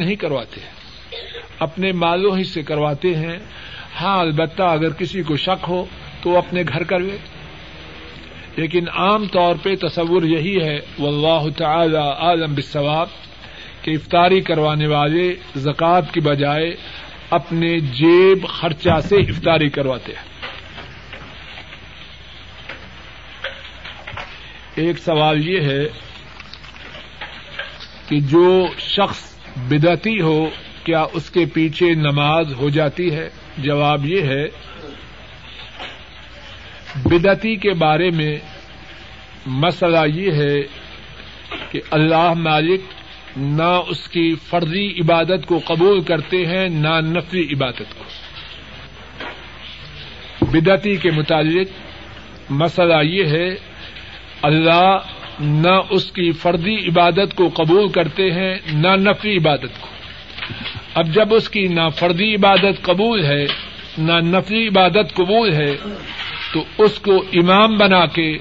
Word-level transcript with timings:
نہیں 0.00 0.16
کرواتے 0.16 0.60
اپنے 1.58 1.92
مالوں 1.92 2.38
ہی 2.38 2.44
سے 2.44 2.62
کرواتے 2.62 3.14
ہیں۔ 3.14 3.38
ہاں 4.00 4.20
البتہ 4.20 4.62
اگر 4.62 4.92
کسی 4.92 5.22
کو 5.22 5.36
شک 5.36 5.64
ہو 5.68 5.84
تو 6.22 6.38
اپنے 6.38 6.62
گھر 6.68 6.82
کروے 6.82 7.16
لیکن 8.56 8.88
عام 8.88 9.26
طور 9.26 9.54
پہ 9.62 9.74
تصور 9.74 10.22
یہی 10.22 10.62
ہے، 10.62 10.76
واللہ 10.98 11.50
تعالی 11.58 12.10
عالم 12.18 12.54
بالثواب، 12.54 13.06
کہ 13.82 13.90
افطاری 13.90 14.40
کروانے 14.40 14.86
والے 14.86 15.34
زکوٰۃ 15.56 16.12
کی 16.12 16.20
بجائے 16.20 16.74
اپنے 17.30 17.80
جیب 17.80 18.48
خرچہ 18.48 19.00
سے 19.00 19.16
افطاری 19.16 19.68
کرواتے 19.68 20.12
ہیں۔ 20.12 20.30
ایک 24.74 24.98
سوال 24.98 25.48
یہ 25.48 25.60
ہے 25.60 25.84
کہ 28.08 28.20
جو 28.20 28.66
شخص 28.78 29.39
بدعتی 29.68 30.20
ہو، 30.20 30.48
کیا 30.84 31.04
اس 31.12 31.30
کے 31.30 31.44
پیچھے 31.46 31.94
نماز 31.94 32.54
ہو 32.54 32.70
جاتی 32.70 33.14
ہے؟ 33.14 33.28
جواب 33.58 34.06
یہ 34.06 34.22
ہے، 34.22 34.46
بدعتی 37.04 37.56
کے 37.56 37.70
بارے 37.70 38.10
میں 38.10 38.38
مسئلہ 39.46 39.98
یہ 40.14 40.32
ہے 40.32 40.62
کہ 41.70 41.80
اللہ 41.90 42.32
مالک 42.32 42.80
نہ 43.36 43.80
اس 43.88 44.08
کی 44.08 44.34
فرضی 44.34 45.00
عبادت 45.00 45.46
کو 45.46 45.60
قبول 45.66 46.00
کرتے 46.00 46.46
ہیں، 46.46 46.68
نہ 46.68 47.00
نفری 47.00 47.48
عبادت 47.52 47.98
کو۔ 47.98 48.04
بدعتی 50.46 50.96
کے 50.96 51.10
متعلق 51.10 51.66
مسئلہ 52.50 53.02
یہ 53.02 53.24
ہے، 53.24 53.54
اللہ 54.42 54.96
نہ 55.40 55.80
اس 55.90 56.12
کی 56.12 56.32
فرضی 56.32 56.74
عبادت 56.74 57.34
کو 57.34 57.48
قبول 57.54 57.88
کرتے 57.88 58.30
ہیں، 58.30 58.54
نہ 58.72 58.88
نفری 58.88 59.36
عبادت 59.36 59.80
کو۔ 59.80 59.88
اب 60.94 61.06
جب 61.14 61.34
اس 61.34 61.48
کی 61.48 61.66
نہ 61.66 61.88
فردی 61.96 62.34
عبادت 62.34 62.82
قبول 62.82 63.24
ہے، 63.24 63.46
نہ 63.98 64.12
نفری 64.12 64.68
عبادت 64.68 65.14
قبول 65.14 65.52
ہے، 65.52 65.76
تو 66.52 66.64
اس 66.78 66.98
کو 66.98 67.24
امام 67.32 67.78
بنا 67.78 68.06
کے 68.06 68.38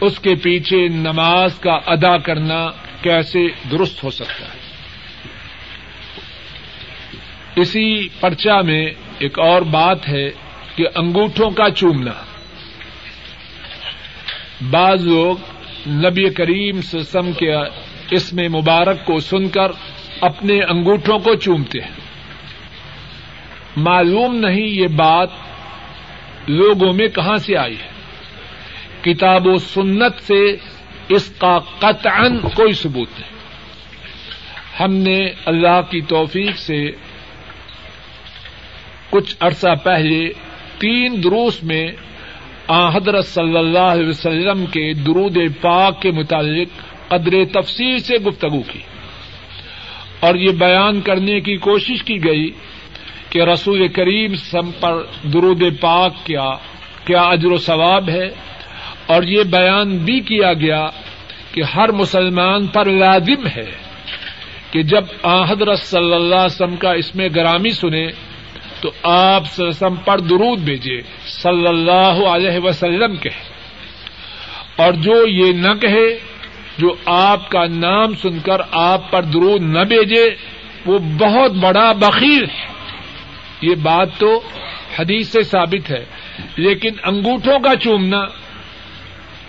اس 0.00 0.18
کے 0.18 0.34
پیچھے 0.34 0.88
نماز 0.88 1.58
کا 1.58 1.78
ادا 1.86 2.16
کرنا 2.16 2.70
کیسے 3.02 3.46
درست 3.70 4.04
ہو 4.04 4.10
سکتا 4.10 4.44
ہے۔ 4.44 4.62
اسی 7.56 8.08
پرچا 8.20 8.60
میں 8.60 8.86
ایک 9.18 9.38
اور 9.38 9.62
بات 9.62 10.08
ہے 10.08 10.28
کہ 10.76 10.84
انگوٹھوں 10.94 11.50
کا 11.50 11.70
چومنا۔ 11.70 12.12
بعض 14.70 15.06
لوگ 15.06 15.36
نبی 15.86 16.30
کریم 16.30 16.80
سسم 16.80 17.32
کے 17.32 17.54
اس 18.10 18.32
میں 18.32 18.48
مبارک 18.48 19.04
کو 19.04 19.20
سن 19.20 19.48
کر 19.48 19.70
اپنے 20.20 20.62
انگوٹھوں 20.62 21.18
کو 21.18 21.34
چومتے 21.34 21.80
ہیں۔ 21.80 21.90
معلوم 23.76 24.36
نہیں 24.36 24.66
یہ 24.66 24.86
بات 24.86 25.28
لوگوں 26.46 26.92
میں 26.92 27.08
کہاں 27.08 27.36
سے 27.36 27.56
آئی 27.56 27.76
ہے۔ 27.78 27.92
کتاب 29.02 29.46
و 29.46 29.58
سنت 29.58 30.20
سے 30.20 30.56
اس 31.08 31.34
کا 31.38 31.58
قطعا 31.78 32.28
کوئی 32.28 32.72
ثبوت 32.72 33.08
نہیں۔ 33.20 33.32
ہم 34.82 34.94
نے 34.94 35.30
اللہ 35.44 35.80
کی 35.90 36.00
توفیق 36.00 36.58
سے 36.58 36.90
کچھ 39.10 39.36
عرصہ 39.40 39.74
پہلے 39.84 40.28
تین 40.78 41.24
دروس 41.24 41.62
میں 41.62 41.86
حضرت 42.68 43.26
صلی 43.26 43.56
اللہ 43.56 43.78
علیہ 43.78 44.08
وسلم 44.08 44.66
کے 44.66 44.92
درود 44.92 45.36
پاک 45.60 46.02
کے 46.02 46.10
متعلق 46.10 46.68
قدر 47.08 47.60
تفصیل 47.60 47.98
سے 47.98 48.14
گفتگو 48.16 48.60
کی۔ 48.60 48.78
اور 50.20 50.34
یہ 50.34 50.48
بیان 50.48 51.00
کرنے 51.00 51.40
کی 51.40 51.56
کوشش 51.56 52.02
کی 52.04 52.24
گئی 52.24 52.50
کہ 53.30 53.42
رسول 53.42 53.88
کریم 53.88 54.34
سم 54.34 54.70
پر 54.80 55.02
درود 55.22 55.62
پاک 55.80 56.12
کیا 56.24 56.50
کیا 57.04 57.22
اجر 57.22 57.50
و 57.50 57.56
ثواب 57.56 58.08
ہے۔ 58.08 58.28
اور 59.06 59.22
یہ 59.22 59.42
بیان 59.42 59.98
بھی 59.98 60.20
کیا 60.20 60.52
گیا 60.52 60.86
کہ 61.52 61.62
ہر 61.62 61.92
مسلمان 61.92 62.66
پر 62.66 62.86
لازم 62.86 63.46
ہے 63.56 63.70
کہ 64.70 64.82
جب 64.82 65.04
حضرت 65.48 65.78
صلی 65.78 66.12
اللہ 66.12 66.34
علیہ 66.34 66.44
وسلم 66.44 66.76
کا 66.76 66.92
اس 66.92 67.16
میں 67.16 67.28
گرامی 67.34 67.70
سنے 67.70 68.06
تو 68.82 68.90
آپ 69.02 69.42
وسلم 69.58 69.94
پر 69.94 70.18
درود 70.18 70.58
بھیجے 70.58 71.00
صلی 71.26 71.66
اللہ 71.66 72.26
علیہ 72.28 72.58
وسلم 72.62 73.16
کہے۔ 73.16 73.52
اور 74.76 74.92
جو 74.92 75.26
یہ 75.26 75.52
نہ 75.52 75.74
کہے، 75.80 76.18
جو 76.78 76.94
آپ 77.06 77.50
کا 77.50 77.66
نام 77.66 78.14
سن 78.14 78.38
کر 78.38 78.56
آپ 78.72 79.10
پر 79.10 79.22
درود 79.22 79.62
نہ 79.62 79.80
بھیجے، 79.80 80.34
وہ 80.86 80.98
بہت 80.98 81.52
بڑا 81.52 81.92
بخیر 81.92 82.42
ہے۔ 82.42 82.66
یہ 83.62 83.74
بات 83.74 84.08
تو 84.18 84.40
حدیث 84.98 85.28
سے 85.28 85.42
ثابت 85.42 85.90
ہے، 85.90 86.04
لیکن 86.56 86.90
انگوٹھوں 87.04 87.58
کا 87.58 87.76
چومنا 87.76 88.20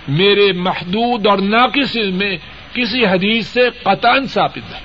میرے 0.08 0.52
محدود 0.52 1.28
اور 1.28 1.38
ناقص 1.38 1.98
علم 1.98 2.16
میں 2.16 2.38
کسی 2.74 3.06
حدیث 3.06 3.48
سے 3.48 3.62
قطان 3.84 4.26
ثابت 4.26 4.74
ہے۔ 4.74 4.80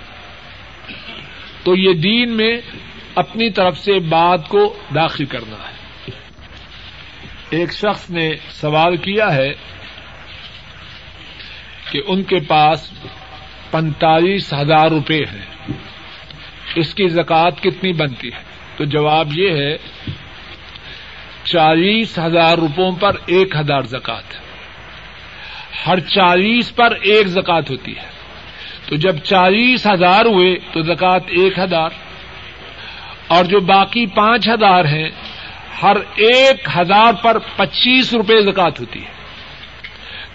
تو 1.65 1.77
یہ 1.77 1.93
دین 1.93 2.37
میں 2.37 2.57
اپنی 3.19 3.51
طرف 3.51 3.79
سے 3.79 3.99
بات 3.99 4.49
کو 4.49 4.79
داخل 4.95 5.25
کرنا 5.25 5.57
ہے۔ 5.57 5.79
ایک 7.51 7.73
شخص 7.73 8.11
نے 8.11 8.31
سوال 8.51 8.97
کیا 8.97 9.35
ہے 9.35 9.53
کہ 11.91 12.01
ان 12.07 12.23
کے 12.23 12.37
پاس 12.41 12.91
پینتالیس 13.71 14.55
ہزار 14.55 14.87
روپے 14.87 15.17
ہیں۔ 15.17 15.73
اس 16.75 16.95
کی 16.95 17.09
زکات 17.09 17.63
کتنی 17.63 17.93
بنتی 17.93 18.29
ہے؟ 18.29 18.43
تو 18.77 18.85
جواب 18.85 19.29
یہ 19.33 19.51
ہے، 19.51 19.77
چالیس 21.45 22.19
ہزار 22.19 22.59
روپوں 22.59 22.93
پر 22.93 23.13
ایک 23.27 23.57
ہزار 23.57 23.83
زکات 23.83 24.25
ہر 25.87 26.01
چالیس 26.01 26.75
پر 26.75 26.95
ایک 27.03 27.27
زکات 27.27 27.71
ہوتی 27.71 27.97
ہے۔ 27.97 28.19
تو 28.87 28.97
جب 28.97 29.17
چالیس 29.17 29.87
ہزار 29.87 30.25
ہوئے 30.25 30.57
تو 30.73 30.83
زکات 30.83 31.23
ایک 31.27 31.59
ہزار۔ 31.59 31.91
اور 33.29 33.45
جو 33.45 33.61
باقی 33.61 34.07
پانچ 34.07 34.49
ہزار 34.49 34.85
ہیں، 34.85 35.11
ہر 35.83 35.97
ایک 36.15 36.69
ہزار 36.77 37.13
پر 37.13 37.39
پچیس 37.57 38.15
روپے 38.15 38.41
زکات 38.41 38.81
ہوتی 38.81 39.01
ہے۔ 39.05 39.19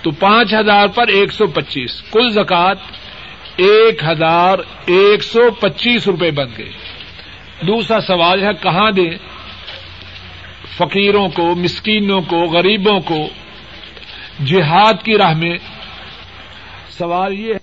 تو 0.01 0.11
پانچ 0.11 0.53
ہزار 0.53 0.87
پر 0.87 1.07
ایک 1.07 1.33
سو 1.33 1.47
پچیس، 1.47 2.01
کل 2.11 2.29
زکات 2.29 2.77
ایک 3.55 4.03
ہزار 4.03 4.57
ایک 4.85 5.23
سو 5.23 5.51
پچیس 5.51 6.07
روپے 6.07 6.31
بن 6.31 6.45
گئے۔ 6.57 6.71
دوسرا 7.67 7.99
سوال 8.01 8.43
ہے، 8.43 8.53
کہاں 8.61 8.91
دیں؟ 8.91 9.17
فقیروں 10.77 11.29
کو، 11.29 11.55
مسکینوں 11.55 12.21
کو، 12.21 12.41
غریبوں 12.41 12.99
کو۔ 12.99 13.27
جہاد 14.45 14.93
کی 15.03 15.17
راہ 15.17 15.33
میں 15.33 15.57
سوال 16.89 17.39
یہ 17.39 17.53
ہے، 17.53 17.59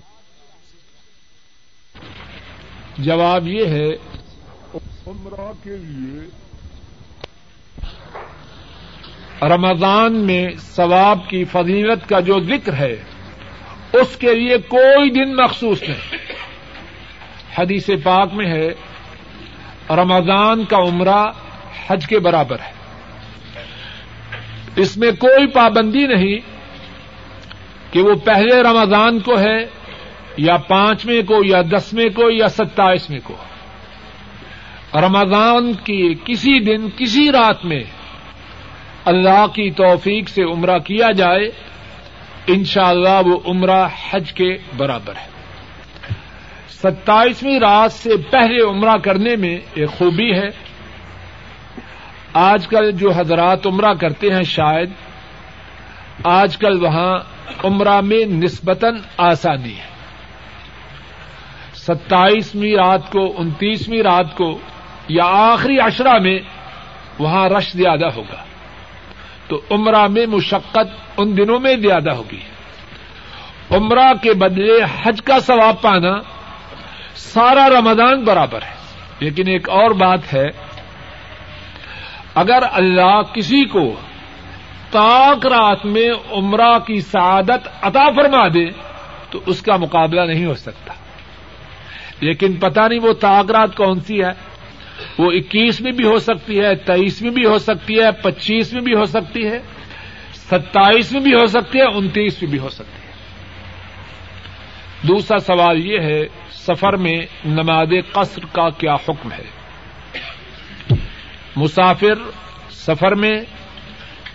جواب 2.97 3.47
یہ 3.47 3.65
ہے 3.65 4.10
عمرہ 5.11 5.51
کے 5.63 5.77
لیے 5.77 6.29
رمضان 9.41 10.15
میں 10.15 10.47
ثواب 10.59 11.19
کی 11.29 11.43
فضیلت 11.43 12.09
کا 12.09 12.19
جو 12.19 12.39
ذکر 12.39 12.73
ہے، 12.73 13.03
اس 13.93 14.15
کے 14.15 14.35
لیے 14.35 14.57
کوئی 14.57 15.09
دن 15.09 15.35
مخصوص 15.35 15.81
نہیں۔ 15.81 16.17
حدیث 17.57 17.89
پاک 18.03 18.33
میں 18.33 18.45
ہے، 18.45 18.67
رمضان 19.89 20.65
کا 20.65 20.77
عمرہ 20.77 21.31
حج 21.87 22.07
کے 22.07 22.19
برابر 22.19 22.59
ہے۔ 22.59 22.71
اس 24.75 24.97
میں 24.97 25.11
کوئی 25.11 25.47
پابندی 25.47 26.07
نہیں 26.07 26.39
کہ 27.93 28.01
وہ 28.01 28.15
پہلے 28.15 28.63
رمضان 28.63 29.19
کو 29.19 29.39
ہے، 29.39 29.65
یا 30.37 30.57
پانچویں 30.57 31.21
کو، 31.21 31.43
یا 31.45 31.61
دسویں 31.61 32.09
کو، 32.09 32.29
یا 32.29 32.47
ستائیسویں 32.47 33.19
کو۔ 33.23 33.35
رمضان 34.95 35.73
کی 35.73 36.13
کسی 36.25 36.59
دن، 36.59 36.89
کسی 36.97 37.31
رات 37.31 37.65
میں 37.65 37.83
اللہ 39.05 39.47
کی 39.47 39.71
توفیق 39.71 40.29
سے 40.29 40.43
عمرہ 40.43 40.77
کیا 40.77 41.11
جائے 41.11 41.49
ان 42.47 42.63
شاء 42.63 42.87
اللہ 42.87 43.21
وہ 43.25 43.39
عمرہ 43.45 43.87
حج 44.09 44.33
کے 44.33 44.57
برابر 44.77 45.13
ہے۔ 45.15 45.31
ستائیسویں 46.69 47.59
رات 47.59 47.91
سے 47.91 48.17
پہلے 48.17 48.69
عمرہ 48.69 48.97
کرنے 48.97 49.35
میں 49.35 49.59
ایک 49.73 49.89
خوبی 49.89 50.33
ہے۔ 50.33 50.47
آج 52.33 52.67
کل 52.67 52.91
جو 52.91 53.11
حضرات 53.11 53.67
عمرہ 53.67 53.93
کرتے 53.93 54.27
ہیں 54.33 54.43
شاید، 54.43 54.89
آج 56.23 56.57
کل 56.57 56.83
وہاں 56.83 57.13
عمرہ 57.63 58.01
میں 58.01 58.25
نسبتاً 58.25 58.95
آسانی 59.17 59.77
ہے۔ 59.77 59.91
ستائیسویں 61.73 62.73
رات 62.73 63.11
کو، 63.11 63.33
انتیسویں 63.37 64.03
رات 64.03 64.35
کو 64.35 64.59
یا 65.11 65.25
آخری 65.25 65.79
اشرا 65.79 66.17
میں 66.17 66.39
وہاں 67.19 67.49
رش 67.49 67.71
زیادہ 67.73 68.05
ہوگا۔ 68.05 68.43
تو 69.47 69.61
عمرہ 69.71 70.07
میں 70.07 70.25
مشقت 70.25 71.11
ان 71.17 71.37
دنوں 71.37 71.59
میں 71.59 71.75
زیادہ 71.75 72.11
ہوگی۔ 72.11 72.39
عمرہ 73.71 74.13
کے 74.21 74.33
بدلے 74.33 74.79
حج 75.03 75.21
کا 75.21 75.39
ثواب 75.39 75.81
پانا 75.81 76.19
سارا 77.15 77.69
رمضان 77.69 78.23
برابر 78.23 78.61
ہے۔ 78.61 78.75
لیکن 79.19 79.47
ایک 79.47 79.69
اور 79.69 79.91
بات 79.91 80.33
ہے، 80.33 80.47
اگر 82.35 82.59
اللہ 82.71 83.21
کسی 83.33 83.65
کو 83.65 83.95
تاک 84.91 85.45
رات 85.45 85.85
میں 85.85 86.09
عمرہ 86.31 86.79
کی 86.79 87.01
سعادت 87.01 87.67
عطا 87.81 88.09
فرما 88.15 88.47
دے، 88.47 88.65
تو 89.29 89.39
اس 89.45 89.61
کا 89.61 89.77
مقابلہ 89.77 90.21
نہیں 90.21 90.45
ہو 90.45 90.53
سکتا۔ 90.53 90.93
لیکن 92.19 92.53
پتہ 92.53 92.79
نہیں 92.79 92.99
وہ 92.99 93.13
تاک 93.13 93.51
رات 93.51 93.75
کون 93.75 93.99
سی 93.99 94.23
ہے۔ 94.23 94.50
وہ 95.17 95.31
اکیس 95.31 95.81
میں 95.81 95.91
بھی 95.91 96.05
ہو 96.05 96.19
سکتی 96.19 96.59
ہے 96.59 96.75
تیئیس 96.75 97.21
میں 97.21 97.31
بھی 97.31 97.45
ہو 97.45 97.57
سکتی 97.57 97.99
ہے، 97.99 98.11
پچیس 98.11 98.73
میں 98.73 98.81
بھی 98.81 98.93
ہو 98.93 99.05
سکتی 99.05 99.45
ہے، 99.47 99.59
ستائیس 100.33 101.11
میں 101.11 101.21
بھی 101.21 101.33
ہو 101.33 101.47
سکتی 101.47 101.79
ہے، 101.79 101.83
انتیس 101.83 102.41
میں 102.41 102.51
بھی 102.51 102.59
ہو 102.59 102.69
سکتی 102.69 103.07
ہے۔ 103.07 103.11
دوسرا 105.07 105.37
سوال 105.37 105.85
یہ 105.85 105.99
ہے، 105.99 106.25
سفر 106.51 106.95
میں 106.95 107.21
نماز 107.45 107.89
قصر 108.11 108.45
کا 108.51 108.69
کیا 108.69 108.95
حکم 108.95 109.31
ہے؟ 109.31 109.43
مسافر 111.55 112.29
سفر 112.71 113.15
میں 113.15 113.41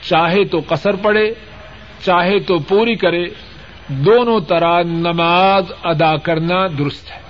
چاہے 0.02 0.44
تو 0.44 0.58
قصر 0.68 0.92
پڑے 0.92 1.30
چاہے 2.04 2.40
تو 2.40 2.58
پوری 2.58 2.94
کرے، 2.94 3.24
دونوں 3.88 4.40
طرح 4.40 4.82
نماز 4.82 5.64
ادا 5.84 6.16
کرنا 6.16 6.66
درست 6.78 7.10
ہے۔ 7.10 7.20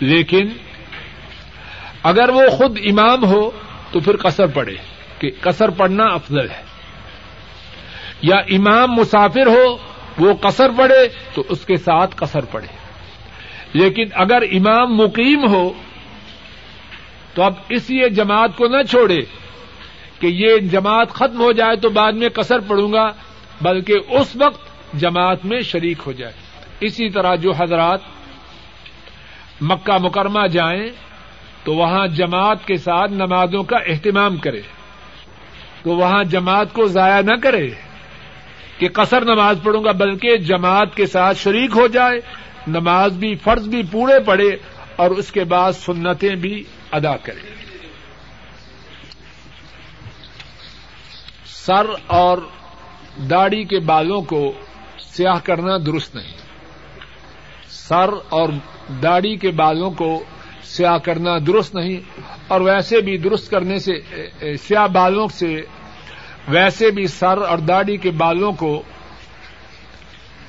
لیکن 0.00 0.48
اگر 2.02 2.28
وہ 2.28 2.42
خود 2.50 2.78
امام 2.84 3.24
ہو 3.24 3.50
تو 3.92 4.00
پھر 4.00 4.16
قصر 4.16 4.46
پڑے 4.46 4.74
کہ 5.18 5.30
قصر 5.40 5.68
پڑنا 5.68 6.04
افضل 6.04 6.50
ہے۔ 6.50 6.62
یا 8.22 8.36
امام 8.36 8.92
مسافر 8.92 9.46
ہو، 9.46 9.76
وہ 10.18 10.32
قصر 10.40 10.70
پڑے 10.78 11.08
تو 11.34 11.44
اس 11.48 11.66
کے 11.66 11.76
ساتھ 11.76 12.16
قصر 12.16 12.44
پڑے 12.44 12.66
لیکن 13.72 14.04
اگر 14.14 14.42
امام 14.42 14.96
مقیم 14.96 15.48
ہو 15.48 15.72
تو 17.34 17.42
اب 17.42 17.52
اس 17.68 17.90
لیے 17.90 18.08
جماعت 18.08 18.56
کو 18.56 18.66
نہ 18.66 18.82
چھوڑے 18.82 19.18
کہ 20.20 20.26
یہ 20.26 20.56
جماعت 20.56 21.10
ختم 21.10 21.40
ہو 21.40 21.52
جائے 21.52 21.76
تو 21.76 21.88
بعد 21.88 22.12
میں 22.12 22.28
قصر 22.28 22.58
پڑوں 22.58 22.92
گا، 22.92 23.06
بلکہ 23.60 23.94
اس 24.08 24.36
وقت 24.36 24.68
جماعت 24.94 25.44
میں 25.44 25.60
شریک 25.60 25.98
ہو 26.06 26.12
جائے۔ 26.12 26.32
اسی 26.80 27.10
طرح 27.10 27.34
جو 27.34 27.52
حضرات 27.52 28.00
مکہ 29.60 29.98
مکرمہ 29.98 30.46
جائیں 30.46 30.86
تو 31.68 31.74
وہاں 31.74 32.06
جماعت 32.06 32.66
کے 32.66 32.76
ساتھ 32.76 33.12
نمازوں 33.12 33.62
کا 33.62 33.76
اہتمام 33.78 34.36
کرے۔ 34.36 34.60
تو 35.82 35.90
وہاں 35.90 36.24
جماعت 36.24 36.72
کو 36.72 36.86
ضائع 36.86 37.20
نہ 37.20 37.36
کرے 37.42 37.70
کہ 38.78 38.88
قصر 38.88 39.24
نماز 39.24 39.58
پڑھوں 39.62 39.84
گا، 39.84 39.92
بلکہ 39.92 40.36
جماعت 40.36 40.96
کے 40.96 41.06
ساتھ 41.06 41.38
شریک 41.38 41.70
ہو 41.76 41.86
جائے، 41.86 42.20
نماز 42.66 43.12
بھی، 43.12 43.34
فرض 43.34 43.68
بھی 43.68 43.82
پورے 43.90 44.20
پڑے 44.20 44.56
اور 44.96 45.10
اس 45.10 45.32
کے 45.32 45.44
بعد 45.44 45.72
سنتیں 45.72 46.34
بھی 46.34 46.64
ادا 46.92 47.16
کرے۔ 47.16 47.54
سر 51.46 51.86
اور 52.06 52.38
داڑھی 53.30 53.64
کے 53.64 53.78
بالوں 53.78 54.20
کو 54.20 54.52
سیاہ 55.00 55.38
کرنا 55.44 55.76
درست 55.86 56.14
نہیں۔ 56.14 56.36
سر 57.68 58.10
اور 58.28 58.48
داڑھی 59.02 59.36
کے 59.36 59.50
بالوں 59.50 59.90
کو 59.90 60.24
سیاہ 60.64 60.98
کرنا 60.98 61.38
درست 61.46 61.74
نہیں، 61.74 62.00
اور 62.48 62.60
ویسے 62.60 63.00
بھی 63.00 63.16
درست 63.18 63.50
کرنے 63.50 63.78
سے 63.78 63.92
سیاہ 64.56 64.86
بالوں 64.86 65.26
سے، 65.28 65.60
ویسے 66.48 66.90
بھی 66.90 67.06
سر 67.06 67.38
اور 67.38 67.58
داڑھی 67.58 67.96
کے 67.96 68.10
بالوں 68.10 68.52
کو 68.52 68.82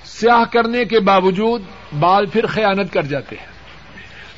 سیاہ 0.05 0.43
کرنے 0.51 0.85
کے 0.85 0.99
باوجود 0.99 1.61
بال 1.99 2.25
پھر 2.25 2.45
خیانت 2.45 2.93
کر 2.93 3.03
جاتے 3.03 3.35
ہیں۔ 3.35 3.47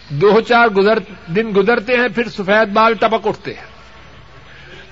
دو 0.10 0.40
چار 0.42 0.68
گزر، 0.68 1.00
دن 1.28 1.50
گزرتے 1.56 1.94
ہیں، 1.94 2.08
پھر 2.16 2.30
سفید 2.30 2.74
بال 2.74 2.94
ٹپک 2.94 3.28
اٹھتے 3.28 3.54
ہیں۔ 3.54 3.70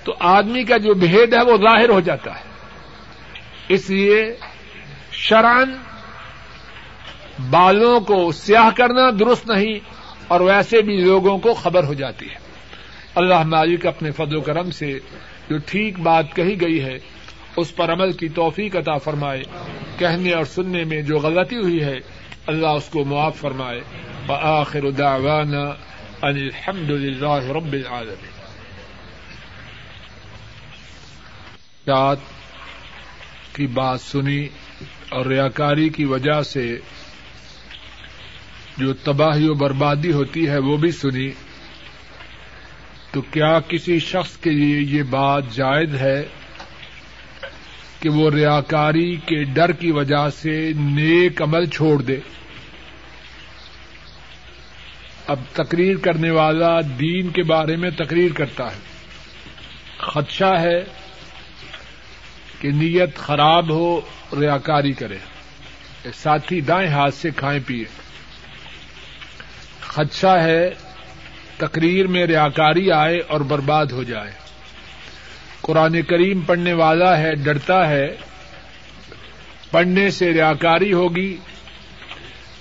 تو 0.04 0.14
آدمی 0.20 0.64
کا 0.64 0.78
جو 0.78 0.94
بھید 0.94 1.34
ہے 1.34 1.42
وہ 1.44 1.58
ظاہر 1.58 1.90
ہو 1.90 2.00
جاتا 2.00 2.36
ہے۔ 2.36 2.44
اس 3.70 3.90
لیے 3.90 4.22
شران 5.12 5.78
بالوں 7.50 8.00
کو 8.00 8.32
سیاہ 8.32 8.70
کرنا 8.78 9.10
درست 9.20 9.48
نہیں 9.48 9.80
اور 10.30 10.42
ویسے 10.42 10.82
بھی 10.82 10.98
لوگوں 10.98 11.38
کو 11.38 11.54
خبر 11.54 11.84
ہو 11.84 11.94
جاتی 11.94 12.30
ہے۔ 12.30 12.36
اللہ 13.16 13.44
مالک 13.44 13.86
اپنے 13.86 14.12
فضل 14.12 14.36
و 14.36 14.42
کرم 14.42 14.72
سے 14.72 15.00
جو 15.50 15.58
ٹھیک 15.66 16.00
بات 16.00 16.36
کہی 16.36 16.62
گئی 16.62 16.84
ہے، 16.84 16.98
اس 17.58 17.76
پر 17.76 17.94
عمل 17.94 18.12
کی 18.12 18.28
توفیق 18.30 18.76
عطا 18.76 18.98
فرمائے۔ 18.98 19.44
کہنے 19.98 20.34
اور 20.34 20.44
سننے 20.44 20.84
میں 20.84 21.02
جو 21.02 21.18
غلطی 21.18 21.56
ہوئی 21.56 21.84
ہے، 21.84 21.96
اللہ 22.48 22.68
اس 22.68 22.86
کو 22.86 23.06
معاف 23.06 23.38
فرمائے۔ 23.38 23.82
وآخر 24.30 24.92
دعوانا 24.92 25.64
ان 26.22 26.36
الحمد 26.36 26.90
للہ 26.90 27.34
رب 27.34 27.74
العالمین۔ 27.74 28.40
کی 33.54 33.68
بات 33.68 34.02
سنی 34.02 34.48
اور 35.10 35.26
ریاکاری 35.26 35.90
کی 35.90 36.06
وجہ 36.06 36.42
سے 36.42 36.80
جو 38.80 38.94
تباہی 38.94 39.50
و 39.50 39.54
بربادی 39.54 40.12
ہوتی 40.12 40.50
ہے 40.50 40.58
وہ 40.58 40.78
بھی 40.78 40.92
سنی۔ 40.92 41.32
تو 43.12 43.22
کیا 43.22 43.60
کسی 43.60 44.00
شخص 44.00 44.38
کے 44.38 44.50
لیے 44.50 44.80
یہ 44.80 45.04
بات 45.04 45.44
جائز 45.52 45.96
ہے 45.96 46.24
کہ 48.00 48.10
وہ 48.10 48.32
ریاکاری 48.32 49.16
کے 49.16 49.44
ڈر 49.44 49.72
کی 49.72 49.92
وجہ 49.92 50.30
سے 50.30 50.72
نیک 50.76 51.42
عمل 51.42 51.66
چھوڑ 51.66 52.02
دے؟ 52.02 52.20
اب 55.28 55.40
تقریر 55.54 55.98
کرنے 55.98 56.32
والا 56.32 56.82
دین 56.82 57.30
کے 57.30 57.44
بارے 57.44 57.76
میں 57.76 57.90
تقریر 57.90 58.32
کرتا 58.34 58.66
ہے۔ 58.66 58.80
خدشہ 59.98 60.60
ہے 60.60 60.84
کہ 62.60 62.70
نیت 62.70 63.16
خراب 63.16 63.70
ہو، 63.70 64.02
ریاکاری 64.40 64.92
کرے۔ 64.92 65.18
ساتھی 66.14 66.62
دائیں 66.62 66.90
ہاتھ 66.90 67.16
سے 67.16 67.30
کھائیں 67.36 67.60
پیے 67.66 67.84
خدشہ 70.00 70.38
ہے، 70.44 70.70
تقریر 71.58 72.08
میں 72.08 72.26
ریاکاری 72.26 72.92
آئے 72.92 73.18
اور 73.28 73.42
برباد 73.42 73.86
ہو 73.86 74.04
جائے۔ 74.04 74.32
قرآن 75.62 76.02
کریم 76.02 76.42
پڑھنے 76.42 76.74
والا 76.74 77.18
ہے، 77.18 77.36
ڈرتا 77.36 77.90
ہے۔ 77.90 78.16
پڑھنے 79.72 80.10
سے 80.10 80.34
ریاکاری 80.34 80.94
ہوگی۔ 80.94 81.38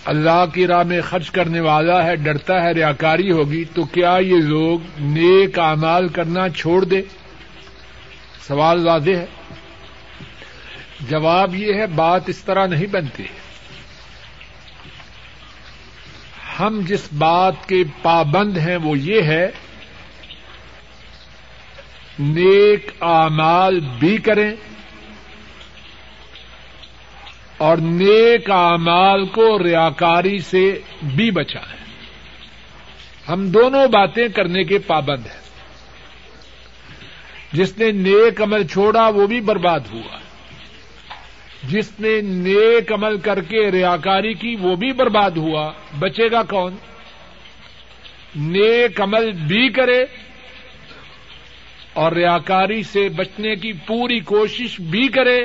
اللہ 0.05 0.45
کی 0.55 0.67
راہ 0.67 0.83
میں 0.83 1.01
خرچ 1.01 1.31
کرنے 1.31 1.61
والا 1.61 2.05
ہے، 2.05 2.17
ڈرتا 2.17 2.63
ہے، 2.63 2.73
ریاکاری 2.73 3.31
ہوگی۔ 3.31 3.65
تو 3.65 3.85
کیا 3.85 4.19
یہ 4.21 4.37
لوگ 4.37 4.79
نیک 5.01 5.59
اعمال 5.59 6.09
کرنا 6.09 6.49
چھوڑ 6.49 6.85
دے؟ 6.85 7.03
سوال 8.49 8.87
واضح 8.87 9.11
ہے۔ 9.11 9.27
جواب 11.01 11.55
یہ 11.55 11.75
ہے، 11.75 11.87
بات 11.87 12.23
اس 12.27 12.45
طرح 12.45 12.67
نہیں 12.67 12.87
بنتی۔ 12.87 13.23
ہے 13.23 13.48
ہم 16.61 16.81
جس 16.87 17.09
بات 17.13 17.69
کے 17.69 17.85
پابند 18.03 18.57
ہیں 18.57 18.77
وہ 18.77 18.99
یہ 18.99 19.23
ہے، 19.23 19.51
نیک 22.19 22.91
اعمال 23.01 23.81
بھی 23.81 24.17
کریں 24.17 24.51
اور 27.59 27.77
نیک 27.77 28.51
اعمال 28.51 29.27
کو 29.27 29.59
ریاکاری 29.63 30.39
سے 30.39 30.81
بھی 31.03 31.31
بچائیں۔ 31.31 31.79
ہم 33.29 33.51
دونوں 33.51 33.87
باتیں 33.87 34.29
کرنے 34.29 34.65
کے 34.65 34.79
پابند 34.79 35.27
ہیں۔ 35.27 35.49
جس 37.53 37.79
نے 37.79 37.93
نیک 37.93 38.43
عمل 38.43 38.67
چھوڑا 38.67 39.09
وہ 39.09 39.27
بھی 39.27 39.41
برباد 39.41 39.81
ہوا۔ 39.93 40.28
جس 41.63 42.01
نے 42.01 42.21
نیک 42.21 42.93
عمل 42.93 43.19
کر 43.19 43.41
کے 43.41 43.71
ریاکاری 43.71 44.35
کی 44.35 44.57
وہ 44.61 44.77
بھی 44.77 44.93
برباد 44.93 45.31
ہوا۔ 45.31 45.73
بچے 45.99 46.31
گا 46.33 46.43
کون؟ 46.43 46.77
نیک 48.37 49.01
عمل 49.01 49.33
بھی 49.33 49.69
کرے 49.69 50.05
اور 51.93 52.13
ریاکاری 52.13 52.83
سے 52.83 53.09
بچنے 53.09 53.57
کی 53.57 53.73
پوری 53.73 54.21
کوشش 54.21 54.81
بھی 54.81 55.09
کرے 55.09 55.39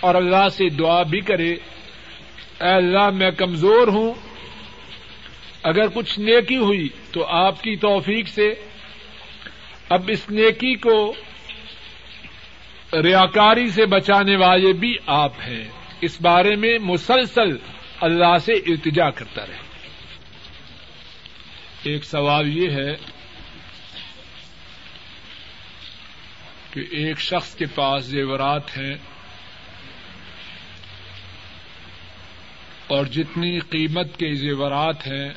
اور 0.00 0.14
اللہ 0.14 0.48
سے 0.48 0.68
دعا 0.68 1.02
بھی 1.02 1.20
کرے۔ 1.20 1.50
اے 1.50 2.74
اللہ، 2.74 3.10
میں 3.10 3.30
کمزور 3.30 3.88
ہوں۔ 3.88 4.14
اگر 5.62 5.86
کچھ 5.94 6.20
نیکی 6.20 6.56
ہوئی 6.56 6.88
تو 7.12 7.24
آپ 7.24 7.62
کی 7.62 7.76
توفیق 7.76 8.28
سے۔ 8.28 8.54
اب 9.88 10.02
اس 10.08 10.30
نیکی 10.30 10.74
کو 10.74 11.14
ریاکاری 13.02 13.70
سے 13.70 13.86
بچانے 13.86 14.36
والے 14.36 14.72
بھی 14.72 14.96
آپ 15.06 15.32
ہیں۔ 15.40 15.68
اس 16.00 16.20
بارے 16.20 16.56
میں 16.56 16.78
مسلسل 16.78 17.56
اللہ 18.00 18.38
سے 18.38 18.52
التجا 18.52 19.10
کرتا 19.10 19.46
رہے۔ 19.46 19.56
ایک 21.82 22.04
سوال 22.04 22.58
یہ 22.58 22.70
ہے 22.70 22.92
کہ 26.70 26.80
ایک 26.80 27.20
شخص 27.20 27.54
کے 27.54 27.66
پاس 27.74 28.04
زیورات 28.04 28.78
ہیں 28.78 28.94
اور 32.86 33.04
جتنی 33.04 33.58
قیمت 33.58 34.16
کے 34.16 34.34
زیورات 34.34 35.06
ہیں، 35.06 35.28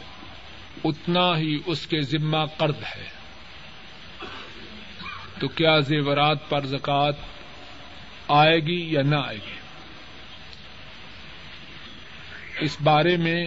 اتنا 0.83 1.37
ہی 1.37 1.59
اس 1.65 1.87
کے 1.87 2.01
ذمہ 2.01 2.45
قرض 2.57 2.75
ہے۔ 2.97 3.17
تو 5.39 5.47
کیا 5.47 5.79
زیورات 5.79 6.49
پر 6.49 6.65
زکات 6.65 7.15
آئے 8.27 8.59
گی 8.59 8.93
یا 8.93 9.01
نہ 9.01 9.15
آئے 9.15 9.37
گی۔ 9.37 9.57
اس 12.59 12.77
بارے 12.83 13.17
میں 13.17 13.45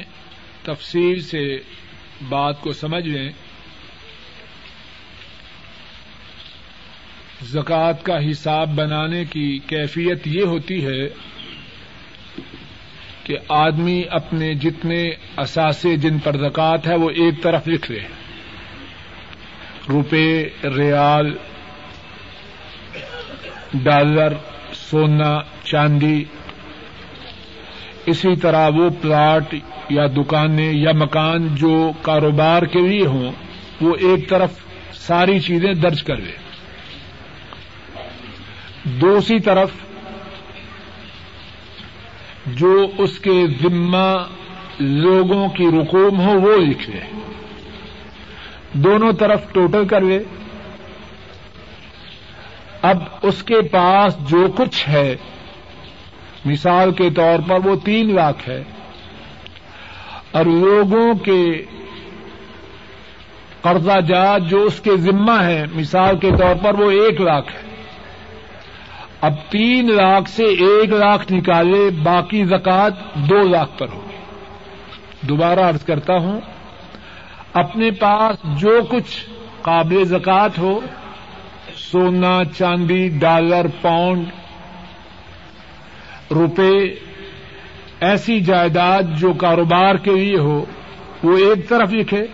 تفصیل 0.62 1.20
سے 1.22 1.58
بات 2.28 2.60
کو 2.60 2.72
سمجھ 2.72 3.08
لیں۔ 3.08 3.32
زکوٰۃ 7.42 8.02
کا 8.02 8.30
حساب 8.30 8.74
بنانے 8.74 9.24
کی 9.24 9.58
کیفیت 9.58 10.26
یہ 10.26 10.42
ہوتی 10.42 10.86
ہے 10.86 11.08
کہ 13.24 13.36
آدمی 13.48 14.02
اپنے 14.10 14.54
جتنے 14.54 15.10
اثاثے 15.36 15.96
جن 15.96 16.18
پر 16.18 16.36
زکوٰۃ 16.36 16.78
ہے 16.86 16.94
وہ 16.94 17.10
ایک 17.10 17.42
طرف 17.42 17.68
لکھ 17.68 17.90
لے۔ 17.90 18.00
روپے، 19.88 20.48
ریال، 20.64 21.36
ڈالر 23.74 24.49
سونا، 24.90 25.38
چاندی، 25.64 26.24
اسی 28.06 28.36
طرح 28.36 28.68
وہ 28.68 28.88
پلاٹ 29.02 29.54
یا 29.88 30.06
دکانیں 30.06 30.72
یا 30.72 30.92
مکان 30.92 31.54
جو 31.54 31.92
کاروبار 32.02 32.62
کے 32.62 32.80
لیے 32.80 33.06
ہوں، 33.06 33.32
وہ 33.80 33.94
ایک 33.98 34.28
طرف 34.28 34.50
ساری 34.94 35.40
چیزیں 35.40 35.74
درج 35.74 36.02
کر 36.02 36.16
لے 36.16 36.32
دوسری 38.84 39.38
طرف 39.40 39.70
جو 42.46 42.86
اس 42.98 43.18
کے 43.18 43.46
ذمہ 43.62 44.06
لوگوں 44.80 45.48
کی 45.48 45.66
رقوم 45.66 46.20
ہو 46.20 46.40
وہ 46.40 46.56
لکھ 46.56 46.90
لے 46.90 47.00
دونوں 48.72 49.12
طرف 49.12 49.52
ٹوٹل 49.52 49.86
کر 49.88 50.00
لے 50.00 50.18
اب 52.82 52.96
اس 53.22 53.42
کے 53.42 53.62
پاس 53.62 54.16
جو 54.30 54.46
کچھ 54.56 54.88
ہے، 54.88 55.16
مثال 56.44 56.92
کے 56.92 57.10
طور 57.10 57.38
پر 57.48 57.66
وہ 57.66 57.76
تین 57.84 58.14
لاکھ 58.14 58.48
ہے۔ 58.48 58.64
اور 60.30 60.44
لوگوں 60.44 61.14
کے 61.14 61.64
قرضہ 63.60 64.00
جات 64.00 64.42
جو 64.42 64.62
اس 64.62 64.80
کے 64.80 64.96
ذمہ 64.96 65.42
ہے، 65.42 65.64
مثال 65.74 66.18
کے 66.18 66.30
طور 66.30 66.54
پر 66.62 66.74
وہ 66.74 66.90
ایک 66.90 67.20
لاکھ 67.20 67.52
ہے۔ 67.52 67.60
اب 69.20 69.32
تین 69.50 69.92
لاکھ 69.92 70.30
سے 70.30 70.44
ایک 70.44 70.90
لاکھ 70.90 71.32
نکالے، 71.32 71.90
باقی 71.90 72.44
زکات 72.44 73.14
دو 73.14 73.48
لاکھ 73.48 73.78
پر 73.78 73.88
ہوگی۔ 73.88 74.16
دوبارہ 75.26 75.60
ارض 75.60 75.84
کرتا 75.84 76.14
ہوں، 76.14 76.40
اپنے 77.52 77.90
پاس 77.90 78.36
جو 78.60 78.80
کچھ 78.88 79.30
قابل 79.62 80.04
زکات 80.04 80.58
ہو 80.58 80.80
سونا 81.92 82.38
چاندی 82.58 83.08
ڈالر 83.08 83.66
پاؤنڈ 83.80 84.26
روپے 86.30 86.94
ایسی 88.00 88.40
جائیداد 88.40 89.02
جو 89.16 89.32
کاروبار 89.32 89.94
کے 89.94 90.10
لیے 90.10 90.38
ہو، 90.38 90.64
وہ 91.22 91.36
ایک 91.36 91.68
طرف 91.68 91.92
لکھے، 91.92 92.26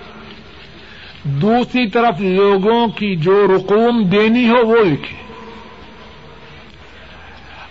دوسری 1.25 1.88
طرف 1.88 2.20
لوگوں 2.20 2.88
کی 2.88 3.16
جو 3.16 3.46
رقوم 3.56 4.08
دینی 4.08 4.48
ہو 4.48 4.66
وہ 4.66 4.84
لکھے۔ 4.84 5.16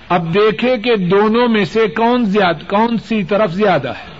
اب 0.10 0.34
دیکھے 0.34 0.78
کہ 0.78 0.96
دونوں 0.96 1.48
میں 1.48 1.66
سے 1.66 1.88
کون 1.88 2.26
زیادہ 2.26 2.70
کون 2.70 2.98
سی 2.98 3.24
طرف 3.24 3.52
زیادہ 3.52 3.90
ہے۔ 3.90 4.16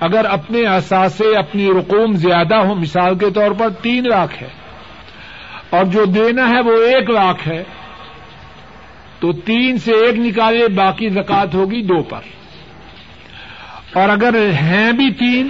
اگر 0.00 0.24
اپنے 0.24 0.66
اثاثے، 0.66 1.36
اپنی 1.36 1.68
رقوم 1.70 2.12
زیادہ 2.12 2.54
ہو 2.54 2.74
مثال 2.74 3.18
کے 3.18 3.30
طور 3.30 3.50
پر 3.58 3.70
تین 3.70 4.04
لاکھ 4.08 4.42
ہے۔ 4.42 4.59
اور 5.70 5.84
جو 5.84 6.04
دینا 6.04 6.48
ہے 6.48 6.60
وہ 6.60 6.72
ایک 6.72 7.10
لاکھ 7.10 7.48
ہے، 7.48 7.64
تو 9.20 9.32
تین 9.32 9.78
سے 9.78 9.92
ایک 9.92 10.18
نکالے، 10.18 10.68
باقی 10.68 11.08
زکات 11.08 11.54
ہوگی 11.54 11.82
دو 11.82 12.02
پر۔ 12.02 12.20
اور 13.94 14.08
اگر 14.08 14.50
ہیں 14.50 14.92
بھی 14.92 15.10
تین، 15.10 15.48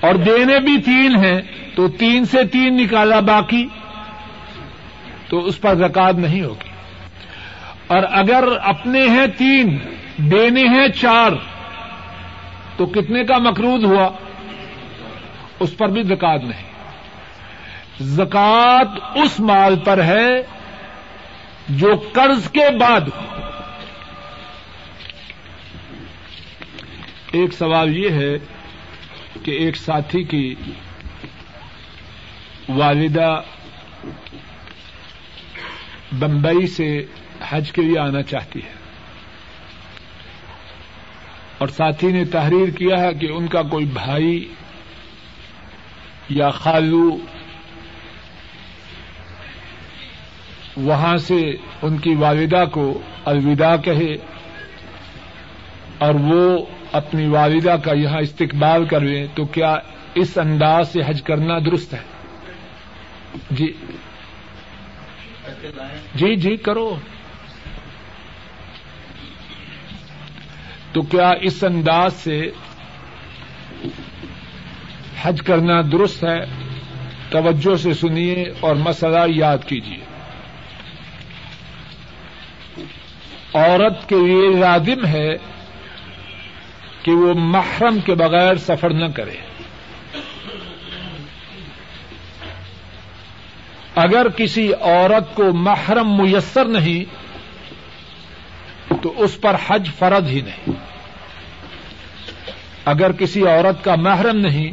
اور 0.00 0.14
دینے 0.14 0.60
بھی 0.60 0.82
تین 0.82 1.24
ہیں، 1.24 1.40
تو 1.74 1.88
تین 1.88 2.24
سے 2.24 2.44
تین 2.44 2.76
نکالا 2.76 3.20
باقی، 3.20 3.66
تو 5.28 5.38
اس 5.38 5.60
پر 5.60 5.74
زکات 5.74 6.14
نہیں 6.14 6.42
ہوگی۔ 6.42 6.68
اور 7.86 8.02
اگر 8.10 8.44
اپنے 8.62 9.08
ہیں 9.08 9.26
تین، 9.26 9.78
دینے 10.16 10.60
ہیں 10.60 10.88
چار، 10.88 11.32
تو 12.76 12.86
کتنے 12.86 13.24
کا 13.24 13.38
مقروض 13.38 13.84
ہوا؟ 13.84 14.08
اس 15.60 15.76
پر 15.76 15.88
بھی 15.88 16.02
زکات 16.02 16.44
نہیں۔ 16.44 16.73
زکات 18.00 18.86
اس 19.14 19.40
مال 19.40 19.76
پر 19.76 20.02
ہے 20.02 20.42
جو 21.68 21.94
قرض 22.12 22.50
کے 22.50 22.68
بعد 22.80 23.00
ایک 27.32 27.52
سوال 27.52 27.96
یہ 27.96 28.10
ہے 28.10 28.38
کہ 29.42 29.50
ایک 29.50 29.76
ساتھی 29.76 30.22
کی 30.24 30.54
والدہ 32.68 33.40
بمبئی 36.12 36.66
سے 36.66 37.06
حج 37.48 37.72
کے 37.72 37.82
لیے 37.82 37.98
آنا 37.98 38.22
چاہتی 38.22 38.60
ہے 38.60 38.82
اور 41.58 41.68
ساتھی 41.68 42.12
نے 42.12 42.24
تحریر 42.24 42.70
کیا 42.70 43.00
ہے 43.00 43.14
کہ 43.14 43.26
ان 43.26 43.46
کا 43.46 43.62
کوئی 43.62 43.84
بھائی 43.84 44.48
یا 46.28 46.50
خالو 46.50 47.16
وہاں 50.76 51.16
سے 51.16 51.40
ان 51.82 51.98
کی 51.98 52.14
والدہ 52.14 52.64
کو 52.72 53.00
الوداع 53.24 53.76
کہے 53.76 54.14
اور 55.98 56.14
وہ 56.14 56.64
اپنی 56.92 57.26
والدہ 57.26 57.76
کا 57.84 57.92
یہاں 57.92 58.20
استقبال 58.20 58.86
کرویں 58.86 59.26
تو 59.34 59.44
کیا 59.44 59.76
اس 60.14 60.38
انداز 60.38 60.88
سے 60.88 61.00
حج 61.06 61.22
کرنا 61.22 61.58
درست 61.58 61.94
ہے؟ 61.94 61.98
جی۔ 63.50 63.72
جی 66.14 66.36
جی 66.36 66.56
کرو۔ 66.56 66.96
تو 70.92 71.02
کیا 71.02 71.30
اس 71.40 71.64
انداز 71.64 72.12
سے 72.12 72.50
حج 75.22 75.42
کرنا 75.46 75.80
درست 75.92 76.24
ہے؟ 76.24 76.40
توجہ 77.30 77.76
سے 77.76 77.94
سنیے 77.94 78.44
اور 78.60 78.76
مسئلہ 78.76 79.20
یاد 79.28 79.58
کیجیے۔ 79.66 80.13
عورت 83.54 84.08
کے 84.08 84.16
لیے 84.16 84.60
لازم 84.60 85.06
ہے 85.06 85.36
کہ 87.02 87.12
وہ 87.12 87.34
محرم 87.34 87.98
کے 88.00 88.14
بغیر 88.14 88.56
سفر 88.56 88.90
نہ 88.90 89.04
کرے۔ 89.16 89.36
اگر 93.94 94.28
کسی 94.28 94.72
عورت 94.80 95.34
کو 95.34 95.52
محرم 95.52 96.22
میسر 96.22 96.64
نہیں، 96.64 97.24
تو 99.02 99.12
اس 99.16 99.40
پر 99.40 99.56
حج 99.66 99.90
فرض 99.98 100.28
ہی 100.28 100.40
نہیں۔ 100.40 100.70
اگر 102.84 103.12
کسی 103.12 103.46
عورت 103.46 103.84
کا 103.84 103.94
محرم 103.94 104.36
نہیں 104.36 104.70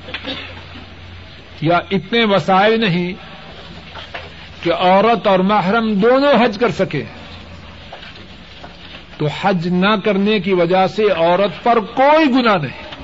یا 1.62 1.80
اتنے 1.92 2.26
وسائل 2.26 2.80
نہیں 2.80 3.14
کہ 4.64 4.74
عورت 4.74 5.28
اور 5.28 5.40
محرم 5.40 5.94
دونوں 5.94 6.46
حج 6.46 6.58
کر 6.60 6.72
سکیں 6.72 7.21
تو 9.22 9.28
حج 9.42 9.68
نہ 9.68 9.96
کرنے 10.06 10.40
کی 10.40 10.54
وجہ 10.54 10.88
سے 10.88 11.10
عورت 11.10 11.64
پر 11.64 11.80
کوئی 11.80 12.26
گنا 12.26 12.58
نہیں۔ 12.58 13.00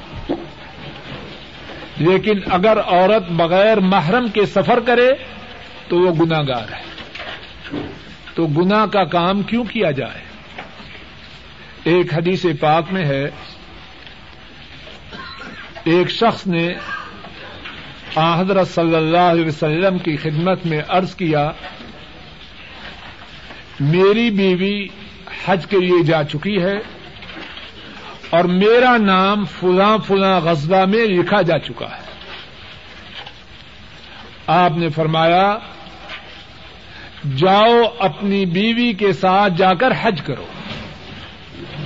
لیکن 1.98 2.40
اگر 2.52 2.78
عورت 2.80 3.32
بغیر 3.32 3.80
محرم 3.80 4.28
کے 4.28 4.46
سفر 4.46 4.80
کرے 4.80 5.12
تو 5.88 6.00
وہ 6.00 6.26
گناگار 6.26 6.74
ہے۔ 6.74 6.82
تو 8.34 8.46
گنا 8.46 8.86
کا 8.86 9.04
کام 9.04 9.42
کیوں 9.42 9.64
کیا 9.64 9.92
جائے؟ 9.92 10.24
ایک 11.84 12.14
حدیث 12.14 12.46
پاک 12.60 12.84
میں 12.92 13.06
ہے۔ 13.06 13.26
ایک 15.84 16.10
شخص 16.10 16.48
نے 16.48 16.74
حضرت 18.18 18.68
صلی 18.68 18.96
اللہ 18.96 19.18
علیہ 19.18 19.46
وسلم 19.46 19.98
کی 19.98 20.18
خدمت 20.18 20.66
میں 20.66 20.82
عرض 20.88 21.16
کیا، 21.16 21.52
میری 23.80 24.30
بیوی 24.30 24.88
حج 25.46 25.66
کے 25.68 25.78
لیے 25.80 26.04
جا 26.04 26.24
چکی 26.24 26.64
ہے 26.64 26.78
اور 28.30 28.44
میرا 28.44 28.98
نام 28.98 29.46
فلاں 29.46 29.98
فلاں 29.98 30.40
غزبہ 30.40 30.86
میں 30.86 31.06
لکھا 31.06 31.42
جا 31.42 31.60
چکا 31.60 31.86
ہے۔ 31.86 32.08
آپ 34.48 34.72
نے 34.78 34.90
فرمایا، 34.90 35.58
جاؤ 37.38 37.82
اپنی 38.00 38.46
بیوی 38.46 38.94
کے 38.94 39.14
ساتھ 39.14 39.54
جا 39.58 39.74
کر 39.74 39.88
حج 40.02 40.22
کرو۔ 40.22 40.46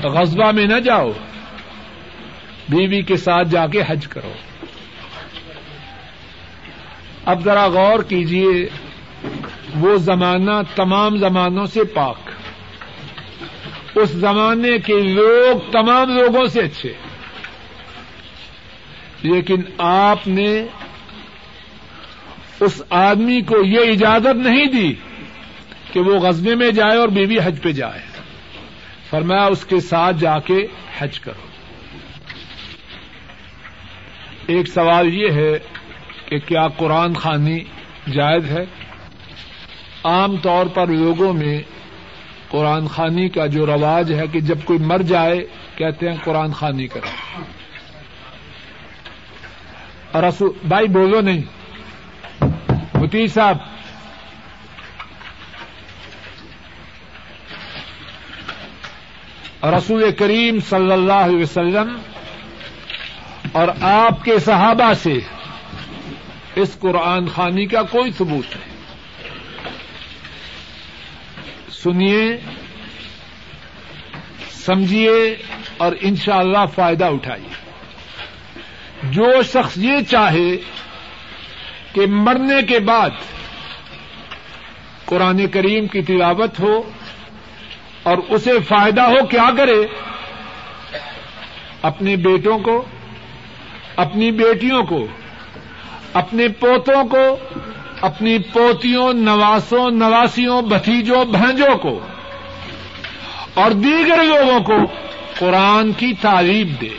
غزبہ 0.04 0.52
میں 0.52 0.66
نہ 0.66 0.80
جاؤ، 0.80 1.10
بیوی 2.70 3.02
کے 3.02 3.18
ساتھ 3.18 3.48
جا 3.48 3.68
کے 3.68 3.82
حج 3.88 4.08
کرو۔ 4.08 4.34
اب 7.26 7.44
ذرا 7.46 7.68
غور 7.68 8.04
کیجیے 8.04 8.70
وہ 9.76 9.98
زمانہ 9.98 10.62
تمام 10.76 11.18
زمانوں 11.18 11.66
سے 11.66 11.84
پاک۔ 11.84 12.18
اس 13.96 14.10
زمانے 14.10 14.80
کے 14.80 15.00
لوگ 15.00 15.72
تمام 15.72 16.18
لوگوں 16.18 16.46
سے 16.46 16.60
اچھے۔ 16.60 16.94
لیکن 19.24 19.62
آپ 19.78 20.28
نے 20.28 20.66
اس 22.60 22.82
آدمی 22.90 23.42
کو 23.42 23.66
یہ 23.66 23.92
اجازت 23.92 24.36
نہیں 24.36 24.66
دی 24.66 24.94
کہ 25.94 26.00
وہ 26.00 26.20
غزبے 26.20 26.56
میں 26.56 26.72
جائے 26.72 26.98
اور 26.98 27.08
بیوی 27.08 27.38
حج 27.44 27.62
پہ 27.62 27.72
جائے۔ 27.72 28.00
فرمایا 29.10 29.46
اس 29.46 29.66
کے 29.66 29.80
ساتھ 29.80 30.16
جا 30.20 30.40
کے 30.40 30.68
حج 31.00 31.20
کرو۔ 31.20 31.48
ایک 34.48 34.68
سوال 34.68 35.14
یہ 35.14 35.32
ہے 35.32 35.60
کہ 36.26 36.40
کیا 36.40 36.68
قرآن 36.68 37.14
خانی 37.14 37.60
جائز 38.14 38.46
ہے؟ 38.46 38.66
عام 40.04 40.38
طور 40.38 40.66
پر 40.66 40.88
لوگوں 40.88 41.34
میں 41.34 41.62
قرآن 42.52 42.88
خانی 42.88 43.30
کا 43.30 43.46
جو 43.46 43.66
رواج 43.66 44.14
ہے 44.14 44.28
کہ 44.28 44.40
جب 44.40 44.58
کوئی 44.66 44.80
مر 44.80 45.02
جائے، 45.02 45.46
کہتے 45.76 46.10
ہیں 46.10 46.18
قرآن 46.24 46.54
خانی 46.54 46.88
کرو۔ 46.88 47.42
اور 50.12 50.24
بھائی 50.68 50.88
بولو 50.88 51.22
نہیں۔ 51.22 51.42
متی 52.94 53.28
صاحب۔ 53.28 53.58
رسول 59.66 60.12
کریم 60.12 60.60
صلی 60.60 60.92
اللہ 60.92 61.14
علیہ 61.14 61.40
وسلم 61.40 61.98
اور 63.52 63.68
آپ 63.82 64.24
کے 64.24 64.40
صحابہ 64.40 64.94
سے 64.94 65.14
اس 66.56 66.78
قرآن 66.80 67.28
خانی 67.28 67.66
کا 67.66 67.84
کوئی 67.84 68.12
ثبوت 68.12 68.56
نہیں۔ 68.56 68.71
سنیے، 71.84 72.38
سمجھیے 74.52 75.36
اور 75.78 75.92
انشاءاللہ 76.02 76.58
اللہ 76.58 76.76
فائدہ 76.76 77.06
اٹھائیے۔ 77.06 77.50
جو 79.04 79.42
شخص 79.44 79.78
یہ 79.78 80.02
چاہے 80.10 80.58
کہ 81.94 82.02
مرنے 82.08 82.62
کے 82.68 82.80
بعد 82.80 83.10
قرآن 85.06 85.48
کریم 85.48 85.88
کی 85.88 86.02
تلاوت 86.02 86.60
ہو 86.60 86.92
اور 88.04 88.18
اسے 88.30 88.60
فائدہ 88.60 89.02
ہو 89.02 89.26
کیا 89.26 89.50
کرے، 89.58 89.86
اپنے 91.82 92.16
بیٹوں 92.16 92.60
کو، 92.60 92.86
اپنی 93.96 94.32
بیٹیوں 94.32 94.84
کو، 94.84 95.08
اپنے 96.14 96.48
پوتوں 96.48 97.04
کو 97.08 97.38
اپنی 98.02 98.38
پوتیوں، 98.40 99.14
نواسوں، 99.14 99.92
نواسیوں، 99.92 100.62
بھتیجوں، 100.62 101.26
بھنجوں 101.26 101.78
کو 101.78 102.00
اور 103.54 103.72
دیگر 103.72 104.24
لوگوں 104.24 104.60
کو 104.60 104.78
قرآن 105.40 105.92
کی 105.92 106.14
تعلیم 106.22 106.68
دے۔ 106.82 106.90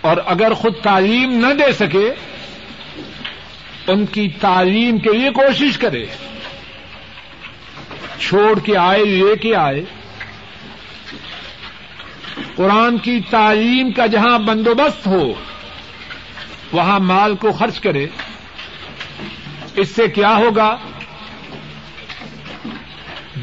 اور 0.00 0.16
اگر 0.26 0.54
خود 0.54 0.72
تعلیم 0.82 1.46
نہ 1.46 1.54
دے 1.54 1.72
سکے، 1.72 2.12
ان 3.86 4.06
کی 4.06 4.28
تعلیم 4.40 4.98
کے 4.98 5.12
لیے 5.12 5.30
کوشش 5.30 5.78
کرے۔ 5.78 6.06
چھوڑ 8.18 8.58
کے 8.58 8.76
آئے، 8.76 9.04
لے 9.04 9.36
کے 9.36 9.56
آئے۔ 9.56 9.84
قرآن 12.56 12.98
کی 12.98 13.20
تعلیم 13.30 13.92
کا 13.92 14.06
جہاں 14.06 14.38
بندوبست 14.38 15.06
ہو 15.06 15.32
وہاں 16.72 16.98
مال 17.00 17.34
کو 17.36 17.52
خرچ 17.52 17.80
کرے، 17.80 18.06
اس 19.76 19.88
سے 19.88 20.06
کیا 20.08 20.36
ہوگا؟ 20.36 20.76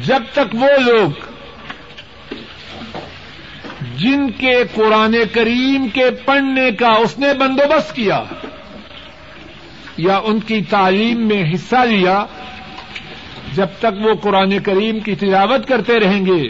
جب 0.06 0.22
تک 0.32 0.54
وہ 0.54 0.68
لوگ 0.80 1.10
جن 3.96 4.30
کے 4.30 4.52
قرآن 4.74 5.16
کریم 5.32 5.88
کے 5.88 6.10
پڑھنے 6.24 6.70
کا 6.72 6.88
اس 6.88 7.18
نے 7.18 7.32
بندوبست 7.34 7.94
کیا 7.96 8.22
یا 9.96 10.16
ان 10.16 10.40
کی 10.40 10.62
تعلیم 10.62 11.26
میں 11.28 11.42
حصہ 11.54 11.84
لیا، 11.84 12.24
جب 13.54 13.66
تک 13.78 14.00
وہ 14.00 14.14
قرآن 14.14 14.58
کریم 14.58 15.00
کی 15.00 15.14
تلاوت 15.14 15.68
کرتے 15.68 15.98
رہیں 16.00 16.26
گے، 16.26 16.42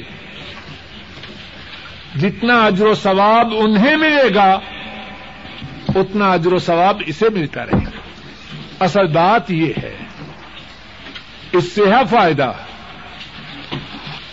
جتنا 2.21 2.65
اجر 2.67 2.87
و 2.87 2.95
ثواب 2.95 3.55
انہیں 3.57 3.97
ملے 3.97 4.35
گا 4.35 4.51
اتنا 5.95 6.33
اجر 6.33 6.53
و 6.53 6.59
ثواب 6.59 7.03
اسے 7.07 7.29
ملتا 7.29 7.65
رہے 7.65 7.85
گا۔ 7.87 7.91
اصل 8.81 9.07
بات 9.07 9.51
یہ 9.51 9.73
ہے، 9.83 9.97
اس 11.53 11.73
سے 11.73 11.83
ہے 11.87 12.05
فائدہ۔ 12.11 12.53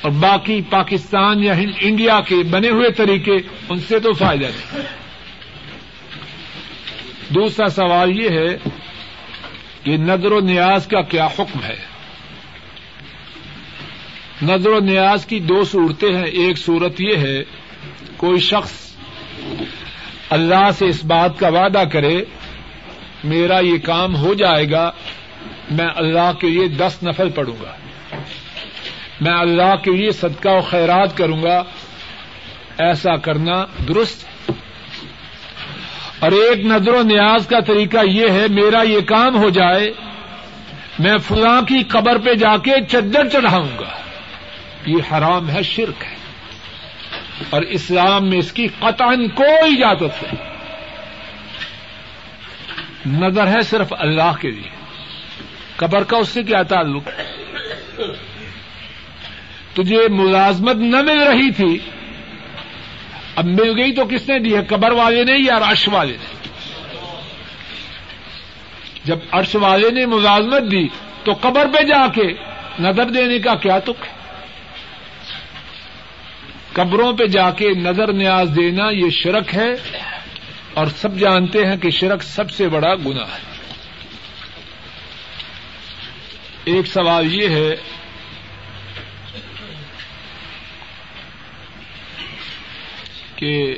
اور 0.01 0.11
باقی 0.11 0.61
پاکستان 0.61 1.43
یا 1.43 1.53
انڈیا 1.79 2.19
کے 2.19 2.35
بنے 2.35 2.69
ہوئے 2.69 2.91
طریقے، 2.91 3.35
ان 3.69 3.79
سے 3.79 3.99
تو 3.99 4.13
فائدہ 4.13 4.45
نہیں۔ 4.45 4.81
دوسرا 7.29 7.67
سوال 7.67 8.19
یہ 8.19 8.29
ہے 8.29 8.69
کہ 9.83 9.97
نظر 9.97 10.31
و 10.31 10.39
نیاز 10.39 10.87
کا 10.87 11.01
کیا 11.01 11.25
حکم 11.25 11.63
ہے؟ 11.63 11.77
نظر 14.41 14.69
و 14.69 14.79
نیاز 14.79 15.25
کی 15.25 15.39
دو 15.39 15.63
صورتیں 15.63 16.15
ہیں۔ 16.15 16.25
ایک 16.25 16.57
صورت 16.57 17.01
یہ 17.01 17.15
ہے، 17.15 17.43
کوئی 18.17 18.39
شخص 18.39 18.87
اللہ 20.29 20.71
سے 20.77 20.85
اس 20.85 21.05
بات 21.05 21.39
کا 21.39 21.47
وعدہ 21.47 21.83
کرے، 21.91 22.23
میرا 23.23 23.59
یہ 23.59 23.77
کام 23.77 24.15
ہو 24.15 24.33
جائے 24.33 24.71
گا، 24.71 24.91
میں 25.71 25.87
اللہ 25.95 26.31
کے 26.39 26.49
لیے 26.49 26.67
دس 26.67 27.03
نفل 27.03 27.29
پڑوں 27.29 27.63
گا۔ 27.63 27.71
میں 29.21 29.33
اللہ 29.33 29.75
کے 29.75 29.91
لیے 29.91 30.11
صدقہ 30.11 30.49
و 30.49 30.61
خیرات 30.61 31.17
کروں 31.17 31.43
گا۔ 31.43 31.63
ایسا 32.77 33.15
کرنا 33.15 33.65
درست۔ 33.87 34.51
اور 36.19 36.31
ایک 36.31 36.65
نظر 36.65 36.93
و 36.93 37.01
نیاز 37.01 37.47
کا 37.47 37.59
طریقہ 37.59 37.97
یہ 38.05 38.29
ہے، 38.29 38.47
میرا 38.49 38.81
یہ 38.81 38.99
کام 38.99 39.37
ہو 39.37 39.49
جائے، 39.49 39.91
میں 40.99 41.17
فلاں 41.17 41.61
کی 41.61 41.83
قبر 41.83 42.17
پہ 42.17 42.33
جا 42.33 42.57
کے 42.57 42.71
چدر 42.89 43.29
چڑھاؤں 43.29 43.77
گا۔ 43.79 43.97
یہ 44.85 44.97
حرام 45.11 45.49
ہے، 45.49 45.63
شرک 45.63 46.03
ہے۔ 46.03 46.26
اور 47.49 47.61
اسلام 47.61 48.29
میں 48.29 48.37
اس 48.37 48.51
کی 48.51 48.67
قطن 48.79 49.27
کوئی 49.29 49.83
اجازت 49.83 50.23
نہیں۔ 50.23 50.57
نظر 53.19 53.47
ہے 53.47 53.61
صرف 53.61 53.93
اللہ 53.99 54.31
کے 54.39 54.51
لیے۔ 54.51 54.69
قبر 55.75 56.03
کا 56.03 56.17
اس 56.17 56.29
سے 56.29 56.43
کیا 56.43 56.63
تعلق؟ 56.63 57.09
تجھے 59.73 60.07
ملازمت 60.09 60.75
نہ 60.75 61.01
مل 61.01 61.23
رہی 61.23 61.51
تھی۔ 61.51 61.79
اب 63.35 63.45
مل 63.45 63.77
گئی 63.77 63.91
تو 63.91 64.05
کس 64.05 64.29
نے 64.29 64.39
دی 64.39 64.55
ہے؟ 64.55 64.61
قبر 64.63 64.91
والے 64.91 65.23
نے 65.23 65.33
یا 65.37 65.57
عرش 65.61 65.89
والے 65.91 66.13
نے؟ 66.13 66.49
جب 69.03 69.17
عرش 69.31 69.55
والے 69.55 69.91
نے 69.91 70.05
ملازمت 70.05 70.71
دی 70.71 70.87
تو 71.23 71.33
قبر 71.41 71.67
پہ 71.73 71.83
جا 71.83 72.07
کے 72.07 72.33
نظر 72.79 73.09
دینے 73.09 73.39
کا 73.39 73.55
کیا 73.55 73.79
تک 73.79 74.05
ہے؟ 74.07 74.16
قبروں 76.77 77.13
پہ 77.13 77.25
جا 77.25 77.51
کے 77.51 77.69
نظر 77.69 78.13
نیاز 78.13 78.49
دینا 78.55 78.89
یہ 78.89 79.09
شرک 79.09 79.55
ہے 79.55 79.71
اور 80.73 80.87
سب 80.87 81.17
جانتے 81.19 81.59
ہیں 81.65 81.77
کہ 81.77 81.89
شرک 81.89 82.23
سب 82.23 82.51
سے 82.51 82.67
بڑا 82.69 82.95
گنا 82.95 83.21
ہے۔ 83.21 83.57
ایک 86.65 86.87
سوال 86.87 87.33
یہ 87.33 87.47
ہے 87.49 87.75
کہ 93.35 93.75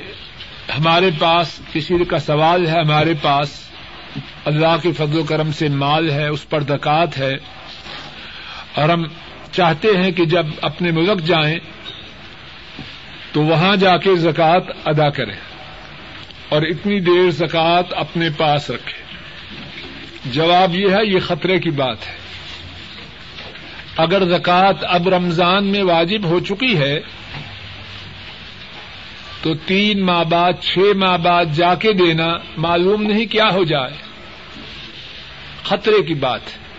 ہمارے 0.79 1.09
پاس 1.19 1.59
کسی 1.73 2.05
کا 2.05 2.19
سوال 2.19 2.67
ہے، 2.67 2.79
ہمارے 2.79 3.13
پاس 3.21 3.69
اللہ 4.45 4.75
کے 4.83 4.91
فضل 4.91 5.19
و 5.19 5.23
کرم 5.23 5.51
سے 5.51 5.67
مال 5.67 6.11
ہے، 6.11 6.27
اس 6.27 6.49
پر 6.49 6.63
دکات 6.63 7.17
ہے 7.17 7.33
اور 8.75 8.89
ہم 8.89 9.03
چاہتے 9.51 9.87
ہیں 9.97 10.11
کہ 10.11 10.25
جب 10.25 10.45
اپنے 10.61 10.91
ملک 10.91 11.21
جائیں 11.21 11.59
تو 13.31 13.41
وہاں 13.41 13.75
جا 13.75 13.97
کے 13.97 14.15
زکوٰۃ 14.15 14.59
ادا 14.85 15.09
کریں 15.09 15.35
اور 16.49 16.61
اتنی 16.61 16.99
دیر 16.99 17.31
زکوٰۃ 17.31 17.83
اپنے 17.91 18.29
پاس 18.37 18.71
رکھے۔ 18.71 19.03
جواب 20.25 20.75
یہ 20.75 20.89
ہے، 20.89 21.05
یہ 21.05 21.19
خطرے 21.19 21.59
کی 21.59 21.69
بات 21.69 22.07
ہے۔ 22.07 22.13
اگر 23.97 24.25
زکوٰۃ 24.25 24.73
اب 24.81 25.09
رمضان 25.09 25.65
میں 25.67 25.83
واجب 25.83 26.25
ہو 26.25 26.39
چکی 26.39 26.77
ہے، 26.77 26.99
تو 29.41 29.53
تین 29.55 30.05
ماہ 30.05 30.23
بعد، 30.23 30.53
چھ 30.61 30.79
ماہ 30.95 31.17
بعد 31.17 31.45
جا 31.53 31.75
کے 31.75 31.93
دینا 31.93 32.37
معلوم 32.57 33.01
نہیں 33.01 33.25
کیا 33.25 33.45
ہو 33.53 33.63
جائے۔ 33.63 33.93
خطرے 35.63 36.03
کی 36.03 36.13
بات 36.13 36.41
ہے۔ 36.47 36.69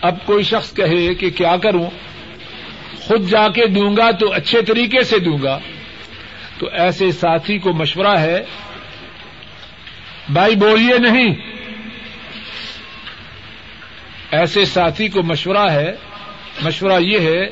اب 0.00 0.14
کوئی 0.26 0.44
شخص 0.44 0.74
کہے 0.74 1.14
کہ 1.14 1.30
کیا 1.30 1.56
کروں؟ 1.56 1.90
خود 3.00 3.28
جا 3.28 3.48
کے 3.48 3.66
دوں 3.66 3.96
گا 3.96 4.10
تو 4.10 4.32
اچھے 4.32 4.62
طریقے 4.62 5.02
سے 5.02 5.18
دوں 5.18 5.38
گا۔ 5.42 5.58
تو 6.58 6.66
ایسے 6.72 7.12
ساتھی 7.12 7.58
کو 7.58 7.72
مشورہ 7.72 8.18
ہے، 8.18 8.44
بھائی 10.32 10.56
بولیے 10.56 10.98
نہیں۔ 10.98 11.34
ایسے 14.30 14.64
ساتھی 14.64 15.08
کو 15.08 15.22
مشورہ 15.22 15.70
ہے، 15.70 15.92
مشورہ 16.62 17.00
یہ 17.00 17.20
ہے 17.20 17.48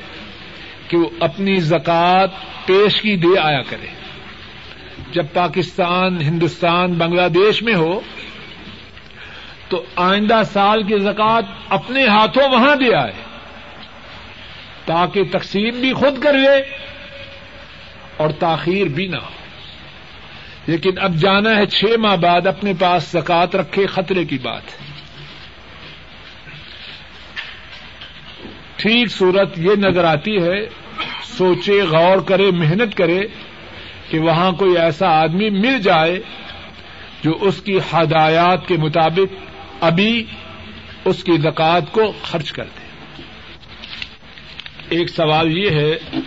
کہ 0.88 0.96
وہ 0.96 1.08
اپنی 1.20 1.60
زکوٰۃ 1.60 2.26
پیش 2.66 3.02
کی 3.02 3.16
دے 3.16 3.38
آیا 3.40 3.62
کرے۔ 3.62 3.86
جب 5.12 5.26
پاکستان، 5.32 6.20
ہندوستان، 6.20 6.92
بنگلہ 6.92 7.28
دیش 7.28 7.62
میں 7.62 7.74
ہو، 7.74 8.00
تو 9.68 9.84
آئندہ 9.96 10.42
سال 10.52 10.82
کی 10.82 10.98
زکوٰۃ 10.98 11.42
اپنے 11.68 12.06
ہاتھوں 12.06 12.48
وہاں 12.52 12.76
دے 12.76 12.94
آئے۔ 12.94 13.31
تاکہ 14.84 15.24
تقسیم 15.32 15.80
بھی 15.80 15.92
خود 15.92 16.22
کر 16.22 16.32
لے 16.32 16.62
اور 18.16 18.30
تاخیر 18.30 18.86
بھی 18.86 19.06
نہ 19.06 19.16
ہو۔ 19.16 19.42
لیکن 20.66 20.90
اب 21.00 21.14
جانا 21.14 21.56
ہے 21.56 21.66
چھ 21.66 21.84
ماہ 21.98 22.16
بعد 22.16 22.46
اپنے 22.46 22.72
پاس 22.80 23.10
زکات 23.12 23.56
رکھے، 23.56 23.86
خطرے 23.86 24.24
کی 24.24 24.38
بات 24.38 24.62
ہے۔ 24.62 24.92
ٹھیک 28.76 29.08
صورت 29.08 29.58
یہ 29.58 29.70
نظر 29.76 30.04
آتی 30.04 30.36
ہے، 30.42 30.66
سوچے، 31.24 31.82
غور 31.82 32.18
کرے، 32.18 32.50
محنت 32.50 32.96
کرے 32.96 33.20
کہ 34.10 34.18
وہاں 34.18 34.52
کوئی 34.52 34.78
ایسا 34.78 35.08
آدمی 35.08 35.50
مل 35.50 35.82
جائے 35.82 36.20
جو 37.24 37.38
اس 37.40 37.62
کی 37.62 37.78
ہدایات 37.92 38.68
کے 38.68 38.76
مطابق 38.76 39.34
ابھی 39.80 40.24
اس 41.04 41.24
کی 41.24 41.32
زکات 41.32 41.92
کو 41.92 42.12
خرچ 42.22 42.52
کر 42.52 42.64
دے۔ 42.64 42.81
ایک 44.92 45.08
سوال 45.08 45.58
یہ 45.58 45.70
ہے 45.70 46.20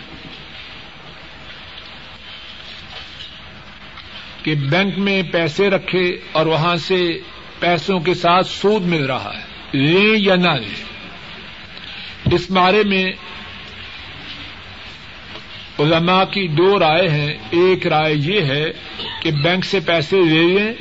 کہ 4.42 4.54
بینک 4.54 4.98
میں 4.98 5.22
پیسے 5.22 5.70
رکھے 5.70 6.18
اور 6.32 6.46
وہاں 6.46 6.76
سے 6.76 7.18
پیسوں 7.58 8.00
کے 8.00 8.14
ساتھ 8.14 8.46
سود 8.46 8.82
مل 8.82 9.04
رہا 9.04 9.32
ہے 9.34 9.44
لیں 9.72 10.16
یا 10.18 10.34
نہ 10.36 10.48
لیں 10.48 10.84
اس 12.32 12.50
بارے 12.50 12.82
میں 12.84 13.04
علماء 15.78 16.24
کی 16.24 16.48
دو 16.48 16.78
رائے 16.78 17.08
ہیں۔ 17.08 17.34
ایک 17.50 17.86
رائے 17.86 18.14
یہ 18.14 18.40
ہے 18.40 18.64
کہ 19.22 19.30
بینک 19.30 19.64
سے 19.64 19.80
پیسے 19.80 20.16
لے 20.16 20.58
لیں 20.58 20.72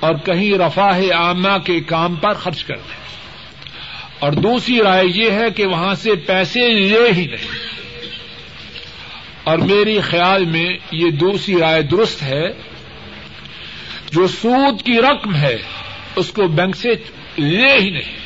اور 0.00 0.14
کہیں 0.14 0.58
رفاہ 0.58 1.00
عامہ 1.14 1.58
کے 1.58 1.80
کام 1.80 2.14
پر 2.14 2.32
خرچ 2.32 2.64
کر 2.64 2.76
دیں۔ 2.76 3.03
اور 4.24 4.32
دوسری 4.32 4.82
رائے 4.82 5.04
یہ 5.14 5.30
ہے 5.30 5.50
کہ 5.56 5.66
وہاں 5.66 5.94
سے 5.94 6.14
پیسے 6.14 6.68
لے 6.68 7.12
ہی 7.12 7.26
نہیں۔ 7.26 7.48
اور 9.44 9.58
میری 9.58 10.00
خیال 10.00 10.44
میں 10.44 10.78
یہ 10.92 11.10
دوسری 11.10 11.58
رائے 11.58 11.82
درست 11.82 12.22
ہے۔ 12.22 12.48
جو 14.10 14.26
سود 14.26 14.82
کی 14.82 14.98
رقم 15.02 15.34
ہے، 15.34 15.56
اس 16.16 16.28
کو 16.28 16.48
بینک 16.48 16.76
سے 16.76 16.88
لے 17.38 17.78
ہی 17.78 17.90
نہیں۔ 17.90 18.16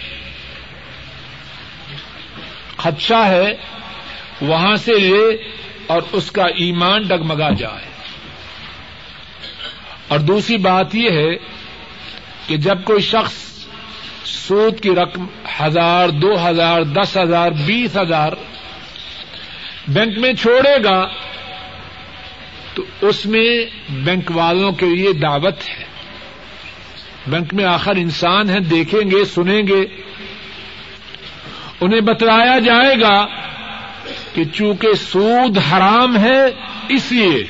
خدشہ 2.77 3.27
ہے، 3.27 3.57
وہاں 4.41 4.77
سے 4.77 4.99
لے 4.99 5.49
اور 5.87 6.03
اس 6.13 6.31
کا 6.31 6.45
ایمان 6.45 7.03
ڈگمگا 7.03 7.51
جائے۔ 7.51 7.91
اور 10.09 10.19
دوسری 10.19 10.57
بات 10.57 10.95
یہ 10.95 11.11
ہے 11.11 11.37
کہ 12.47 12.57
جب 12.57 12.85
کوئی 12.85 13.01
شخص 13.01 13.48
سود 14.29 14.81
کی 14.81 14.91
رقم 14.91 15.27
ہزار، 15.61 16.09
دو 16.09 16.49
ہزار، 16.49 16.83
دس 16.83 17.17
ہزار، 17.17 17.51
بیس 17.51 17.97
ہزار 17.97 18.33
بینک 19.89 20.19
میں 20.19 20.33
چھوڑے 20.33 20.85
گا، 20.85 21.09
تو 22.75 22.83
اس 23.01 23.27
میں 23.27 23.67
بینک 23.91 24.31
والوں 24.35 24.73
کے 24.73 24.87
لیے 24.87 25.13
دعوت 25.13 25.55
ہے۔ 25.69 25.85
بینک 27.27 27.55
میں 27.55 27.65
آخر 27.65 27.97
انسان 27.97 28.51
ہیں، 28.51 28.61
دیکھیں 28.61 29.11
گے، 29.11 29.25
سنیں 29.25 29.63
گے۔ 29.63 29.87
انہیں 31.81 32.01
بتلایا 32.01 32.59
جائے 32.59 33.01
گا 33.01 33.27
کہ 34.35 34.45
چونکہ 34.45 34.93
سود 34.93 35.59
حرام 35.59 36.17
ہے، 36.19 36.41
اس 36.89 37.13
لیے 37.13 37.45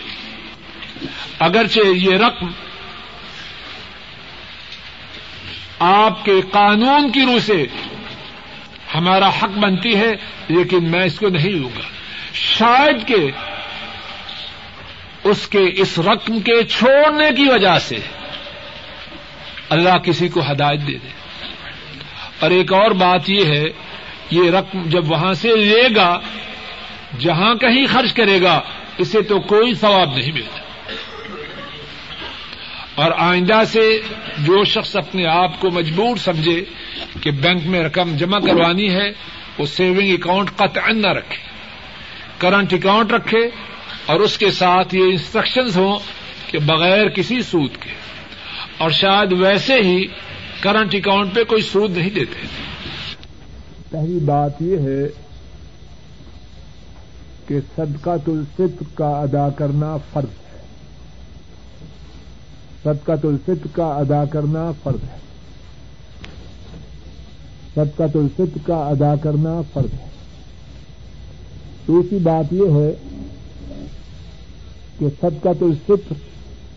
اگرچہ 1.38 1.80
یہ 1.80 2.16
رقم 2.16 2.46
آپ 5.78 6.24
کے 6.24 6.40
قانون 6.50 7.12
کی 7.12 7.20
روح 7.20 7.38
سے 7.38 7.66
ہمارا 8.94 9.28
حق 9.28 9.58
بنتی 9.58 9.96
ہے، 9.96 10.12
لیکن 10.48 10.90
میں 10.90 11.04
اس 11.04 11.18
کو 11.18 11.28
نہیں 11.28 11.50
لوں 11.50 11.70
گا۔ 11.76 11.82
شاید 12.32 13.06
کہ 13.06 13.30
اس 15.24 15.48
کے 15.48 15.64
اس 15.76 15.98
رقم 15.98 16.40
کے 16.40 16.64
چھوڑنے 16.64 17.28
کی 17.36 17.48
وجہ 17.48 17.78
سے 17.78 17.96
اللہ 19.68 19.98
کسی 19.98 20.28
کو 20.28 20.40
ہدایت 20.50 20.80
دے 20.86 20.92
دے۔ 20.92 21.08
اور 22.40 22.50
ایک 22.50 22.72
اور 22.72 22.90
بات 22.90 23.30
یہ 23.30 23.44
ہے، 23.44 23.64
یہ 24.30 24.50
رقم 24.50 24.82
جب 24.88 25.10
وہاں 25.10 25.32
سے 25.32 25.56
لے 25.56 25.88
گا، 25.96 26.18
جہاں 27.18 27.54
کہیں 27.54 27.86
خرچ 27.86 28.12
کرے 28.12 28.42
گا، 28.42 28.60
اسے 28.98 29.22
تو 29.22 29.40
کوئی 29.40 29.74
ثواب 29.74 30.16
نہیں 30.16 30.32
ملتا۔ 30.32 30.67
اور 32.98 33.10
آئندہ 33.16 33.62
سے 33.66 34.00
جو 34.38 34.64
شخص 34.64 34.96
اپنے 34.96 35.26
آپ 35.26 35.60
کو 35.60 35.70
مجبور 35.70 36.16
سمجھے 36.16 36.64
کہ 37.20 37.30
بینک 37.30 37.66
میں 37.66 37.80
رقم 37.80 38.16
جمع 38.16 38.38
کروانی 38.38 38.94
ہے، 38.94 39.10
وہ 39.58 39.66
سیونگ 39.66 40.12
اکاؤنٹ 40.12 40.50
قطع 40.56 40.92
نہ 40.92 41.06
رکھے۔ 41.06 41.38
کرنٹ 42.38 42.72
اکاؤنٹ 42.72 43.12
رکھے 43.12 43.38
اور 44.06 44.20
اس 44.20 44.38
کے 44.38 44.50
ساتھ 44.50 44.94
یہ 44.94 45.02
انسٹرکشنز 45.02 45.76
ہوں 45.76 45.98
کہ 46.50 46.58
بغیر 46.58 47.08
کسی 47.08 47.42
سود 47.42 47.70
کے۔ 47.80 47.90
اور 48.78 48.90
شاید 48.90 49.32
ویسے 49.32 49.74
ہی 49.74 50.06
کرنٹ 50.60 50.94
اکاؤنٹ 50.94 51.34
پہ 51.34 51.44
کوئی 51.44 51.62
سود 51.62 51.96
نہیں 51.96 52.10
دیتے۔ 52.10 52.46
پہلی 53.90 54.18
بات 54.18 54.62
یہ 54.62 54.76
ہے 54.76 55.08
کہ 57.48 57.60
صدقہ 57.76 58.10
الفطر 58.10 58.82
کا 58.94 59.08
ادا 59.08 59.48
کرنا 59.48 59.96
فرض 59.96 60.42
ہے۔ 60.42 60.47
صدقہ 62.88 63.12
الفطر 63.28 63.66
کا 63.72 63.86
ادا 63.86 64.24
کرنا 64.24 64.72
فرض 64.82 65.02
ہے۔ 65.02 65.18
صدقہ 67.74 68.02
الفطر 68.18 68.58
کا 68.66 68.76
ادا 68.76 69.14
کرنا 69.16 69.60
فرض 69.72 69.92
ہے۔ 69.92 70.08
دوسری 71.86 72.18
بات 72.18 72.52
یہ 72.52 72.64
ہے 72.70 72.92
کہ 74.98 75.06
صدقہ 75.20 75.48
تو 75.58 75.66
الفطر 75.66 76.14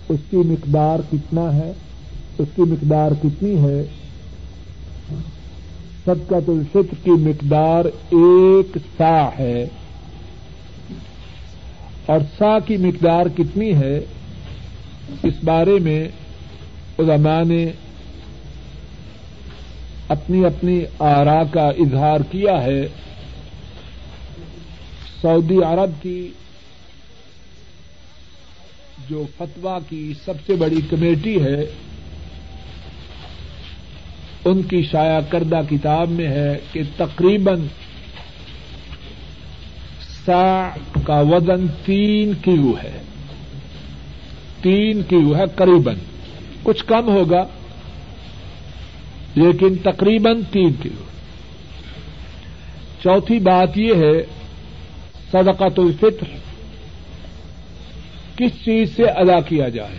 اس 0.10 0.20
کی 0.30 0.38
مقدار 0.38 1.00
کتنا 1.12 1.56
ہے، 1.56 1.74
اس 2.38 2.48
کی 2.56 2.62
مقدار 2.62 3.12
کتنی 3.24 3.58
ہے۔ 3.58 3.86
صدقہ 6.06 6.36
تو 6.46 6.52
الفطر 6.52 6.96
کی 7.04 7.12
مقدار 7.12 7.86
ایک 8.10 8.78
سا 8.98 9.30
ہے 9.40 9.66
اور 12.06 12.20
سا 12.38 12.60
کی 12.60 12.78
مقدار 12.78 13.26
کتنی 13.38 13.74
ہے؟ 13.74 14.00
اس 15.24 15.34
بارے 15.44 15.80
میں 15.80 16.08
علماء 17.00 17.44
نے 17.44 17.72
اپنی 20.08 20.46
اپنی 20.46 20.82
آرا 21.00 21.44
کا 21.44 21.68
اظہار 21.68 22.20
کیا 22.32 22.64
ہے۔ 22.64 22.88
سعودی 25.22 25.58
عرب 25.58 26.04
کی 26.04 26.32
جو 29.10 29.26
فتوا 29.38 29.80
کی 29.90 30.14
سب 30.26 30.34
سے 30.46 30.56
بڑی 30.56 30.82
کمیٹی 30.90 31.44
ہے، 31.44 31.66
ان 34.46 34.62
کی 34.62 34.84
شائع 34.84 35.20
کردہ 35.30 35.62
کتاب 35.70 36.10
میں 36.10 36.28
ہے 36.28 36.58
کہ 36.72 36.82
تقریباً 36.98 37.68
سا 40.26 40.70
کا 41.04 41.20
وزن 41.20 41.68
تین 41.86 42.34
کلو 42.44 42.74
ہے۔ 42.84 42.98
تین 44.62 45.02
کلو 45.10 45.36
ہے 45.36 45.44
قریباً۔ 45.56 45.96
کچھ 46.64 46.86
کم 46.86 47.10
ہوگا، 47.10 47.44
لیکن 49.36 49.76
تقریباً 49.76 50.42
تین 50.52 50.74
کلو 50.84 51.04
چوتھی 53.04 53.40
بات 53.40 53.78
یہ 53.78 53.94
ہے، 53.96 54.22
صدقۃ 55.32 55.78
الفطر۔ 55.78 56.36
کس 58.38 58.66
چیز 58.66 58.96
سے 58.96 59.04
ادا 59.04 59.40
کیا 59.42 59.70
جائے؟ 59.70 59.96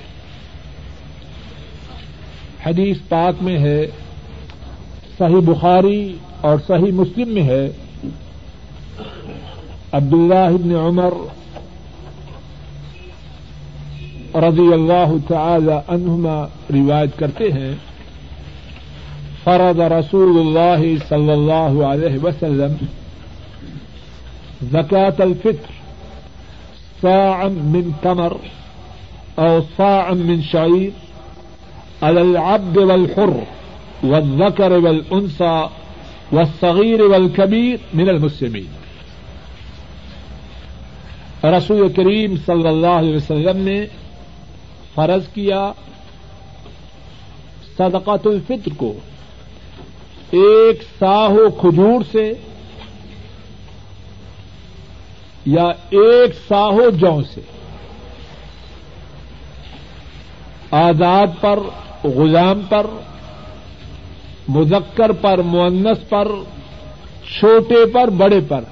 حدیث 2.66 2.96
پاک 3.08 3.42
میں 3.42 3.58
ہے، 3.58 3.86
صحیح 5.18 5.40
بخاری 5.44 6.14
اور 6.40 6.58
صحیح 6.66 6.92
مسلم 6.92 7.28
میں 7.28 7.42
ہے۔ 7.42 7.70
عبداللہ 9.92 10.56
بن 10.64 10.74
عمر 10.74 11.12
رضی 14.40 14.72
اللہ 14.72 15.10
تعالی 15.28 15.72
عنہما 15.72 16.36
روایت 16.74 17.18
کرتے 17.18 17.50
ہیں، 17.52 17.74
فرض 19.44 19.80
رسول 19.92 20.38
اللہ 20.38 20.82
صلی 21.08 21.32
اللہ 21.32 21.84
علیہ 21.92 22.18
وسلم 22.22 22.74
زكاة 24.72 25.18
الفطر 25.20 25.72
صاعا 27.02 27.48
من 27.48 27.90
تمر 28.02 28.36
أو 29.38 29.60
صاعا 29.76 30.14
من 30.14 30.42
شعير 30.42 30.90
العبد 32.02 32.76
والحر 32.78 33.34
والذكر 34.04 34.72
والانثى 34.72 35.66
والصغير 36.32 37.02
والكبير 37.02 37.78
من 37.94 38.08
المسلمين 38.08 38.68
رسول 41.44 41.88
کریم 41.96 42.34
صلی 42.46 42.68
اللہ 42.68 42.94
علیہ 43.02 43.16
وسلم 43.16 43.62
نے 43.64 43.78
فرض 44.94 45.28
کیا 45.34 45.72
صدقات 47.78 48.26
الفطر 48.26 48.74
کو 48.76 48.92
ایک 50.30 50.82
ساہو 50.98 51.50
کھجور 51.50 52.02
سے 52.12 52.32
یا 55.46 55.64
ایک 55.90 56.34
ساہو 56.48 56.90
جو 56.90 57.22
سے 57.34 57.40
آزاد 60.70 61.26
پر، 61.40 61.58
غلام 62.04 62.60
پر، 62.68 62.86
مذکر 64.48 65.12
پر 65.12 65.38
مونس 65.38 66.08
پر، 66.08 66.28
چھوٹے 67.38 67.86
پر، 67.86 68.08
بڑے 68.08 68.40
پر، 68.48 68.64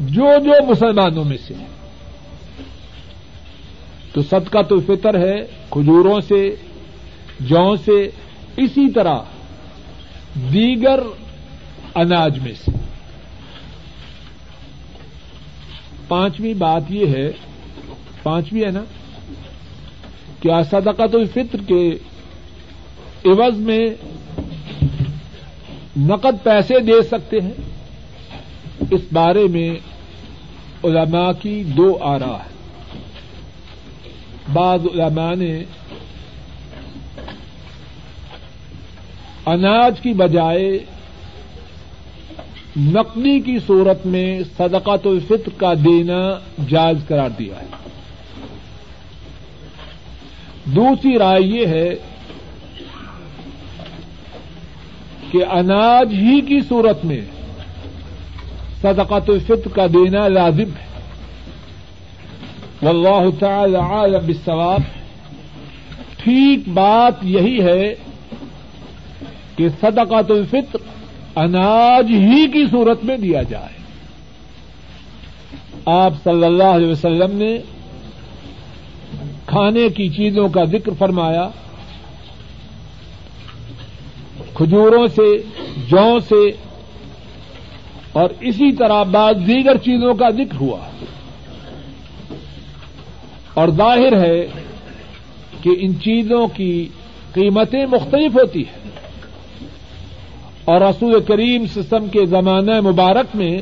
جو 0.00 0.24
جو 0.44 0.64
مسلمانوں 0.68 1.24
میں 1.24 1.36
سے 1.46 1.54
تو 4.16 4.22
صدقہ 4.22 4.62
تو 4.62 4.80
فطر 4.80 5.18
ہے، 5.18 5.42
کھجوروں 5.70 6.20
سے 6.20 6.54
جو 7.40 7.76
سے، 7.76 8.10
اسی 8.56 8.90
طرح 8.90 9.18
دیگر 10.52 11.00
اناج 11.94 12.38
میں 12.38 12.52
سے۔ 12.64 12.70
پانچویں 16.08 16.54
بات 16.54 16.82
یہ 16.88 17.06
ہے، 17.06 17.30
پانچویں 18.22 18.62
ہے 18.62 18.70
نا 18.70 18.84
کیا 20.40 20.62
صدقہ 20.62 21.06
تو 21.12 21.24
فطر 21.34 21.58
کے 21.66 21.90
عوض 23.24 23.58
میں 23.58 23.86
نقد 25.96 26.44
پیسے 26.44 26.80
دے 26.80 27.02
سکتے 27.02 27.36
ہیں۔ 27.40 27.54
اس 28.90 29.00
بارے 29.12 29.44
میں 29.44 29.70
علماء 30.84 31.30
کی 31.42 31.64
دو 31.64 31.98
آرا 32.00 32.36
ہے 32.36 32.55
بعض 34.52 34.80
علماء 34.94 35.34
نے 35.34 35.64
اناج 39.46 40.00
کی 40.00 40.12
بجائے 40.12 40.78
نقلی 42.76 43.40
کی 43.40 43.58
صورت 43.66 44.06
میں 44.06 44.40
صدقات 44.58 45.06
الفطر 45.06 45.48
کا 45.56 45.74
دینا 45.74 46.38
جائز 46.68 47.08
قرار 47.08 47.30
دیا 47.30 47.60
ہے۔ 47.60 47.66
دوسری 50.64 51.18
رائے 51.18 51.42
یہ 51.42 51.66
ہے 51.66 51.94
کہ 55.30 55.44
اناج 55.50 56.12
ہی 56.12 56.40
کی 56.40 56.60
صورت 56.68 57.04
میں 57.04 57.20
صدقات 58.82 59.30
الفطر 59.30 59.68
کا 59.68 59.86
دینا 59.86 60.28
لازم 60.28 60.76
ہے۔ 60.80 60.85
واللہ 62.86 63.38
تعالی 63.38 63.76
عالم 63.76 64.26
بالثواب 64.26 64.80
ٹھیک 66.16 66.68
بات 66.68 67.14
یہی 67.22 67.62
ہے 67.62 67.94
کہ 69.56 69.68
صدقات 69.68 70.30
الفطر 70.30 70.78
اناج 71.36 72.06
ہی 72.10 72.46
کی 72.50 72.64
صورت 72.70 73.04
میں 73.04 73.16
دیا 73.16 73.42
جائے۔ 73.42 73.76
آپ 75.86 76.12
صلی 76.24 76.44
اللہ 76.44 76.64
علیہ 76.64 76.88
وسلم 76.88 77.36
نے 77.36 77.58
کھانے 79.46 79.88
کی 79.88 80.08
چیزوں 80.08 80.48
کا 80.48 80.64
ذکر 80.64 80.92
فرمایا۔ 80.98 81.48
کھجوروں 84.54 85.06
سے 85.06 85.36
جو 85.88 86.18
سے 86.20 86.50
اور 88.12 88.30
اسی 88.40 88.72
طرح 88.72 89.02
بعض 89.02 89.34
دیگر 89.36 89.76
چیزوں 89.76 90.14
کا 90.14 90.30
ذکر 90.30 90.56
ہوا۔ 90.60 90.78
اور 93.56 93.68
ظاہر 93.68 94.24
ہے 94.24 94.46
کہ 95.62 95.70
ان 95.78 95.94
چیزوں 95.94 96.46
کی 96.46 96.88
قیمتیں 97.32 97.86
مختلف 97.86 98.34
ہوتی 98.34 98.58
ہیں۔ 98.58 98.90
اور 100.64 100.80
رسول 100.80 101.22
کریم 101.22 101.66
سسم 101.66 102.08
کے 102.08 102.26
زمانہ 102.26 102.80
مبارک 102.80 103.26
میں 103.34 103.58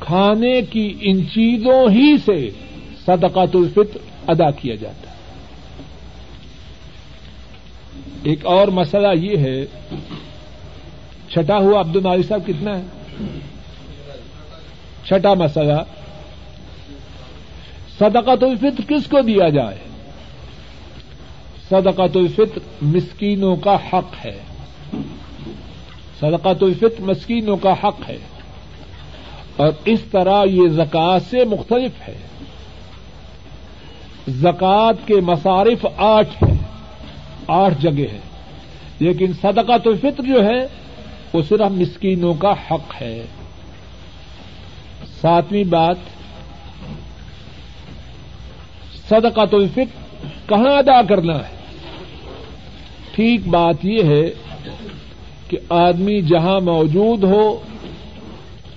کھانے 0.00 0.62
کی 0.62 0.94
ان 1.00 1.26
چیزوں 1.26 1.90
ہی 1.90 2.16
سے 2.24 2.50
صدقات 3.06 3.48
الفطر 3.54 3.98
ادا 4.26 4.50
کیا 4.50 4.74
جاتا 4.74 5.10
ہے۔ 5.10 5.14
ایک 8.22 8.46
اور 8.46 8.68
مسئلہ 8.68 9.08
یہ 9.22 9.36
ہے، 9.36 9.66
چھٹا 11.32 11.58
ہوا 11.58 11.80
عبد 11.80 11.96
الناری 11.96 12.22
صاحب 12.22 12.46
کتنا 12.46 12.78
ہے؟ 12.78 12.82
چھٹا 15.04 15.34
مسئلہ۔ 15.34 15.82
صدقات 18.02 18.42
الفطر 18.42 18.82
کس 18.88 19.06
کو 19.06 19.20
دیا 19.20 19.48
جائے؟ 19.48 19.78
صدقات 21.70 22.16
الفطر 22.16 22.58
مسکینوں 22.82 23.56
کا 23.56 23.76
حق 23.92 24.26
ہے۔ 24.26 24.38
صدقات 26.20 26.62
الفطر 26.62 27.00
مسکینوں 27.00 27.56
کا 27.56 27.72
حق 27.72 28.08
ہے۔ 28.08 28.18
اور 29.56 29.68
اس 29.84 30.00
طرح 30.10 30.44
یہ 30.44 30.68
زکات 30.68 31.22
سے 31.22 31.44
مختلف 31.44 32.08
ہے۔ 32.08 32.16
زکات 34.28 34.94
کے 35.06 35.14
مصارف 35.14 35.86
آٹھ 35.96 36.44
ہیں۔ 36.44 36.58
آٹھ 37.46 37.82
جگہ 37.82 38.12
ہے 38.12 38.20
لیکن 38.98 39.32
صدقات 39.32 39.86
الفطر 39.86 40.22
جو 40.22 40.44
ہے، 40.44 40.66
وہ 41.32 41.42
صرف 41.42 41.70
مسکینوں 41.70 42.34
کا 42.34 42.54
حق 42.70 43.02
ہے۔ 43.02 43.26
ساتویں 45.20 45.64
بات 45.64 45.96
صدقات 49.12 49.54
الفطر 49.54 49.98
کہاں 50.48 50.78
ادا 50.78 51.02
کرنا 51.02 51.34
ہے؟ 51.34 51.56
ٹھیک 53.14 53.48
بات 53.48 53.84
یہ 53.84 54.02
ہے 54.02 54.30
کہ 55.48 55.58
آدمی 55.68 56.20
جہاں 56.20 56.60
موجود 56.60 57.24
ہو، 57.24 57.60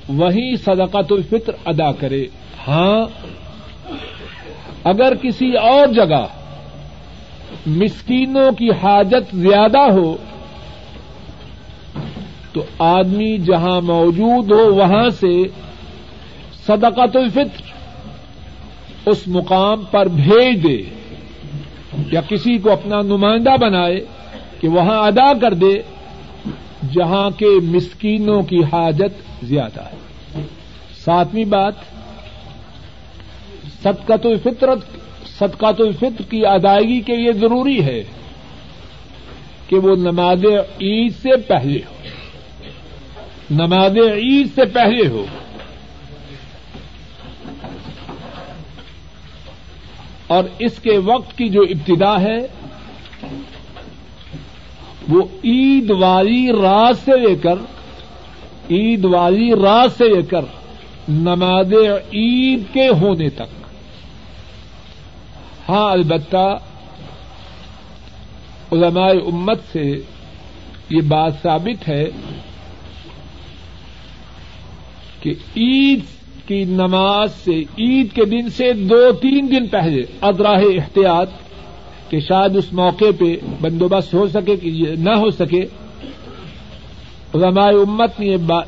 وہیں 0.09 0.55
صدقات 0.55 1.11
الفطر 1.11 1.53
ادا 1.65 1.91
کرے۔ 1.91 2.25
ہاں 2.67 3.05
اگر 4.83 5.15
کسی 5.15 5.57
اور 5.57 5.87
جگہ 5.87 6.27
مسکینوں 7.67 8.51
کی 8.51 8.69
حاجت 8.71 9.35
زیادہ 9.35 9.91
ہو، 9.91 10.15
تو 12.53 12.63
آدمی 12.79 13.37
جہاں 13.37 13.81
موجود 13.81 14.51
ہو، 14.51 14.73
وہاں 14.73 15.09
سے 15.09 15.43
صدقات 16.67 17.15
الفطر 17.15 17.74
اس 19.05 19.27
مقام 19.27 19.83
پر 19.91 20.07
بھیج 20.07 20.63
دے 20.63 20.83
یا 22.11 22.21
کسی 22.21 22.57
کو 22.57 22.71
اپنا 22.71 23.01
نمائندہ 23.01 23.57
بنائے 23.61 24.05
کہ 24.59 24.67
وہاں 24.67 25.07
ادا 25.07 25.33
کر 25.41 25.53
دے 25.53 25.81
جہاں 26.93 27.29
کے 27.29 27.47
مسکینوں 27.63 28.43
کی 28.43 28.63
حاجت 28.63 29.45
زیادہ 29.45 29.81
ہے۔ 29.81 29.97
ساتویں 31.05 31.45
بات 31.45 31.73
صدقت 33.83 34.25
الفطرت 34.25 34.79
صدقات 35.39 35.81
الفطر 35.81 36.21
کی 36.29 36.45
ادائیگی 36.45 37.01
کے 37.01 37.15
لیے 37.15 37.33
ضروری 37.33 37.83
ہے 37.83 38.03
کہ 39.67 39.75
وہ 39.75 39.95
نماز 39.95 40.45
عید 40.81 41.11
سے 41.21 41.37
پہلے 41.37 41.79
ہو۔ 41.89 41.95
نماز 43.49 43.97
عید 43.97 44.47
سے 44.55 44.65
پہلے 44.65 45.07
ہو۔ 45.07 45.25
اور 50.27 50.43
اس 50.59 50.79
کے 50.81 50.97
وقت 50.97 51.37
کی 51.37 51.49
جو 51.49 51.61
ابتدا 51.61 52.21
ہے، 52.21 52.37
وہ 55.07 55.21
عید 55.43 55.91
والی 55.91 56.51
رات 56.51 56.97
سے 57.05 57.17
لے 57.17 57.35
کر، 57.35 57.55
عید 58.69 59.05
والی 59.05 59.51
رات 59.51 59.91
سے 59.97 60.15
لے 60.15 60.21
کر 60.21 60.45
نماز 61.09 61.73
عید 62.13 62.73
کے 62.73 62.87
ہونے 62.87 63.29
تک۔ 63.29 63.53
ہاں 65.69 65.91
البتہ 65.91 66.57
علماء 68.71 69.09
امت 69.25 69.59
سے 69.71 69.83
یہ 70.89 71.01
بات 71.01 71.33
ثابت 71.43 71.87
ہے 71.87 72.05
کہ 75.19 75.33
عید 75.57 75.99
کی 76.47 76.63
نماز 76.63 77.31
سے 77.43 77.59
عید 77.79 78.13
کے 78.13 78.25
دن 78.25 78.49
سے 78.49 78.73
دو 78.73 79.11
تین 79.11 79.47
دن 79.51 79.67
پہلے 79.67 80.01
ادراہ 80.21 80.61
احتیاط 80.61 81.29
کہ 82.09 82.19
شاید 82.19 82.55
اس 82.55 82.73
موقع 82.73 83.11
پہ 83.19 83.35
بندوبست 83.61 84.13
ہو 84.13 84.27
سکے 84.27 84.55
کہ 84.55 84.85
نہ 84.97 85.09
ہو 85.09 85.29
سکے، 85.29 85.65
علماء 87.35 87.71
امت 87.71 88.19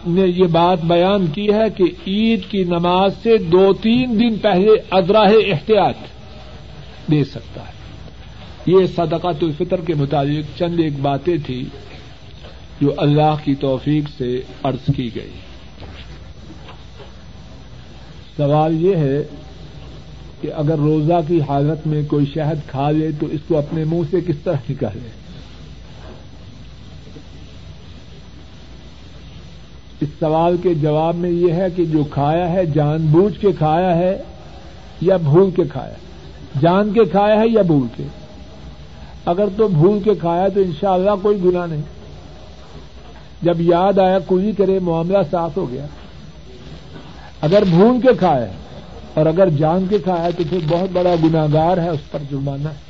نے 0.08 0.26
یہ 0.28 0.48
بات 0.52 0.84
بیان 0.84 1.28
کی 1.28 1.54
ہے 1.54 1.70
کہ 1.78 1.84
عید 2.08 2.46
کی 2.52 2.64
نماز 2.64 3.12
سے 3.24 3.38
دو 3.38 3.74
تین 3.74 4.20
دن 4.20 4.36
پہلے 4.36 4.72
ادراہ 4.92 5.32
احتیاط 5.52 5.98
دے 7.12 7.24
سکتا 7.24 7.62
ہے۔ 7.62 7.74
یہ 8.66 8.86
صدقات 8.86 9.44
الفطر 9.44 9.82
کے 9.82 9.94
متعلق 9.94 10.58
چند 10.60 10.80
ایک 10.80 11.00
باتیں 11.00 11.38
تھی 11.46 11.66
جو 12.82 12.94
اللہ 12.98 13.36
کی 13.44 13.56
توفیق 13.56 14.10
سے 14.18 14.42
عرض 14.64 14.96
کی 14.96 15.10
گئی۔ 15.16 15.47
سوال 18.38 18.82
یہ 18.84 18.96
ہے 18.96 19.24
کہ 20.42 20.54
اگر 20.56 20.76
روزہ 20.78 21.20
کی 21.28 21.42
حالت 21.42 21.88
میں 21.88 22.02
کوئی 22.08 22.26
شہد 22.26 22.70
کھا 22.70 22.92
لے 22.92 23.10
تو 23.20 23.26
اس 23.26 23.42
کو 23.48 23.58
اپنے 23.58 23.84
منہ 23.84 24.02
سے 24.12 24.18
کس 24.28 24.36
طرح 24.44 24.56
نکالے 24.70 25.10
اس 30.02 30.10
سوال 30.20 30.58
کے 30.64 30.74
جواب 30.74 31.16
میں 31.16 31.30
یہ 31.30 31.54
ہے 31.54 31.68
کہ 31.76 31.86
جو 31.86 32.04
کھایا 32.04 32.52
ہے، 32.52 32.66
جان 32.66 33.08
بوجھ 33.12 33.40
کے 33.40 33.52
کھایا 33.52 33.96
ہے 33.96 34.18
یا 35.02 35.18
بھول 35.18 35.52
کے 35.52 35.64
کھایا؟ 35.72 35.94
جان 36.62 36.94
کے 36.94 37.06
کھایا 37.06 37.40
ہے 37.40 37.48
یا 37.48 37.62
بھول 37.62 37.88
کے؟ 37.96 38.04
اگر 39.26 39.46
تو 39.58 39.68
بھول 39.68 40.00
کے 40.04 40.16
کھایا 40.16 40.48
تو 40.48 40.60
انشاءاللہ 40.60 41.12
کوئی 41.22 41.38
گناہ 41.46 41.66
نہیں۔ 41.66 41.82
جب 43.42 43.62
یاد 43.62 44.00
آیا 44.00 44.20
کوئی 44.20 44.52
کرے 44.52 44.80
معاملہ 44.80 45.18
صاف 45.32 45.58
ہو 45.58 45.72
گیا۔ 45.72 45.86
اگر 47.48 47.64
بھول 47.64 48.02
کے 48.02 48.08
کھایا 48.20 48.46
اور 49.14 49.26
اگر 49.26 49.50
جان 49.50 49.86
کے 49.90 49.98
کھایا 50.00 50.30
تو 50.38 50.44
پھر 50.50 50.58
بہت 50.68 50.90
بڑا 50.94 51.16
گناگار 51.24 51.78
ہے 51.78 51.90
اس 51.90 52.12
پر 52.12 52.20
جرمانہ 52.32 52.70
ہے۔ 52.70 52.88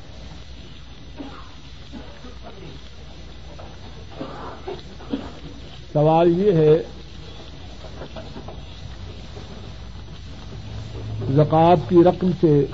سوال 5.94 6.40
یہ 6.40 6.52
ہے، 6.52 6.84
زکوٰۃ 11.36 11.90
کی 11.90 11.96
رقم 12.06 12.32
سے 12.42 12.66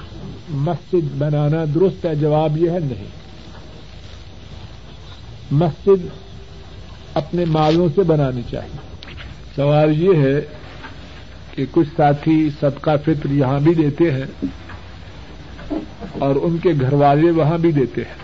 مسجد 0.50 1.16
بنانا 1.18 1.66
درست 1.76 2.06
ہے؟ 2.06 2.16
جواب 2.16 2.58
یہ 2.58 2.70
ہے 2.70 2.80
نہیں۔ 2.80 3.08
مسجد 5.52 6.08
اپنے 7.14 7.46
مالوں 7.46 7.90
سے 7.96 8.02
بنانی 8.02 8.42
چاہیے۔ 8.52 8.78
سوال 9.56 10.04
یہ 10.04 10.16
ہے 10.16 10.63
کہ 11.56 11.66
کچھ 11.72 11.88
ساتھی 11.96 12.50
صدقہ 12.60 12.92
فطر 13.06 13.30
یہاں 13.30 13.60
بھی 13.60 13.74
دیتے 13.74 14.12
ہیں 14.12 14.46
اور 16.20 16.36
ان 16.36 16.58
کے 16.58 16.70
گھر 16.82 16.94
والے 16.94 17.32
وہاں 17.32 17.58
بھی 17.58 17.72
دیتے 17.72 18.02
ہیں۔ 18.02 18.24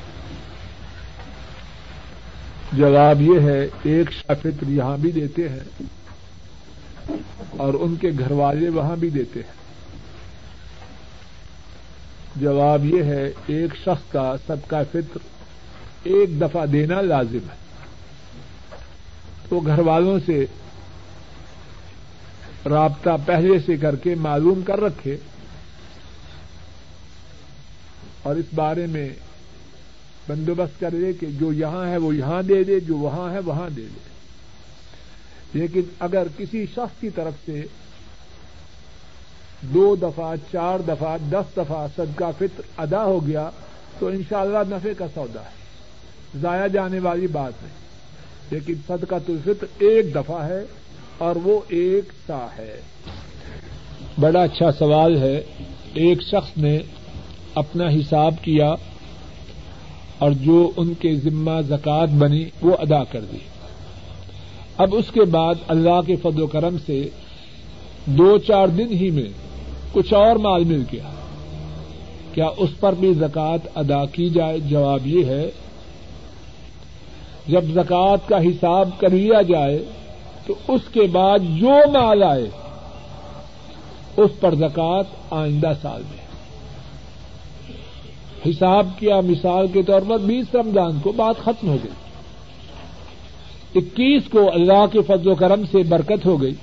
جواب 2.74 3.22
یہ 3.22 3.40
ہے، 3.40 3.68
ایک 3.84 4.10
فطر 4.26 4.68
یہاں 4.68 4.98
بھی 4.98 5.12
دیتے 5.12 5.50
ہیں 5.50 5.84
اور 7.50 7.74
ان 7.80 7.96
کے 7.96 8.10
گھر 8.20 8.32
والے 8.32 8.70
وہاں 8.70 8.96
بھی 8.96 9.10
دیتے 9.10 9.40
ہیں۔ 9.40 9.60
جواب 12.36 12.86
یہ 12.86 13.04
ہے، 13.04 13.32
ایک 13.48 13.76
شخص 13.76 14.12
کا 14.12 14.36
صدقہ 14.48 14.76
فطر 14.92 15.18
ایک 16.04 16.42
دفعہ 16.42 16.66
دینا 16.66 17.02
لازم 17.02 17.50
ہے۔ 17.52 17.60
تو 19.50 19.60
گھر 19.60 19.80
والوں 19.80 20.20
سے 20.26 20.46
رابطہ 22.66 23.10
پہلے 23.26 23.60
سے 23.66 23.78
کر 23.78 23.96
کے 23.96 24.16
معلوم 24.16 24.62
کر 24.62 24.80
رکھے 24.80 25.18
اور 28.24 28.36
اس 28.36 28.46
بارے 28.56 28.86
میں 28.86 29.10
بندوبست 30.28 30.80
کر 30.80 30.90
دے 30.92 31.14
کہ 31.14 31.28
جو 31.28 31.54
یہاں 31.54 31.88
ہے 31.88 31.98
وہ 31.98 32.16
یہاں 32.16 32.42
دے 32.42 32.64
دے، 32.64 32.80
جو 32.80 32.98
وہاں 32.98 33.32
ہے 33.32 33.40
وہاں 33.40 33.70
دے 33.70 33.82
دے۔ 33.82 34.10
لیکن 35.54 35.82
اگر 36.00 36.28
کسی 36.38 36.66
شخص 36.66 37.02
کی 37.02 37.10
طرف 37.10 37.34
سے 37.46 37.66
دو 39.62 39.96
دفعہ، 39.96 40.36
چار 40.52 40.80
دفعہ، 40.80 41.18
دس 41.32 41.58
دفعہ 41.58 41.88
صدقہ 41.96 42.32
فطر 42.38 42.62
ادا 42.78 43.04
ہو 43.04 43.28
گیا 43.28 43.50
تو 44.00 44.08
انشاءاللہ 44.08 44.58
اللہ 44.58 44.76
نفے 44.76 44.94
کا 44.94 45.06
سودا 45.14 45.42
ہے۔ 45.42 45.60
ضائع 46.42 46.68
جانے 46.68 47.00
والی 47.00 47.28
بات 47.28 47.54
نہیں 47.62 47.74
لیکن 48.52 48.74
صدقہ 48.88 49.16
الفطر 49.16 49.68
ایک 49.80 50.16
دفعہ 50.16 50.48
ہے۔ 50.48 50.66
اور 51.20 51.36
وہ 51.36 51.60
ایک 51.68 52.04
سا 52.28 52.48
ہے۔ 52.58 52.82
بڑا 54.20 54.44
اچھا 54.44 54.72
سوال 54.72 55.18
ہے۔ 55.18 55.42
ایک 55.94 56.22
شخص 56.22 56.58
نے 56.58 56.80
اپنا 57.56 57.88
حساب 57.88 58.34
کیا 58.42 58.76
اور 60.18 60.32
جو 60.32 60.72
ان 60.78 60.94
کے 60.94 61.16
ذمہ 61.16 61.62
زکات 61.62 62.10
بنی 62.10 62.46
وہ 62.62 62.76
ادا 62.80 63.04
کر 63.04 63.20
دی۔ 63.22 63.38
اب 64.78 64.96
اس 64.96 65.06
کے 65.14 65.22
بعد 65.22 65.56
اللہ 65.68 66.02
کے 66.08 66.16
فضل 66.16 66.42
و 66.42 66.48
کرم 66.48 66.78
سے 66.86 67.10
دو 68.06 68.38
چار 68.38 68.68
دن 68.68 68.88
ہی 68.92 69.12
میں 69.12 69.30
کچھ 69.92 70.14
اور 70.14 70.36
مال 70.36 70.64
مل 70.64 70.84
گیا۔ 70.92 71.10
کیا 72.34 72.48
اس 72.58 72.70
پر 72.80 72.94
بھی 72.94 73.14
زکات 73.14 73.78
ادا 73.78 74.06
کی 74.06 74.30
جائے؟ 74.30 74.60
جواب 74.60 75.08
یہ 75.08 75.26
ہے، 75.26 75.52
جب 77.48 77.64
زکات 77.64 78.30
کا 78.30 78.38
حساب 78.38 78.90
کر 78.98 79.10
لیا 79.10 79.42
جائے 79.42 79.84
تو 80.50 80.56
اس 80.68 80.82
کے 80.94 81.02
بعد 81.02 81.40
جو 81.40 81.70
مال 81.70 82.24
آئے، 82.24 82.50
اس 84.18 84.32
پر 84.40 84.56
زکات 84.56 85.06
آئندہ 85.30 85.72
سال 85.82 86.02
میں۔ 86.02 86.26
حساب 88.50 88.88
کیا، 89.00 89.22
مثال 89.22 89.68
کے 89.68 89.84
طور 89.84 90.02
پر 90.08 90.18
بیس 90.18 90.56
رمضان 90.56 91.00
کو 91.00 91.12
بات 91.12 91.44
ختم 91.44 91.70
ہو 91.70 91.78
گئی۔ 91.84 91.92
اکیس 93.76 94.24
کو 94.32 94.54
اللہ 94.54 94.86
کے 94.92 95.02
فضل 95.02 95.28
و 95.28 95.36
کرم 95.36 95.66
سے 95.72 95.84
برکت 95.84 96.26
ہو 96.26 96.42
گئی۔ 96.42 96.54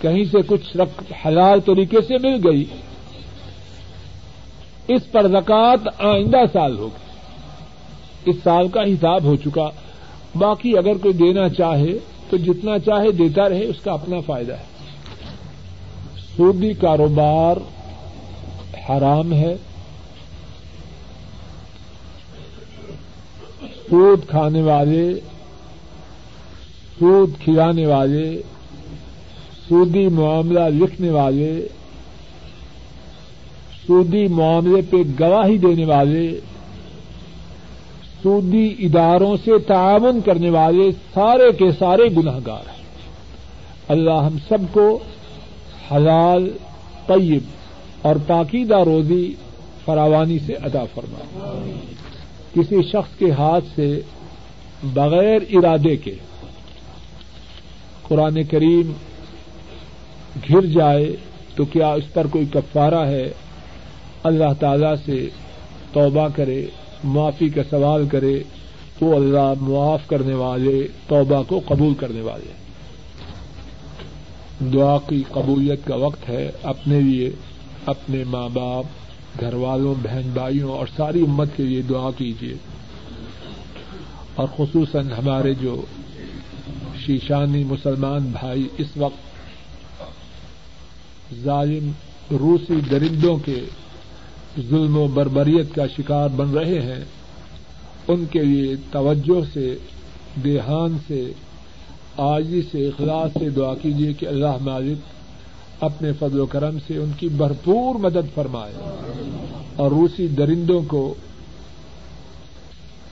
کہیں 0.00 0.24
سے 0.24 0.38
کچھ 0.46 0.76
حلال 1.26 1.60
طریقے 1.60 2.00
سے 2.00 2.18
مل 2.18 2.48
گئی۔ 2.48 2.64
اس 4.88 5.12
پر 5.12 5.28
زکات 5.28 5.88
آئندہ 5.98 6.38
سال 6.52 6.78
ہوگی 6.78 7.08
اس 8.30 8.36
سال 8.44 8.68
کا 8.68 8.82
حساب 8.82 9.22
ہو 9.22 9.36
چکا۔ 9.36 9.70
باقی 10.34 10.78
اگر 10.78 10.96
کوئی 10.96 11.14
دینا 11.14 11.48
چاہے 11.48 11.98
تو 12.30 12.36
جتنا 12.36 12.78
چاہے 12.78 13.12
دیتا 13.12 13.48
رہے، 13.48 13.64
اس 13.64 13.76
کا 13.84 13.92
اپنا 13.92 14.20
فائدہ 14.20 14.52
ہے۔ 14.52 14.64
سودی 16.36 16.72
کاروبار 16.72 17.56
حرام 18.88 19.32
ہے۔ 19.32 19.56
سود 23.90 24.26
کھانے 24.28 24.62
والے، 24.62 25.20
سود 26.98 27.30
کھلانے 27.44 27.86
والے 27.86 28.42
سودی 29.68 30.08
معاملہ 30.08 30.60
لکھنے 30.60 31.10
والے 31.10 31.68
سودی 33.86 34.28
معاملے 34.28 34.82
پہ 34.90 34.96
گواہی 35.20 35.58
دینے 35.58 35.84
والے 35.84 36.40
سودی 38.22 38.74
اداروں 38.78 39.36
سے 39.44 39.58
تعاون 39.58 40.20
کرنے 40.20 40.50
والے 40.50 40.92
سارے 41.14 41.52
کے 41.52 41.72
سارے 41.78 42.16
گناہ 42.16 42.38
گار 42.46 42.68
ہیں۔ 42.68 42.84
اللہ 43.88 44.10
ہم 44.10 44.36
سب 44.48 44.58
کو 44.72 44.98
حلال، 45.92 46.50
طیب 47.06 47.42
اور 48.02 48.16
پاکیدہ 48.26 48.78
روزی 48.78 49.34
فراوانی 49.84 50.38
سے 50.38 50.52
ادا 50.52 50.84
فرما 50.94 51.20
کسی 52.54 52.82
شخص 52.82 53.18
کے 53.18 53.30
ہاتھ 53.30 53.64
سے 53.76 54.00
بغیر 54.82 55.38
ارادے 55.50 55.96
کے 55.96 56.14
قرآن 58.02 58.44
کریم 58.44 58.92
گر 60.50 60.66
جائے 60.66 61.16
تو 61.54 61.64
کیا 61.64 61.92
اس 61.92 62.12
پر 62.12 62.26
کوئی 62.26 62.44
کفارہ 62.52 63.06
ہے؟ 63.06 63.30
اللہ 64.22 64.52
تعالی 64.60 64.96
سے 65.04 65.28
توبہ 65.92 66.28
کرے۔ 66.36 66.66
معافی 67.04 67.48
کا 67.48 67.62
سوال 67.70 68.08
کرے 68.08 68.42
وہ 69.00 69.14
اللہ 69.14 69.52
معاف 69.60 70.06
کرنے 70.06 70.34
والے، 70.34 70.86
توبہ 71.08 71.42
کو 71.48 71.60
قبول 71.66 71.94
کرنے 71.94 72.20
والے۔ 72.20 72.52
دعا 74.72 74.98
کی 75.08 75.22
قبولیت 75.28 75.80
کا 75.84 75.94
وقت 75.94 76.28
ہے 76.28 76.50
اپنے 76.62 77.00
لیے، 77.00 77.30
اپنے 77.86 78.24
ماں 78.24 78.48
باپ 78.52 78.84
گھر 79.40 79.54
والوں 79.54 79.94
بہن 80.02 80.30
بھائیوں 80.32 80.72
اور 80.72 80.86
ساری 80.96 81.20
امت 81.20 81.48
کے 81.56 81.62
لیے 81.62 81.82
دعا 81.82 82.10
کیجیے۔ 82.10 82.54
اور 84.34 84.48
خصوصاً 84.56 85.10
ہمارے 85.10 85.54
جو 85.54 85.82
شیشانی 87.06 87.64
مسلمان 87.64 88.32
بھائی 88.40 88.68
اس 88.78 88.86
وقت 88.96 89.38
ظالم 91.44 91.90
روسی 92.30 92.74
درندوں 92.90 93.36
کے 93.36 93.60
ظلم 94.70 94.98
و 94.98 95.06
بربریت 95.06 95.74
کا 95.74 95.86
شکار 95.86 96.28
بن 96.28 96.50
رہے 96.50 96.80
ہیں، 96.80 97.04
ان 98.08 98.24
کے 98.30 98.42
لیے 98.42 98.76
توجہ 98.90 99.40
سے، 99.52 99.74
دیہان 100.44 100.96
سے 101.06 101.32
آجی 102.16 102.62
سے، 102.72 102.86
اخلاص 102.86 103.30
سے 103.38 103.50
دعا 103.50 103.74
کیجیے 103.74 104.12
کہ 104.12 104.26
اللہ 104.26 104.56
مالک 104.60 104.98
اپنے 105.82 106.12
فضل 106.12 106.40
و 106.40 106.46
کرم 106.46 106.78
سے 106.86 106.96
ان 106.96 107.10
کی 107.16 107.28
بھرپور 107.28 107.94
مدد 107.94 108.34
فرمائے 108.34 108.72
اور 109.76 109.90
روسی 109.90 110.26
درندوں 110.26 110.82
کو 110.82 111.14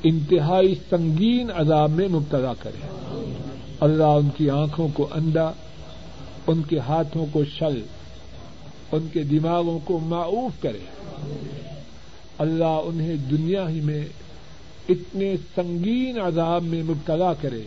انتہائی 0.03 0.75
سنگین 0.91 1.51
عذاب 1.55 1.91
میں 1.91 2.09
مبتلا 2.09 2.53
کرے۔ 2.63 2.87
اللہ 3.81 4.05
ان 4.05 4.29
کی 4.37 4.51
آنکھوں 4.51 4.89
کو 4.95 5.09
اندھا، 5.15 5.53
ان 6.47 6.63
کے 6.63 6.79
ہاتھوں 6.79 7.27
کو 7.33 7.45
شل، 7.45 7.81
ان 8.93 9.07
کے 9.13 9.23
دماغوں 9.23 9.79
کو 9.85 9.99
معاوف 9.99 10.63
کرے۔ 10.63 11.06
اللہ 12.39 12.81
انہیں 12.85 13.17
دنیا 13.17 13.69
ہی 13.69 13.81
میں 13.81 14.05
اتنے 14.89 15.37
سنگین 15.55 16.21
عذاب 16.21 16.63
میں 16.63 16.83
مبتلا 16.83 17.33
کرے 17.35 17.63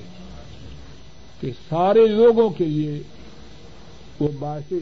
کہ 1.41 1.51
سارے 1.69 2.07
لوگوں 2.07 2.49
کے 2.49 2.65
لیے 2.65 3.03
وہ 4.19 4.27
باعث 4.39 4.73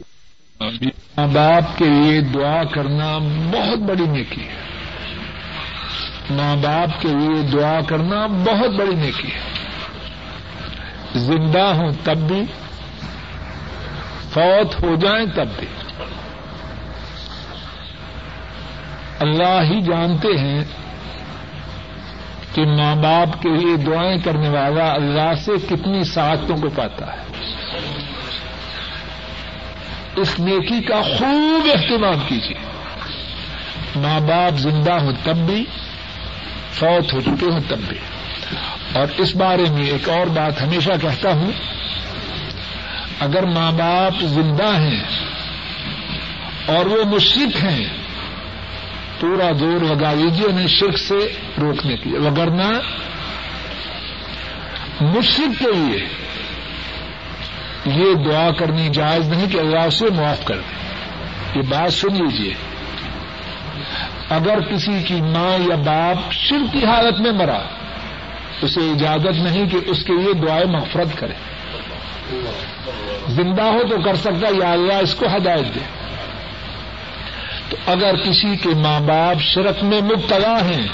ماں 0.60 1.26
باپ 1.32 1.78
کے 1.78 1.84
لیے 1.84 2.20
دعا 2.20 2.64
کرنا 2.64 3.18
بہت 3.52 3.78
بڑی 3.78 4.06
نیکی 4.06 4.40
ہے۔ 4.40 4.68
ماں 6.30 6.56
باپ 6.56 7.02
کے 7.02 7.08
لیے 7.08 7.42
دعا 7.42 7.80
کرنا 7.80 8.26
بہت 8.26 8.70
بڑی 8.70 8.94
نیکی 8.94 9.28
ہے۔ 9.28 9.40
زندہ 11.18 11.58
ہوں 11.58 11.92
تب 12.04 12.16
بھی، 12.16 12.42
فوت 14.32 14.82
ہو 14.82 14.94
جائیں 14.94 15.26
تب 15.34 15.48
بھی۔ 15.58 15.66
اللہ 19.20 19.62
ہی 19.62 19.80
جانتے 19.80 20.28
ہیں 20.28 20.64
کہ 22.54 22.62
ماں 22.64 22.96
باپ 22.96 23.42
کے 23.42 23.48
لیے 23.48 23.76
دعائیں 23.76 24.18
کرنے 24.18 24.48
والا 24.48 24.92
اللہ 24.92 25.34
سے 25.34 25.52
کتنی 25.70 26.04
سعادتوں 26.04 26.56
کو 26.56 26.68
پاتا 26.68 27.12
ہے۔ 27.12 27.18
اس 30.16 30.40
نیکی 30.40 30.82
کا 30.82 31.02
خوب 31.02 31.68
اہتمام 31.74 32.18
کیجیے۔ 32.26 32.58
ماں 33.96 34.20
باپ 34.20 34.58
زندہ 34.58 34.92
ہوں 34.92 35.12
تب 35.24 35.36
بھی، 35.36 35.64
فوت 36.72 37.14
ہو 37.14 37.20
چکے 37.20 37.46
ہوں 37.46 37.60
تب 37.68 37.78
بھی۔ 37.88 37.98
اور 38.94 39.06
اس 39.18 39.36
بارے 39.36 39.64
میں 39.70 39.86
ایک 39.86 40.08
اور 40.08 40.26
بات 40.26 40.62
ہمیشہ 40.62 40.90
کہتا 41.02 41.32
ہوں، 41.32 41.52
اگر 43.20 43.42
ماں 43.42 43.72
باپ 43.72 44.20
زندہ 44.20 44.80
ہیں 44.80 45.04
اور 46.66 46.86
وہ 46.86 47.04
مشرق 47.04 47.64
ہیں 47.64 47.97
پورا 49.20 49.52
زور 49.52 49.80
لگا 49.80 50.12
لیجیے 50.12 50.46
انہیں 50.46 50.66
شرک 50.66 50.98
سے 50.98 51.32
روکنے 51.60 51.96
کے 51.96 52.10
لیے۔ 52.10 52.18
وگرنا 52.18 52.70
مشرق 55.00 55.62
کے 55.62 55.72
لیے 55.72 56.08
یہ 57.86 58.14
دعا 58.14 58.50
کرنی 58.50 58.88
جائز 58.88 59.28
نہیں 59.28 59.52
کہ 59.52 59.58
اللہ 59.58 59.78
اسے 59.78 60.04
معاف 60.16 60.44
کر 60.44 60.54
دے۔ 60.54 60.88
یہ 61.58 61.62
بات 61.68 61.92
سن 61.92 62.14
لیجیے 62.14 62.54
اگر 64.30 64.60
کسی 64.60 65.02
کی 65.02 65.20
ماں 65.20 65.58
یا 65.68 65.76
باپ 65.76 66.32
شر 66.32 66.72
کی 66.72 66.84
حالت 66.84 67.20
میں 67.20 67.32
مرا، 67.32 67.58
اسے 68.62 68.80
اجازت 68.80 69.42
نہیں 69.42 69.68
کہ 69.68 69.76
اس 69.86 70.04
کے 70.04 70.12
لیے 70.12 70.32
دعائیں 70.32 70.66
مغفرت 70.66 71.18
کرے۔ 71.18 71.32
زندہ 73.28 73.62
ہو 73.62 73.82
تو 73.88 74.02
کر 74.02 74.14
سکتا 74.14 74.48
یا 74.64 74.72
اللہ 74.72 74.92
اس 74.92 75.14
کو 75.14 75.26
ہدایت 75.36 75.74
دے۔ 75.74 75.97
تو 77.68 77.76
اگر 77.86 78.16
کسی 78.16 78.56
کے 78.56 78.68
ماں 78.68 79.00
باپ 79.00 79.40
شرک 79.40 79.84
میں 79.84 80.00
مبتلا 80.00 80.64
ہیں، 80.64 80.86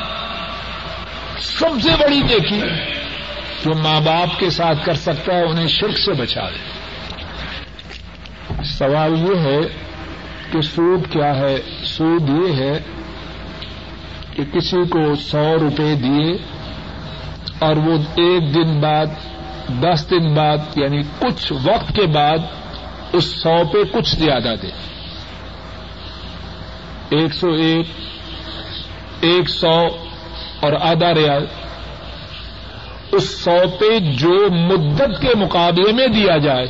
سب 1.39 1.83
سے 1.83 1.89
بڑی 2.01 2.23
دیکھی 2.23 2.61
جو 3.65 3.75
ماں 3.75 4.01
باپ 4.01 4.41
کے 4.41 4.51
ساتھ 4.51 4.85
کر 4.85 4.95
سکتا 4.95 5.35
ہے، 5.35 5.43
انہیں 5.43 5.67
شرک 5.67 5.99
سے 5.99 6.13
بچا 6.13 6.49
دے 6.49 6.75
سوال 8.65 9.13
یہ 9.19 9.37
ہے 9.37 9.61
کہ 10.53 10.61
سود 10.61 11.13
کیا 11.13 11.37
ہے؟ 11.37 11.57
سود 11.85 12.29
یہ 12.29 12.57
ہے 12.57 12.79
کہ 14.31 14.45
کسی 14.45 14.89
کو 14.89 15.15
سو 15.15 15.57
روپے 15.61 15.95
دیے 15.95 16.37
اور 17.59 17.77
وہ 17.77 17.95
ایک 17.95 18.55
دن 18.55 18.81
بعد، 18.81 19.07
دس 19.83 20.11
دن 20.11 20.35
بعد 20.35 20.59
یعنی 20.77 21.03
کچھ 21.19 21.53
وقت 21.53 21.97
کے 21.97 22.07
بعد، 22.07 22.39
اس 23.13 23.25
سو 23.25 23.65
پہ 23.65 23.79
کچھ 23.93 24.17
زیادہ 24.17 24.55
دے۔ 24.63 24.94
ایک 27.11 27.35
سو 27.35 27.49
ایک 27.49 27.87
ایک 29.21 29.49
سو 29.49 29.87
اور 30.61 30.73
آدھا 30.81 31.15
ریال۔ 31.15 31.47
اس 33.13 33.31
سو 33.31 33.57
پہ 33.81 33.99
جو 33.99 34.51
مدت 34.51 35.21
کے 35.21 35.29
مقابلے 35.37 35.93
میں 35.93 36.07
دیا 36.07 36.37
جائے، 36.37 36.67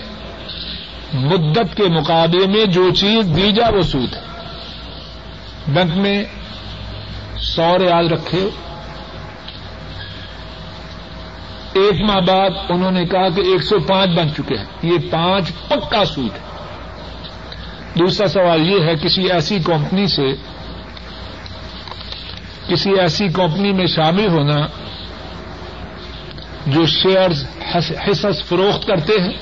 مدت 1.12 1.76
کے 1.76 1.82
مقابلے 1.82 2.46
میں 2.46 2.66
جو 2.66 2.90
چیز 2.90 3.36
دی 3.36 3.52
جائے 3.52 3.76
وہ 3.76 3.82
سود 3.82 4.14
ہے۔ 4.14 4.20
بینک 5.68 5.96
میں 5.96 6.24
سو 7.36 7.78
ریال 7.78 8.08
رکھے۔ 8.08 8.48
ایک 11.72 12.00
ماہ 12.00 12.20
بعد 12.20 12.50
انہوں 12.68 12.90
نے 12.90 13.04
کہا 13.04 13.28
کہ 13.28 13.40
ایک 13.40 13.62
سو 13.62 13.78
پانچ 13.78 14.10
بن 14.10 14.28
چکے 14.34 14.54
ہیں۔ 14.56 14.64
یہ 14.82 14.98
پانچ 15.10 15.50
پکا 15.68 16.04
سود 16.04 16.30
ہے۔ 16.32 16.53
دوسرا 17.98 18.28
سوال 18.28 18.70
یہ 18.70 18.84
ہے، 18.84 18.94
کسی 18.96 19.32
ایسی 19.32 19.58
کمپنی 19.58 20.06
سے، 20.06 20.34
کسی 22.68 22.90
ایسی 22.90 23.28
کمپنی 23.28 23.72
میں 23.72 23.86
شامل 23.86 24.28
ہونا 24.28 24.66
جو 26.66 26.86
شیئرز 26.86 27.44
حصص 27.76 28.44
فروخت 28.44 28.86
کرتے 28.86 29.12
ہیں 29.22 29.32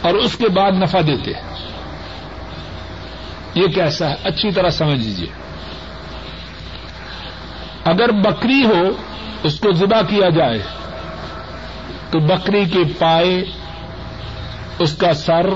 اور 0.00 0.14
اس 0.14 0.36
کے 0.36 0.48
بعد 0.48 0.72
نفع 0.72 1.00
دیتے 1.00 1.32
ہیں۔ 1.32 1.42
یہ 3.54 3.66
کیسا 3.66 4.10
ہے؟ 4.10 4.14
اچھی 4.24 4.50
طرح 4.50 4.68
سمجھ 4.68 5.00
لیجیے 5.00 5.28
اگر 7.84 8.10
بکری 8.10 8.64
ہو، 8.64 8.88
اس 9.42 9.60
کو 9.60 9.72
ذبح 9.72 10.00
کیا 10.00 10.28
جائے، 10.28 10.58
تو 12.10 12.18
بکری 12.18 12.64
کے 12.64 12.84
پائے، 12.98 13.44
اس 14.78 14.96
کا 14.96 15.14
سر 15.14 15.46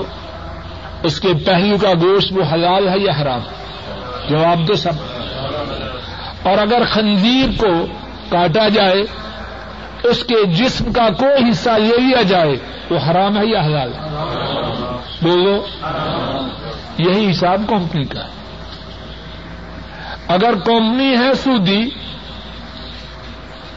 اس 1.05 1.19
کے 1.19 1.27
پہلو 1.45 1.77
کا 1.77 1.93
گوشت 1.93 2.33
وہ 2.33 2.43
حلال 2.53 2.87
ہے 2.87 2.97
یا 2.97 3.21
حرام؟ 3.21 3.41
جواب 4.29 4.67
دو 4.67 4.73
سب۔ 4.73 4.91
اور 6.43 6.57
اگر 6.57 6.81
خنزیر 6.89 7.61
کو 7.61 7.85
کاٹا 8.29 8.67
جائے، 8.67 9.03
اس 10.03 10.23
کے 10.23 10.45
جسم 10.45 10.93
کا 10.93 11.09
کوئی 11.09 11.49
حصہ 11.49 11.69
لے 11.69 11.97
لیا 11.97 12.21
جائے، 12.21 12.55
وہ 12.89 12.97
حرام 13.11 13.37
ہے 13.37 13.45
یا 13.45 13.61
حلال؟ 13.61 13.91
بولو۔ 15.21 15.65
یہی 16.97 17.31
حساب 17.31 17.61
کمپنی 17.69 18.03
کا 18.03 18.21
اگر 20.27 20.53
کمپنی 20.53 21.17
ہے 21.17 21.33
سودی 21.33 21.89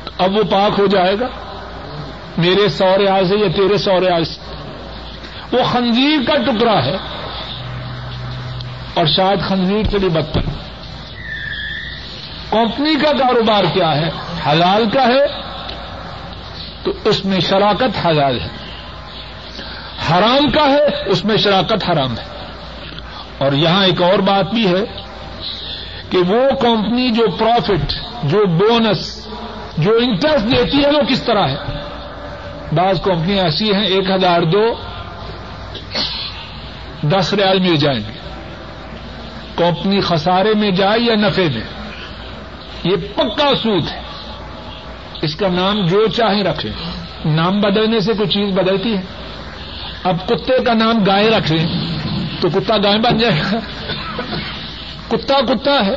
تو 0.05 0.11
اب 0.19 0.37
وہ 0.37 0.43
پاک 0.43 0.79
ہو 0.79 0.87
جائے 0.87 1.17
گا۔ 1.21 1.27
میرے 2.37 2.69
سو 2.69 2.99
ریال 2.99 3.29
سے 3.29 3.37
یا 3.37 3.49
تیرے 3.57 3.79
سو 3.79 4.01
ریال 4.01 4.25
سے؟ 4.25 4.48
وہ 5.53 5.63
خنزیر 5.73 6.19
کا 6.27 6.35
ٹکڑا 6.35 6.85
ہے 6.85 6.97
اور 8.95 9.07
شاید 9.07 9.41
خنزیر 9.41 9.83
سے 9.91 9.99
بھی 9.99 10.09
بدتر 10.09 10.41
کمپنی 12.51 12.95
کا 12.95 13.13
کاروبار 13.13 13.65
کیا 13.73 13.97
ہے؟ 13.97 14.11
حلال 14.47 14.91
کا 14.91 15.03
ہے، 15.03 15.27
تو 16.83 16.91
اس 17.05 17.25
میں 17.25 17.41
شراکت 17.41 18.07
حلال 18.07 18.41
ہے۔ 18.41 18.49
حرام 20.11 20.51
کا 20.51 20.65
ہے، 20.65 21.11
اس 21.11 21.25
میں 21.25 21.37
شراکت 21.37 21.91
حرام 21.91 22.19
ہے۔ 22.19 22.25
اور 23.39 23.53
یہاں 23.53 23.85
ایک 23.85 24.03
اور 24.03 24.19
بات 24.19 24.51
بھی 24.51 24.69
ہے 24.69 24.85
کہ 26.11 26.19
وہ 26.19 26.51
کمپنی 26.61 27.11
جو 27.11 27.27
پروفٹ 27.39 27.93
جو 28.23 28.47
بونس 28.47 29.29
جو 29.79 29.93
انٹرسٹ 30.01 30.45
دیتی 30.45 30.85
ہے، 30.85 30.91
وہ 30.91 31.03
کس 31.09 31.23
طرح 31.23 31.49
ہے؟ 31.49 31.57
بعض 32.73 33.03
کمپنیاں 33.03 33.45
ایسی 33.45 33.73
ہیں، 33.75 33.87
ایک 33.87 34.11
ہزار 34.11 34.43
دو 34.43 34.88
دس 37.03 37.35
ریال 37.35 37.61
مل 37.61 37.77
جائیں 37.77 38.01
گے۔ 38.01 38.19
کمپنی 39.57 40.01
خسارے 40.01 40.55
میں 40.55 40.71
جائے 40.71 41.01
یا 41.01 41.15
نفے 41.15 41.49
میں۔ 41.55 41.63
یہ 42.85 42.97
پکا 43.15 43.55
سود 43.63 43.89
ہے۔ 43.91 44.03
اس 45.23 45.37
کا 45.37 45.49
نام 45.49 45.87
جو 45.87 46.07
چاہے 46.07 46.43
رکھے 46.43 46.71
نام 47.25 47.61
بدلنے 47.61 48.01
سے 48.01 48.13
کوئی 48.13 48.29
چیز 48.29 48.55
بدلتی 48.55 48.97
ہے۔ 48.97 49.03
اب 50.05 50.29
کتے 50.29 50.65
کا 50.65 50.75
نام 50.75 51.05
گائے 51.05 51.31
رکھیں 51.31 51.67
تو 52.41 52.49
کتا 52.51 52.77
گائے 52.77 52.99
بن 52.99 53.19
جائے 53.19 53.41
گا۔ 53.41 53.59
کتا 55.09 55.41
کتا 55.41 55.87
ہے۔ 55.87 55.95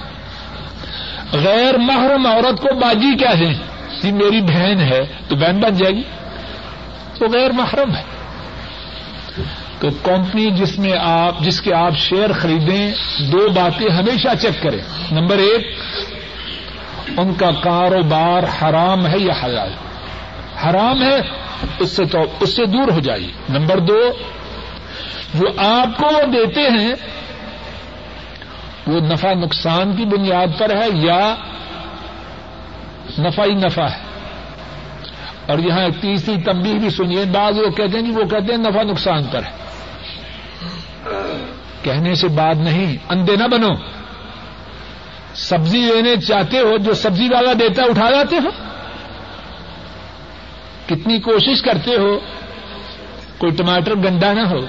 غیر 1.34 1.78
محرم 1.78 2.26
عورت 2.26 2.62
کو 2.62 2.80
باجی 2.80 3.18
کیا 3.18 3.40
ہے؟ 3.40 3.54
جی 4.02 4.12
میری 4.12 4.42
بہن 4.42 4.80
ہے 4.80 5.02
تو 5.28 5.36
بہن 5.36 5.60
بن 5.60 5.74
جائے 5.74 5.94
گی۔ 5.94 6.04
تو 7.20 7.26
غیر 7.26 7.52
محرم 7.52 7.96
ہے۔ 7.96 8.04
تو 9.82 9.88
کمپنی 10.04 10.52
جس 10.52 10.80
میں 10.80 10.94
آپ 11.00 11.40
جس 11.40 11.62
کے 11.62 11.74
آپ 11.74 11.98
شیئر 11.98 12.34
خریدیں، 12.34 12.92
دو 13.32 13.50
باتیں 13.50 13.90
ہمیشہ 13.90 14.28
چیک 14.42 14.64
کریں۔ 14.64 14.80
نمبر 15.12 15.38
ایک، 15.38 15.68
ان 17.18 17.34
کا 17.34 17.52
کاروبار 17.52 18.44
حرام 18.62 19.08
ہے 19.08 19.18
یا 19.18 19.34
حلال؟ 19.44 19.74
حرام 20.66 21.02
ہے، 21.02 21.20
اس 21.80 21.92
سے 21.92 22.06
تو 22.06 22.20
اس 22.40 22.56
سے 22.56 22.66
دور 22.66 22.92
ہو 22.92 23.00
جائیے۔ 23.00 23.32
نمبر 23.50 23.80
دو، 23.80 24.12
جو 25.34 25.48
آپ 25.58 25.98
کو 25.98 26.06
وہ 26.06 26.24
دیتے 26.24 26.62
ہیں، 26.62 26.94
وہ 28.88 29.00
نفع 29.00 29.34
نقصان 29.34 29.96
کی 29.96 30.06
بنیاد 30.06 30.60
پر 30.60 30.76
ہے 30.76 30.88
یا 30.94 31.36
نفع 33.20 33.44
ہی 33.44 33.54
نفع 33.54 33.84
ہے؟ 33.84 34.00
اور 35.48 35.60
یہاں 35.60 35.82
ایک 35.82 36.02
تیسری 36.02 36.42
تبدیل 36.42 36.78
بھی 36.78 36.90
سنیے، 36.90 37.26
بعض 37.32 37.58
وہ 37.58 37.70
کہتے 37.70 38.00
ہیں 38.00 38.06
کہ 38.06 38.18
وہ 38.18 38.24
کہتے 38.24 38.54
ہیں 38.54 38.62
نفع 38.62 38.84
نقصان 38.84 39.24
پر 39.24 39.44
ہے۔ 39.44 39.71
کہنے 41.84 42.16
سے 42.16 42.28
بات 42.28 42.56
نہیں، 42.56 42.98
اندھے 43.10 43.36
نہ 43.36 43.44
بنو۔ 43.44 43.70
سبزی 45.36 45.78
لینے 45.78 46.16
چاہتے 46.16 46.60
ہو، 46.60 46.78
جو 46.78 46.94
سبزی 46.94 47.28
والا 47.30 47.54
دیتا 47.60 47.84
اٹھا 47.84 48.12
جاتے 48.12 48.36
ہو۔ 48.36 48.50
کتنی 50.86 51.20
کوشش 51.20 51.62
کرتے 51.62 51.92
ہو، 51.92 52.20
کوئی 53.38 53.56
ٹماٹر 53.56 53.96
گندا 53.96 54.34
نہ 54.34 54.42
ہو، 54.42 54.60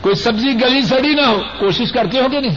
کوئی 0.00 0.14
سبزی 0.14 0.48
گلی 0.48 0.82
سڑی 0.82 1.14
نہ 1.14 1.26
ہو، 1.26 1.40
کوشش 1.58 1.92
کرتے 1.92 2.20
ہو 2.20 2.28
کہ 2.32 2.40
نہیں۔ 2.40 2.56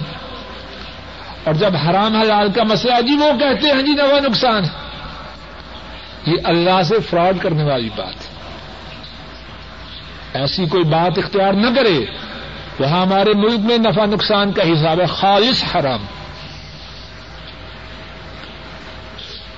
اور 1.43 1.53
جب 1.53 1.75
حرام 1.75 2.15
حلال 2.15 2.51
کا 2.51 2.63
مسئلہ 2.63 3.01
جی 3.01 3.13
وہ 3.13 3.31
کہتے 3.39 3.71
ہیں 3.71 3.81
جی 3.81 3.93
نوا 3.93 4.19
نقصان۔ 4.19 4.63
یہ 6.25 6.35
اللہ 6.43 6.83
سے 6.83 6.99
فراڈ 6.99 7.37
کرنے 7.41 7.63
والی 7.63 7.89
بات 7.95 8.15
ہے۔ 8.15 8.32
ایسی 10.33 10.65
کوئی 10.65 10.83
بات 10.83 11.17
اختیار 11.17 11.53
نہ 11.53 11.67
کرے، 11.75 12.05
وہاں 12.79 13.01
ہمارے 13.01 13.33
ملک 13.33 13.59
میں 13.59 13.77
نفع 13.77 14.05
نقصان 14.05 14.51
کا 14.51 14.63
حساب 14.63 15.01
ہے، 15.01 15.05
خالص 15.05 15.75
حرام۔ 15.75 16.05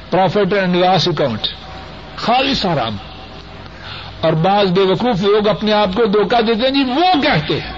پروفٹ 0.09 0.53
اینڈ 0.53 0.75
لاس 0.75 1.07
اکاؤنٹ 1.07 1.47
خالص 2.15 2.65
حرام۔ 2.65 2.97
اور 4.21 4.33
بعض 4.33 4.71
بے 4.71 4.81
وقوف 4.81 5.21
لوگ 5.21 5.47
اپنے 5.47 5.73
آپ 5.73 5.89
کو 5.95 6.05
دھوکہ 6.05 6.41
دیتے 6.41 6.61
ہیں 6.61 6.69
جی 6.69 6.83
وہ 6.91 7.21
کہتے 7.21 7.59
ہیں۔ 7.59 7.73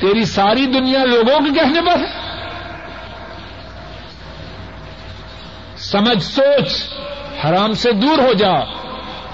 تیری 0.00 0.24
ساری 0.24 0.66
دنیا 0.66 1.04
لوگوں 1.04 1.40
کے 1.40 1.60
کہنے 1.60 1.80
پر 1.80 1.98
ہے۔ 1.98 2.30
سمجھ، 5.76 6.22
سوچ، 6.22 6.84
حرام 7.44 7.72
سے 7.72 7.92
دور 7.92 8.18
ہو 8.18 8.32
جا۔ 8.32 8.79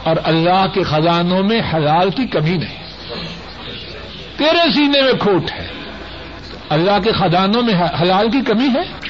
اور 0.06 0.16
اللہ 0.24 0.66
کے 0.74 0.82
خزانوں 0.82 1.42
میں 1.42 1.60
حلال 1.74 2.10
کی 2.10 2.26
کمی 2.26 2.56
نہیں۔ 2.56 2.90
تیرے 4.36 4.72
سینے 4.74 5.02
میں 5.02 5.12
کھوٹ 5.12 5.52
ہے۔ 5.52 5.68
اللہ 6.68 6.98
کے 7.04 7.10
خزانوں 7.12 7.62
میں 7.62 7.74
حلال 7.74 8.30
کی 8.30 8.40
کمی 8.40 8.68
ہے؟ 8.68 9.08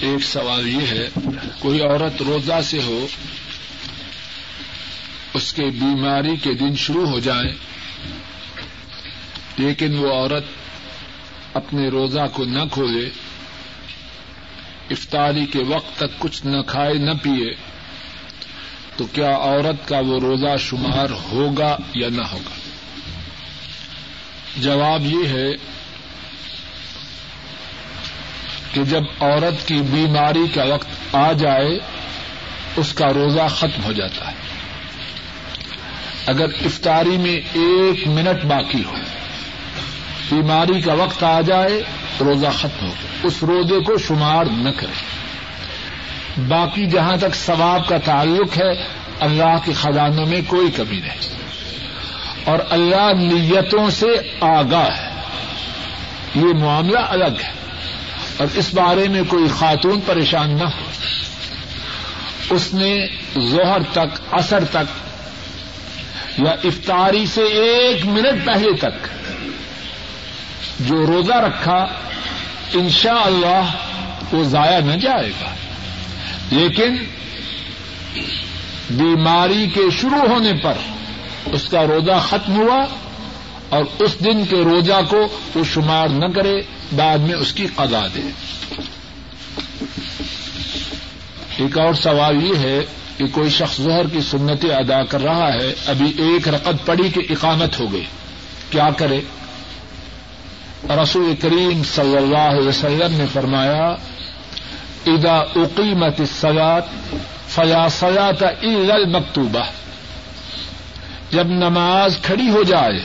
ایک 0.00 0.22
سوال 0.22 0.68
یہ 0.68 0.86
ہے، 0.86 1.08
کوئی 1.58 1.80
عورت 1.80 2.22
روزہ 2.22 2.60
سے 2.64 2.82
ہو، 2.82 3.06
اس 5.34 5.54
کے 5.54 5.64
بیماری 5.64 6.36
کے 6.36 6.54
دن 6.54 6.76
شروع 6.76 7.06
ہو 7.06 7.18
جائیں 7.18 7.52
لیکن 9.56 9.98
وہ 9.98 10.12
عورت 10.12 10.44
اپنے 11.54 11.88
روزہ 11.88 12.26
کو 12.32 12.44
نہ 12.44 12.62
کھولے، 12.72 13.10
افطاری 14.90 15.46
کے 15.46 15.58
وقت 15.58 15.96
تک 15.96 16.18
کچھ 16.18 16.46
نہ 16.46 16.62
کھائے، 16.66 16.94
نہ 16.94 17.10
پیے 17.22 17.65
تو 18.96 19.04
کیا 19.06 19.36
عورت 19.36 19.88
کا 19.88 19.98
وہ 19.98 20.20
روزہ 20.20 20.56
شمار 20.58 21.06
ہوگا 21.32 21.76
یا 21.94 22.08
نہ 22.08 22.22
ہوگا؟ 22.32 22.50
جواب 24.56 25.06
یہ 25.06 25.28
ہے 25.28 25.52
کہ 28.72 28.84
جب 28.84 29.02
عورت 29.20 29.68
کی 29.68 29.74
بیماری 29.74 30.48
کا 30.54 30.62
وقت 30.62 31.14
آ 31.14 31.32
جائے، 31.32 31.78
اس 32.76 32.94
کا 32.94 33.12
روزہ 33.12 33.48
ختم 33.50 33.84
ہو 33.84 33.92
جاتا 33.92 34.30
ہے۔ 34.30 34.36
اگر 36.26 36.46
افطاری 36.64 37.16
میں 37.16 37.36
ایک 37.36 38.08
منٹ 38.08 38.44
باقی 38.44 38.84
ہو، 38.84 38.94
بیماری 40.30 40.80
کا 40.80 40.92
وقت 40.92 41.22
آ 41.22 41.40
جائے، 41.40 41.82
روزہ 42.20 42.46
ختم 42.58 42.86
ہو۔ 42.86 42.94
اس 43.22 43.42
روزے 43.42 43.80
کو 43.80 43.98
شمار 43.98 44.44
نہ 44.44 44.70
کرے۔ 44.76 45.25
باقی 46.38 46.86
جہاں 46.86 47.16
تک 47.16 47.34
ثواب 47.34 47.88
کا 47.88 47.98
تعلق 47.98 48.58
ہے، 48.58 48.86
اللہ 49.20 49.56
کے 49.64 49.72
خزانوں 49.72 50.26
میں 50.26 50.40
کوئی 50.46 50.70
کمی 50.70 51.00
نہیں۔ 51.00 51.36
اور 52.44 52.58
اللہ 52.70 53.12
نیتوں 53.18 53.90
سے 53.90 54.06
آگاہ 54.40 54.96
ہے۔ 54.96 55.10
یہ 56.34 56.54
معاملہ 56.54 56.98
الگ 56.98 57.40
ہے۔ 57.44 57.52
اور 58.36 58.46
اس 58.54 58.74
بارے 58.74 59.08
میں 59.08 59.22
کوئی 59.28 59.48
خاتون 59.58 60.00
پریشان 60.06 60.50
نہ 60.50 60.64
ہو۔ 60.64 60.84
اس 62.50 62.74
نے 62.74 63.06
ظہر 63.38 63.82
تک 63.92 64.34
اثر 64.34 64.64
تک 64.64 65.06
یا 66.38 66.50
افطاری 66.50 67.26
سے 67.26 67.40
ایک 67.40 68.06
منٹ 68.06 68.46
پہلے 68.46 68.76
تک 68.76 69.08
جو 70.80 71.06
روزہ 71.06 71.34
رکھا 71.34 71.86
انشاء 72.72 73.24
اللہ 73.24 73.70
وہ 74.32 74.44
ضائع 74.44 74.80
نہ 74.80 74.92
جائے 74.92 75.30
گا۔ 75.30 75.65
لیکن 76.50 76.96
بیماری 78.90 79.66
کے 79.74 79.80
شروع 80.00 80.28
ہونے 80.28 80.52
پر 80.62 80.72
اس 81.46 81.68
کا 81.68 81.86
روزہ 81.86 82.26
ختم 82.28 82.56
ہوا 82.56 82.84
اور 83.68 83.84
اس 83.98 84.24
دن 84.24 84.44
کے 84.44 84.56
روزہ 84.56 85.00
کو 85.08 85.28
وہ 85.54 85.64
شمار 85.64 86.08
نہ 86.08 86.26
کرے، 86.34 86.62
بعد 86.96 87.18
میں 87.18 87.34
اس 87.34 87.52
کی 87.52 87.66
قضا 87.66 88.06
دے۔ 88.14 88.20
ایک 91.56 91.78
اور 91.78 91.94
سوال 91.94 92.44
یہ 92.44 92.56
ہے 92.56 92.80
کہ 93.16 93.26
کوئی 93.26 93.50
شخص 93.50 93.80
ظہر 93.80 94.06
کی 94.06 94.20
سنتیں 94.20 94.70
ادا 94.70 95.04
کر 95.04 95.22
رہا 95.22 95.52
ہے، 95.52 95.74
ابھی 95.86 96.12
ایک 96.18 96.48
رقط 96.48 96.86
پڑی 96.86 97.08
کہ 97.08 97.20
اقامت 97.30 97.80
ہو 97.80 97.92
گئی، 97.92 98.04
کیا 98.70 98.88
کرے؟ 98.90 99.20
رسول 101.02 101.34
کریم 101.40 101.82
صلی 101.84 102.16
اللہ 102.16 102.38
علیہ 102.38 102.68
وسلم 102.68 103.16
نے 103.16 103.24
فرمایا 103.32 103.94
ادا 105.06 105.36
اقیمت 105.36 106.20
سلاد 106.40 106.80
فلا 107.48 107.88
سلاط 107.88 108.42
المکتوبہ۔ 108.42 109.64
جب 111.30 111.46
نماز 111.46 112.18
کھڑی 112.22 112.48
ہو 112.48 112.62
جائے، 112.62 113.00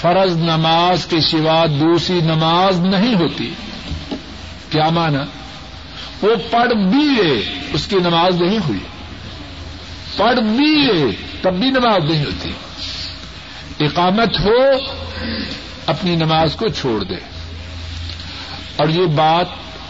فرض 0.00 0.36
نماز 0.36 1.06
کے 1.06 1.20
سوا 1.20 1.66
دوسری 1.80 2.20
نماز 2.20 2.80
نہیں 2.80 3.14
ہوتی۔ 3.14 3.54
کیا 4.70 4.88
مانا؟ 4.88 5.24
وہ 6.22 6.34
پڑھ 6.50 6.72
بھی 6.72 7.22
لے، 7.22 7.58
اس 7.72 7.86
کی 7.86 7.96
نماز 7.96 8.42
نہیں 8.42 8.58
ہوئی۔ 8.58 8.80
پڑھ 10.16 10.40
بھی 10.40 10.74
لے، 10.74 11.04
تب 11.42 11.52
بھی 11.52 11.70
نماز 11.70 12.10
نہیں 12.10 12.24
ہوتی۔ 12.24 12.52
اقامت 13.84 14.40
ہو، 14.40 14.76
اپنی 15.86 16.16
نماز 16.16 16.54
کو 16.54 16.68
چھوڑ 16.68 17.04
دے۔ 17.04 17.16
اور 18.76 18.88
یہ 18.88 19.06
بات 19.06 19.46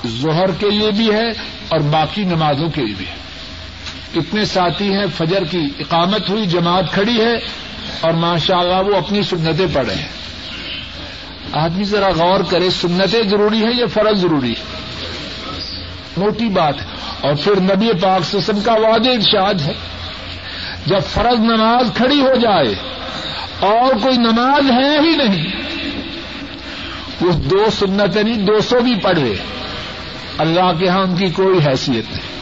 ظہر 0.07 0.51
کے 0.51 0.71
لیے 0.71 0.91
بھی 0.91 1.15
ہے 1.15 1.29
اور 1.69 1.81
باقی 1.81 2.25
نمازوں 2.25 2.69
کے 2.69 2.85
لیے 2.85 2.95
بھی 2.99 3.07
ہے۔ 3.07 3.27
کتنے 4.15 4.45
ساتھی 4.45 4.93
ہیں، 4.93 5.05
فجر 5.17 5.45
کی 5.45 5.69
اقامت 5.79 6.31
ہوئی، 6.31 6.47
جماعت 6.47 6.93
کھڑی 6.93 7.21
ہے 7.21 7.35
اور 8.01 8.13
ماشاء 8.13 8.57
اللہ 8.57 8.91
وہ 8.91 8.97
اپنی 8.97 9.23
سنتیں 9.23 9.67
پڑھ 9.73 9.87
رہے 9.87 9.95
ہیں۔ 9.95 10.09
آدمی 11.53 11.85
ذرا 11.85 12.09
غور 12.17 12.41
کرے، 12.41 12.71
سنتیں 12.71 13.23
ضروری 13.23 13.65
ہیں 13.65 13.73
یا 13.77 13.87
فرض 13.87 14.21
ضروری 14.21 14.53
ہے 14.53 14.77
موٹی 16.17 16.49
بات 16.49 16.81
ہے۔ 16.81 16.87
اور 17.21 17.35
پھر 17.35 17.61
نبی 17.61 17.89
پاک 18.03 18.25
سسم 18.25 18.61
کا 18.61 18.73
وعدے 18.73 19.11
ارشاد 19.11 19.55
ہے۔ 19.55 19.73
جب 20.87 21.01
فرض 21.09 21.39
نماز 21.41 21.87
کھڑی 21.95 22.21
ہو 22.21 22.35
جائے 22.43 22.75
اور 23.61 23.95
کوئی 24.03 24.17
نماز 24.17 24.71
ہے 24.71 24.99
ہی 25.01 25.17
نہیں، 25.17 25.47
وہ 27.21 27.33
دو 27.33 27.67
سنتیں 27.79 28.23
نہیں، 28.23 28.37
دو 28.37 28.61
سو 28.61 28.81
بھی 28.81 28.95
پڑھ 28.95 29.19
رہے 29.19 29.35
اللہ 30.39 30.73
کے 30.79 30.89
ہاں 30.89 31.03
ان 31.03 31.17
کی 31.17 31.29
کوئی 31.29 31.59
حیثیت 31.59 32.05
نہیں۔ 32.11 32.37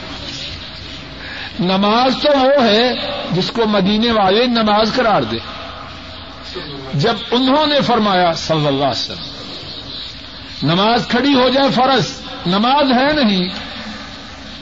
نماز 1.59 2.13
تو 2.21 2.37
وہ 2.37 2.65
ہے 2.65 2.93
جس 3.31 3.51
کو 3.51 3.65
مدینے 3.65 4.11
والے 4.11 4.45
نماز 4.45 4.91
قرار 4.95 5.21
دے 5.21 5.37
جب 6.93 7.15
انہوں 7.31 7.67
نے 7.67 7.81
فرمایا 7.81 8.33
صلی 8.33 8.67
اللہ 8.67 8.83
علیہ 8.83 9.11
وسلم، 9.11 9.25
نماز 10.63 11.07
کھڑی 11.07 11.33
ہو 11.33 11.49
جائے 11.49 11.71
فرض، 11.71 12.11
نماز 12.45 12.91
ہے 12.91 13.23
نہیں، 13.23 13.49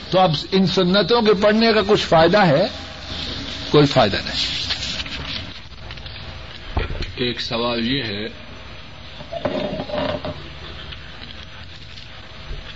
تو 0.09 0.19
اب 0.19 0.31
ان 0.51 0.67
سنتوں 0.67 1.21
کے 1.21 1.33
پڑھنے 1.33 1.73
کا 1.73 1.81
کچھ 1.87 2.05
فائدہ 2.05 2.45
ہے؟ 2.45 2.67
کوئی 3.71 3.85
فائدہ 3.85 4.17
نہیں۔ 4.25 4.63
ایک 7.15 7.41
سوال 7.41 7.91
یہ 7.91 8.03
ہے 8.03 8.27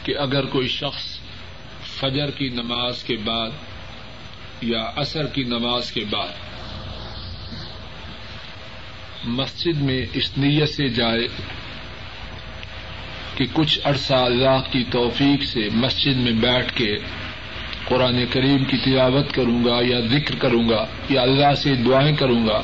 کہ 0.08 0.18
اگر 0.18 0.46
کوئی 0.46 0.68
شخص 0.68 1.06
فجر 2.00 2.32
کی 2.32 2.50
نماز 2.50 3.04
کے 3.04 3.16
بعد 3.24 3.50
یا 4.62 4.92
عصر 4.96 5.26
کی 5.28 5.44
نماز 5.44 5.92
کے 5.92 6.04
بعد 6.10 6.46
مسجد 9.28 9.82
میں 9.82 10.06
اس 10.14 10.38
نیت 10.38 10.70
سے 10.70 10.90
جائے 10.90 11.28
کہ 13.36 13.46
کچھ 13.54 13.80
عرصہ 13.84 14.14
اللہ 14.14 14.60
کی 14.72 14.84
توفیق 14.92 15.44
سے 15.44 15.70
مسجد 15.74 16.18
میں 16.18 16.32
بیٹھ 16.32 16.74
کے 16.74 16.98
قرآن 17.86 18.26
کریم 18.32 18.64
کی 18.64 18.78
تلاوت 18.78 19.34
کروں 19.34 19.66
گا 19.66 19.80
یا 19.82 20.00
ذکر 20.00 20.36
کروں 20.36 20.70
گا 20.70 20.86
یا 21.10 21.22
اللہ 21.22 21.54
سے 21.54 21.76
دعائیں 21.76 22.16
کروں 22.16 22.48
گا 22.48 22.62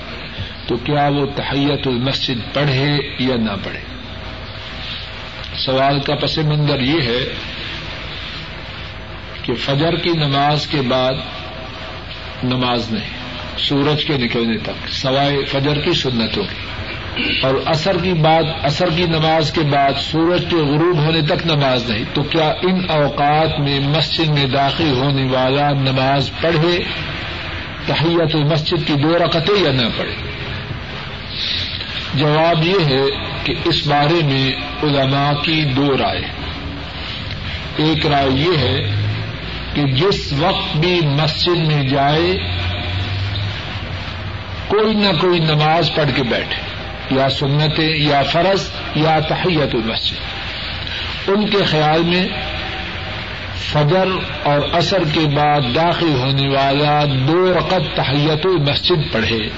تو 0.67 0.77
کیا 0.77 1.07
وہ 1.07 1.25
تحیت 1.35 1.87
المسجد 1.87 2.53
پڑھے 2.53 2.97
یا 3.19 3.35
نہ 3.35 3.55
پڑھے؟ 3.63 3.79
سوال 5.57 5.99
کا 5.99 6.15
پس 6.15 6.37
منظر 6.37 6.79
یہ 6.79 7.01
ہے 7.01 7.33
کہ 9.41 9.53
فجر 9.53 9.95
کی 9.95 10.09
نماز 10.09 10.67
کے 10.67 10.81
بعد 10.81 11.13
نماز 12.43 12.91
نہیں، 12.91 13.09
سورج 13.57 14.05
کے 14.05 14.17
نکلنے 14.17 14.57
تک، 14.57 14.89
سوائے 14.89 15.45
فجر 15.45 15.79
کی 15.79 15.93
سنتوں 15.93 16.43
کی 16.43 16.73
اور 17.43 17.55
اثر 17.65 17.97
کی 18.03 18.13
بعد 18.13 18.43
اثر 18.63 18.89
کی 18.95 19.03
نماز 19.03 19.51
کے 19.51 19.61
بعد 19.61 19.91
سورج 19.97 20.45
کے 20.49 20.55
غروب 20.55 20.97
ہونے 20.97 21.21
تک 21.21 21.45
نماز 21.45 21.89
نہیں۔ 21.89 22.03
تو 22.13 22.23
کیا 22.23 22.53
ان 22.61 22.85
اوقات 22.89 23.59
میں 23.59 23.79
مسجد 23.79 24.29
میں 24.29 24.45
داخل 24.45 24.91
ہونے 24.91 25.23
والا 25.23 25.69
نماز 25.69 26.29
پڑھے، 26.41 26.83
تحیت 27.85 28.35
مسجد 28.35 28.87
کی 28.87 28.93
دو 28.93 29.17
رقطیں 29.17 29.63
یا 29.63 29.71
نہ 29.71 29.87
پڑھے؟ 29.97 30.15
جواب 32.13 32.65
یہ 32.65 32.85
ہے 32.85 33.32
کہ 33.43 33.53
اس 33.65 33.87
بارے 33.87 34.25
میں 34.25 34.51
علماء 34.83 35.33
کی 35.33 35.65
دو 35.65 35.97
رائے۔ 35.97 36.21
ایک 37.77 38.05
رائے 38.05 38.29
یہ 38.31 38.57
ہے 38.57 38.91
کہ 39.73 39.83
جس 39.83 40.33
وقت 40.33 40.77
بھی 40.77 40.99
مسجد 41.03 41.73
میں 41.73 41.83
جائے، 41.83 42.37
کوئی 44.67 44.93
نہ 44.93 45.17
کوئی 45.21 45.39
نماز 45.39 45.91
پڑھ 45.95 46.09
کے 46.15 46.23
بیٹھے، 46.23 46.61
یا 47.15 47.29
سنتیں، 47.29 47.95
یا 47.95 48.23
فرض، 48.23 48.69
یا 48.95 49.19
تحیت 49.19 49.75
المسجد۔ 49.75 50.15
ان 51.29 51.49
کے 51.49 51.63
خیال 51.63 52.03
میں 52.03 52.27
فجر 53.57 54.05
اور 54.43 54.61
اثر 54.73 55.03
کے 55.13 55.19
بعد 55.19 55.61
داخل 55.75 56.15
ہونے 56.15 56.47
والا 56.47 57.05
دو 57.05 57.53
رقط 57.53 57.95
تحیت 57.95 58.45
المسجد 58.45 59.13
پڑھے۔ 59.13 59.49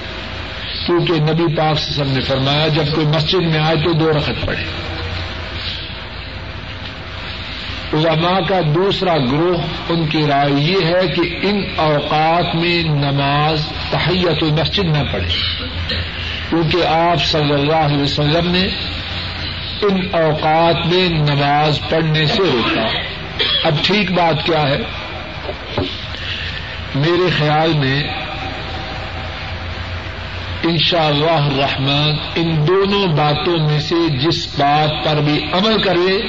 کیونکہ 0.86 1.12
نبی 1.12 1.56
پاک 1.56 1.78
سے 1.78 1.92
سب 1.92 2.06
نے 2.06 2.20
فرمایا، 2.20 2.68
جب 2.68 2.84
کوئی 2.94 3.06
مسجد 3.06 3.42
میں 3.42 3.58
آئے 3.58 3.76
تو 3.76 3.92
دو 3.92 4.12
رقط 4.12 4.46
پڑھے۔ 4.46 4.64
علماء 7.92 8.40
کا 8.48 8.60
دوسرا 8.74 9.16
گروہ 9.16 9.58
ان 9.88 10.06
کی 10.06 10.26
رائے 10.26 10.52
یہ 10.52 10.84
ہے 10.84 11.06
کہ 11.06 11.46
ان 11.48 11.64
اوقات 11.76 12.54
میں 12.54 12.82
نماز 12.82 13.66
تحیت 13.90 14.42
المسجد 14.42 14.84
نہ 14.84 15.12
پڑھے۔ 15.12 15.28
کیونکہ 16.50 16.86
آپ 16.86 17.24
صلی 17.24 17.52
اللہ 17.52 17.76
علیہ 17.76 18.02
وسلم 18.02 18.50
نے 18.50 18.68
ان 19.82 20.08
اوقات 20.12 20.86
میں 20.86 21.08
نماز 21.08 21.80
پڑھنے 21.90 22.26
سے 22.26 22.42
روکا۔ 22.52 22.86
اب 23.64 23.74
ٹھیک 23.82 24.12
بات 24.12 24.46
کیا 24.46 24.62
ہے؟ 24.62 24.78
میرے 26.94 27.30
خیال 27.38 27.72
میں 27.72 28.25
ان 30.68 30.78
شاء 30.78 31.06
اللہ 31.06 31.48
رحمان 31.58 32.10
ان 32.34 32.66
دونوں 32.68 33.06
باتوں 33.06 33.58
میں 33.58 33.80
سے 33.80 34.08
جس 34.08 34.60
بات 34.60 35.04
پر 35.04 35.20
بھی 35.20 35.44
عمل 35.52 35.82
کرے 35.82 36.26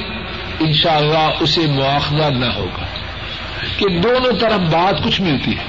ان 0.60 0.72
شاء 0.72 0.96
اللہ 0.96 1.30
اسے 1.40 1.60
مواخذہ 1.60 2.30
نہ 2.30 2.46
ہوگا۔ 2.46 2.84
کہ 3.76 4.00
دونوں 4.00 4.40
طرف 4.40 4.60
بات 4.60 5.04
کچھ 5.04 5.20
ملتی 5.20 5.50
ہے۔ 5.50 5.64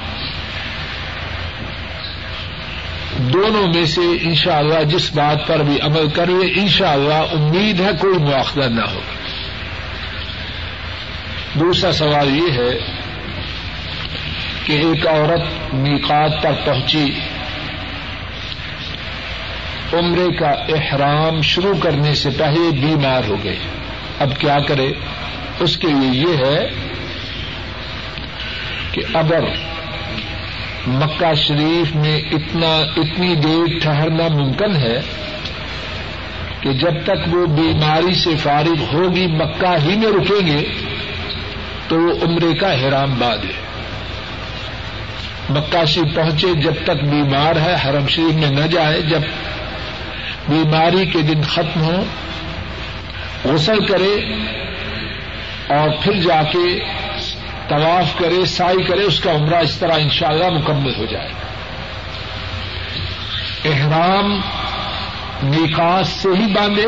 دونوں 3.18 3.66
میں 3.74 3.84
سے 3.84 4.00
ان 4.20 4.34
شاء 4.34 4.58
اللہ 4.58 4.82
جس 4.82 5.14
بات 5.14 5.46
پر 5.46 5.62
بھی 5.62 5.80
عمل 5.80 6.08
کرے 6.08 6.60
ان 6.60 6.68
شاء 6.68 6.92
اللہ 6.92 7.14
امید 7.14 7.80
ہے 7.80 7.90
کوئی 8.00 8.18
مواخذہ 8.18 8.68
نہ 8.68 8.80
ہوگا۔ 8.80 9.18
دوسرا 11.54 11.92
سوال 11.92 12.36
یہ 12.36 12.52
ہے 12.52 12.78
کہ 14.64 14.72
ایک 14.72 15.06
عورت 15.06 15.74
میقات 15.74 16.42
پر 16.42 16.52
پہنچی۔ 16.64 17.12
عمرے 19.92 20.36
کا 20.38 20.50
احرام 20.50 21.42
شروع 21.42 21.72
کرنے 21.82 22.14
سے 22.14 22.30
پہلے 22.30 22.70
بیمار 22.70 23.28
ہو 23.28 23.36
گئی 23.44 23.58
اب 24.18 24.28
کیا 24.38 24.58
کرے؟ 24.58 24.92
اس 25.60 25.76
کے 25.76 25.86
لیے 25.86 26.28
یہ 26.28 26.44
ہے 26.44 26.68
کہ 28.92 29.02
اگر 29.14 29.40
مکہ 30.86 31.34
شریف 31.34 31.96
میں 31.96 32.18
اتنا، 32.18 32.76
اتنی 32.96 33.34
دیر 33.34 33.78
ٹھہرنا 33.78 34.28
ممکن 34.28 34.76
ہے 34.76 35.00
کہ 36.60 36.72
جب 36.72 37.04
تک 37.04 37.34
وہ 37.34 37.46
بیماری 37.46 38.14
سے 38.14 38.36
فارغ 38.36 38.82
ہوگی، 38.92 39.26
مکہ 39.26 39.76
ہی 39.84 39.96
میں 39.96 40.08
رکیں 40.08 40.46
گے، 40.46 40.68
تو 41.88 41.96
وہ 41.96 42.12
عمرے 42.22 42.54
کا 42.54 42.74
حرام 42.80 43.14
باد 43.18 43.38
ہے۔ 43.38 43.70
مکہ 45.50 45.84
شریف 45.84 46.14
پہنچے 46.14 46.60
جب 46.62 46.74
تک 46.84 47.04
بیمار 47.04 47.56
ہے، 47.56 47.76
حرم 47.84 48.06
شریف 48.06 48.34
میں 48.34 48.50
نہ 48.50 48.66
جائے، 48.66 49.02
جب 49.02 49.20
بیماری 50.48 51.06
کے 51.06 51.22
دن 51.22 51.42
ختم 51.42 51.82
ہو 51.82 52.04
غسل 53.44 53.86
کرے 53.86 54.34
اور 55.74 55.88
پھر 56.02 56.12
جا 56.12 56.42
کے 56.42 56.80
طواف 57.68 58.18
کرے، 58.18 58.44
سائی 58.46 58.82
کرے، 58.82 59.02
اس 59.02 59.20
کا 59.20 59.32
عمرہ 59.32 59.56
اس 59.56 59.76
طرح 59.76 59.92
انشاءاللہ 59.92 60.48
مکمل 60.48 60.94
ہو 60.98 61.04
جائے 61.04 61.28
احرام 63.64 64.40
نکاس 65.42 66.08
سے 66.08 66.28
ہی 66.28 66.52
باندھے، 66.52 66.86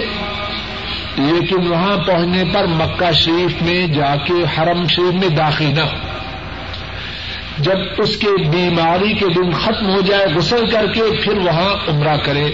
لیکن 1.17 1.67
وہاں 1.67 1.97
پہنچنے 1.97 2.45
پر 2.53 2.67
مکہ 2.67 3.13
شریف 3.13 3.63
میں 3.63 3.87
جا 3.87 4.17
کے 4.17 4.33
حرم 4.33 4.87
شریف 4.87 5.15
میں 5.15 5.29
داخل 5.29 5.75
نہ 5.75 5.81
ہو۔ 5.81 5.97
جب 7.59 7.77
اس 7.99 8.17
کے 8.17 8.27
بیماری 8.51 9.15
کے 9.15 9.27
دن 9.27 9.51
ختم 9.51 9.95
ہو 9.95 10.01
جائے 10.01 10.27
غسل 10.35 10.67
کر 10.67 10.87
کے 10.93 11.03
پھر 11.23 11.39
وہاں 11.39 11.75
عمرہ 11.89 12.17
کرے 12.17 12.45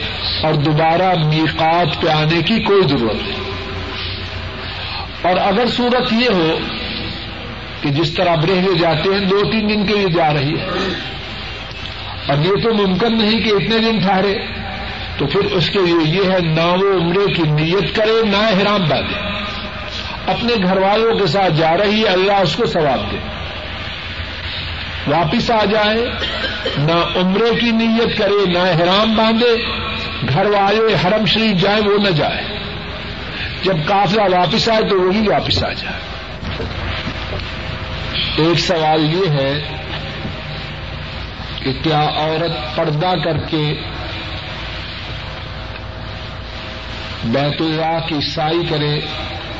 اور 0.43 0.55
دوبارہ 0.55 1.15
میقات 1.27 2.01
پہ 2.01 2.09
آنے 2.09 2.43
کی 2.43 2.63
کوئی 2.63 2.83
ضرورت 2.89 3.15
نہیں۔ 3.15 3.49
اور 5.23 5.37
اگر 5.37 5.67
صورت 5.67 6.13
یہ 6.13 6.29
ہو 6.29 6.59
کہ 7.83 7.91
جس 7.91 8.15
طرح 8.15 8.35
برہلے 8.35 8.79
جاتے 8.79 9.09
ہیں، 9.15 9.27
دو 9.27 9.41
تین 9.51 9.69
دن 9.69 9.87
کے 9.87 9.95
لیے 9.95 10.09
جا 10.09 10.33
رہی 10.33 10.59
ہے۔ 10.59 10.67
اور 12.29 12.39
یہ 12.39 12.63
تو 12.63 12.75
ممکن 12.75 13.19
نہیں 13.19 13.41
کہ 13.41 13.49
اتنے 13.49 13.79
دن 13.79 13.99
ٹھہرے۔ 13.99 14.35
تو 15.19 15.27
پھر 15.27 15.41
اس 15.41 15.71
کے 15.71 15.79
لیے 15.79 16.19
یہ 16.19 16.33
ہے، 16.33 16.39
نہ 16.41 16.61
وہ 16.61 17.01
عمرے 17.01 17.33
کی 17.33 17.43
نیت 17.43 17.97
کرے، 17.97 18.29
نہ 18.29 18.37
حرام 18.37 18.81
باندھے۔ 18.89 19.29
اپنے 20.27 20.55
گھر 20.63 20.79
والوں 20.79 21.19
کے 21.19 21.27
ساتھ 21.27 21.53
جا 21.57 21.77
رہی 21.77 22.01
ہے، 22.01 22.09
اللہ 22.09 22.33
اس 22.33 22.57
کو 22.57 22.67
ثواب 22.67 23.13
دے۔ 23.13 23.38
واپس 25.09 25.51
آ 25.51 25.65
جائے، 25.65 26.07
نہ 26.79 27.19
عمرے 27.19 27.61
کی 27.61 27.71
نیت 27.71 28.19
کرے، 28.19 28.51
نہ 28.51 28.59
حرام 28.59 29.15
باندھے، 29.15 29.65
گھر 30.29 30.47
والے 30.47 30.95
حرم 31.05 31.25
شریف 31.25 31.61
جائیں 31.61 31.89
وہ 31.89 31.99
نہ 31.99 32.11
جائے۔ 32.11 32.45
جب 33.63 33.77
کافلا 33.87 34.23
واپس 34.23 34.69
آئے 34.69 34.89
تو 34.89 35.01
وہی 35.01 35.29
واپس 35.29 35.65
آ 35.65 35.73
جائے۔ 35.73 36.19
ایک 38.37 38.59
سوال 38.59 39.15
یہ 39.15 39.31
ہے 39.31 39.77
کہ 41.63 41.73
کیا 41.83 42.01
عورت 42.01 42.77
پردہ 42.77 43.15
کر 43.25 43.39
کے 43.39 43.81
بیت 47.25 47.61
اللہ 47.61 47.99
کی 48.09 48.21
سائی 48.21 48.67
کرے، 48.71 49.01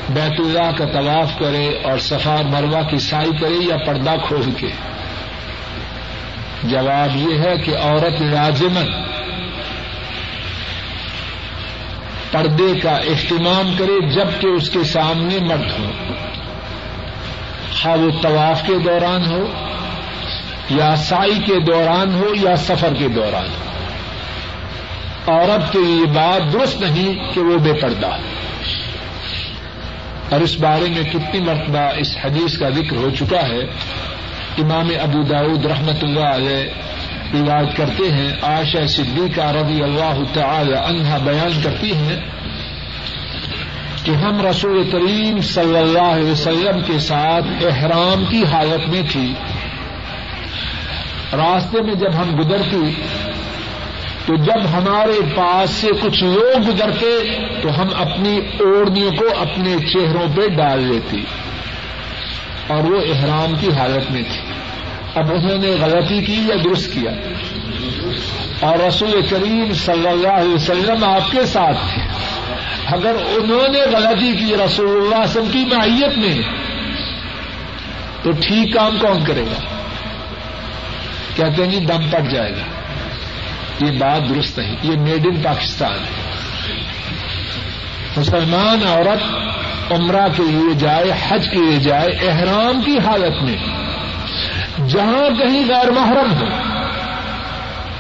بیت 0.09 0.41
اللہ 0.41 0.71
کا 0.79 0.85
طواف 0.85 1.39
کرے 1.39 1.69
اور 1.85 1.99
سفار 1.99 2.45
مروا 2.45 2.83
کی 2.83 2.99
سائی 2.99 3.31
کرے 3.41 3.65
یا 3.69 3.77
پردہ 3.77 4.15
کھول 4.29 4.51
کے؟ 4.57 4.69
جواب 6.69 7.17
یہ 7.17 7.39
ہے 7.39 7.59
کہ 7.59 7.77
عورت 7.77 8.23
لازمن 8.23 8.87
پردے 12.31 12.81
کا 12.81 12.91
اہتمام 12.91 13.75
کرے 13.79 14.11
جبکہ 14.11 14.47
اس 14.47 14.71
کے 14.71 14.85
سامنے 14.85 15.39
مرد 15.39 15.71
ہو۔ 15.79 15.91
خواہ 17.83 17.97
وہ 17.97 18.11
طواف 18.23 18.67
کے 18.67 18.79
دوران 18.79 19.27
ہو، 19.27 19.47
یا 20.71 20.97
سائی 20.97 21.39
کے 21.47 21.61
دوران 21.61 22.15
ہو، 22.15 22.35
یا 22.35 22.57
سفر 22.57 22.95
کے 22.99 23.09
دوران 23.09 23.47
ہو۔ 23.47 23.65
عورت 25.33 25.73
کے 25.73 25.79
یہ 25.79 26.05
بات 26.05 26.53
درست 26.53 26.81
نہیں 26.81 27.35
کہ 27.35 27.41
وہ 27.41 27.57
بے 27.57 27.73
پردہ 27.73 28.11
اور 30.31 30.41
اس 30.41 30.57
بارے 30.61 30.85
میں 30.91 31.03
کتنی 31.13 31.41
مرتبہ 31.41 31.93
اس 31.97 32.17
حدیث 32.25 32.59
کا 32.59 32.69
ذکر 32.69 32.97
ہو 32.97 33.11
چکا 33.19 33.49
ہے۔ 33.49 33.63
امام 34.59 34.89
ابو 35.01 35.23
داود 35.23 35.67
رحمت 35.67 36.05
اللہ 36.05 36.27
علیہ 36.27 36.65
روایت 37.35 37.77
کرتے 37.77 38.13
ہیں 38.13 38.33
آشا 38.43 38.87
صدیقہ 38.87 39.41
رضی 39.41 39.83
اللہ 39.83 40.19
تعالی 40.33 40.75
عنہا 40.75 41.19
بیان 41.19 41.61
کرتی 41.63 41.95
ہیں 41.95 42.21
کہ 44.05 44.11
ہم 44.11 44.47
رسول 44.47 44.91
کریم 44.91 45.41
صلی 45.41 45.77
اللہ 45.77 46.03
علیہ 46.03 46.31
وسلم 46.31 46.83
کے 46.87 46.99
ساتھ 46.99 47.45
احرام 47.65 48.25
کی 48.31 48.45
حالت 48.45 48.89
میں 48.89 49.03
تھی۔ 49.11 49.35
راستے 51.33 51.83
میں 51.83 51.95
جب 51.95 52.15
ہم 52.15 52.41
گزرتی 52.41 53.03
تو 54.27 54.37
جب 54.37 54.69
ہمارے 54.73 55.35
پاس 55.37 55.71
سے 55.71 55.89
کچھ 56.03 56.25
لوگ 56.25 56.75
گزرتے، 56.75 57.37
تو 57.63 57.83
ہم 57.83 57.87
اپنی 57.99 58.39
اوڑھنیوں 58.39 59.11
کو 59.11 59.25
اپنے 59.41 59.77
چہروں 59.93 60.37
پہ 60.37 60.49
ڈال 60.49 60.83
لیتی 60.83 61.25
اور 62.67 62.85
وہ 62.85 63.01
احرام 63.15 63.55
کی 63.61 63.73
حالت 63.73 64.11
میں 64.11 64.23
تھی۔ 64.23 64.48
اب 65.19 65.33
انہوں 65.33 65.59
نے 65.59 65.71
غلطی 65.81 66.23
کی 66.23 66.35
یا 66.35 66.55
درست 66.65 66.93
کیا؟ 66.93 67.11
اور 68.61 68.79
رسول 68.79 69.21
کریم 69.31 69.73
صلی 69.73 70.09
اللہ 70.09 70.29
علیہ 70.29 70.55
وسلم 70.55 71.05
آپ 71.05 71.31
کے 71.31 71.47
ساتھ 71.47 71.77
تھے۔ 71.95 72.03
اگر 72.87 73.15
انہوں 73.15 73.69
نے 73.69 73.81
غلطی 73.81 74.37
کی 74.37 74.57
رسول 74.65 74.91
اللہ 74.91 75.25
وسلم 75.25 75.47
کی 75.53 75.65
معیت 75.65 76.19
میں، 76.19 76.39
تو 78.23 78.31
ٹھیک 78.33 78.75
کام 78.75 78.97
کون 79.01 79.25
کرے 79.25 79.43
گا؟ 79.43 79.65
کہتے 81.37 81.65
ہیں 81.65 81.71
جی 81.71 81.87
دم 81.87 82.09
پٹ 82.11 82.31
جائے 82.31 82.53
گا۔ 82.53 82.63
یہ 83.87 83.99
بات 83.99 84.29
درست 84.29 84.59
نہیں، 84.59 84.77
یہ 84.83 84.97
میڈ 84.97 85.27
ان 85.27 85.43
پاکستان 85.43 85.95
ہے۔ 85.95 86.29
مسلمان 88.17 88.87
عورت 88.89 89.23
عمرہ 89.93 90.29
کے 90.37 90.43
لیے 90.43 90.75
جائے، 90.75 91.13
حج 91.29 91.49
کے 91.51 91.59
لیے 91.59 91.79
جائے، 91.79 92.09
احرام 92.29 92.83
کی 92.83 92.99
حالت 92.99 93.43
میں 93.43 93.88
جہاں 94.87 95.29
کہیں 95.39 95.69
غیر 95.69 95.91
محرم 95.91 96.33
ہو، 96.33 96.47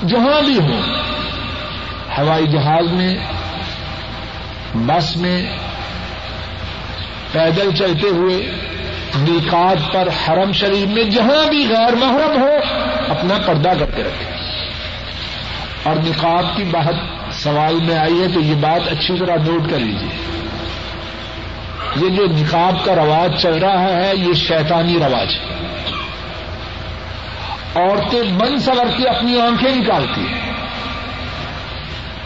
جہاں 0.09 0.43
بھی 0.43 0.59
ہو، 0.59 0.81
ہوائی 2.18 2.47
جہاز 2.47 2.93
میں، 2.93 3.16
بس 4.74 5.16
میں 5.16 5.47
پیدل 7.33 7.70
چلتے 7.74 8.09
ہوئے 8.09 8.51
نکات 9.16 9.93
پر 9.93 10.09
حرم 10.09 10.53
شریف 10.53 10.87
میں 10.87 11.05
جہاں 11.05 11.49
بھی 11.49 11.66
غیر 11.68 11.95
محرم 11.95 12.43
ہو، 12.43 12.53
اپنا 13.09 13.39
پردہ 13.47 13.68
کر 13.68 13.91
کے 13.97 14.03
رکھے 14.03 14.37
اور 15.83 15.97
نکاب 15.97 16.57
کی 16.57 16.64
بات 16.64 16.95
سوال 17.33 17.74
میں 17.74 17.99
آئی 17.99 18.22
ہے 18.22 18.29
تو 18.29 18.41
یہ 18.41 18.55
بات 18.55 18.93
اچھی 18.93 19.18
طرح 19.18 19.37
نوٹ 19.37 19.70
کر 19.70 19.79
لیجیے 19.79 20.39
یہ 21.97 22.16
جو 22.16 22.26
نکاب 22.26 22.85
کا 22.85 22.95
رواج 22.95 23.43
چل 23.43 23.55
رہا 23.55 23.89
ہے، 23.97 24.12
یہ 24.14 24.33
شیطانی 24.33 24.95
رواج 24.95 25.35
ہے۔ 25.35 25.59
عورتیں 27.74 28.22
من 28.22 28.60
سور 28.60 28.86
کے 28.96 29.08
اپنی 29.08 29.40
آنکھیں 29.40 29.76
نکالتی 29.76 30.20
ہیں۔ 30.20 30.52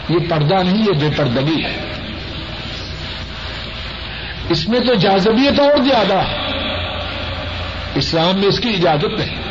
یہ 0.09 0.17
پردہ 0.29 0.53
نہیں، 0.53 0.77
یہ 0.77 0.91
بے 0.91 1.09
پردگی 1.15 1.63
ہے۔ 1.65 1.79
اس 4.49 4.69
میں 4.69 4.79
تو 4.79 4.93
جازبیت 4.93 5.59
اور 5.59 5.77
زیادہ 5.77 6.13
ہے۔ 6.13 6.37
اسلام 7.95 8.39
میں 8.39 8.47
اس 8.47 8.59
کی 8.59 8.69
اجازت 8.69 9.19
نہیں۔ 9.19 9.43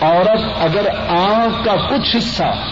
عورت 0.00 0.40
اگر 0.60 0.86
آنکھ 1.08 1.64
کا 1.64 1.74
کچھ 1.74 2.16
حصہ 2.16 2.68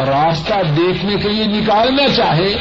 راستہ 0.00 0.54
دیکھنے 0.76 1.16
کے 1.16 1.28
لیے 1.28 1.46
نکالنا 1.46 2.08
چاہے، 2.16 2.54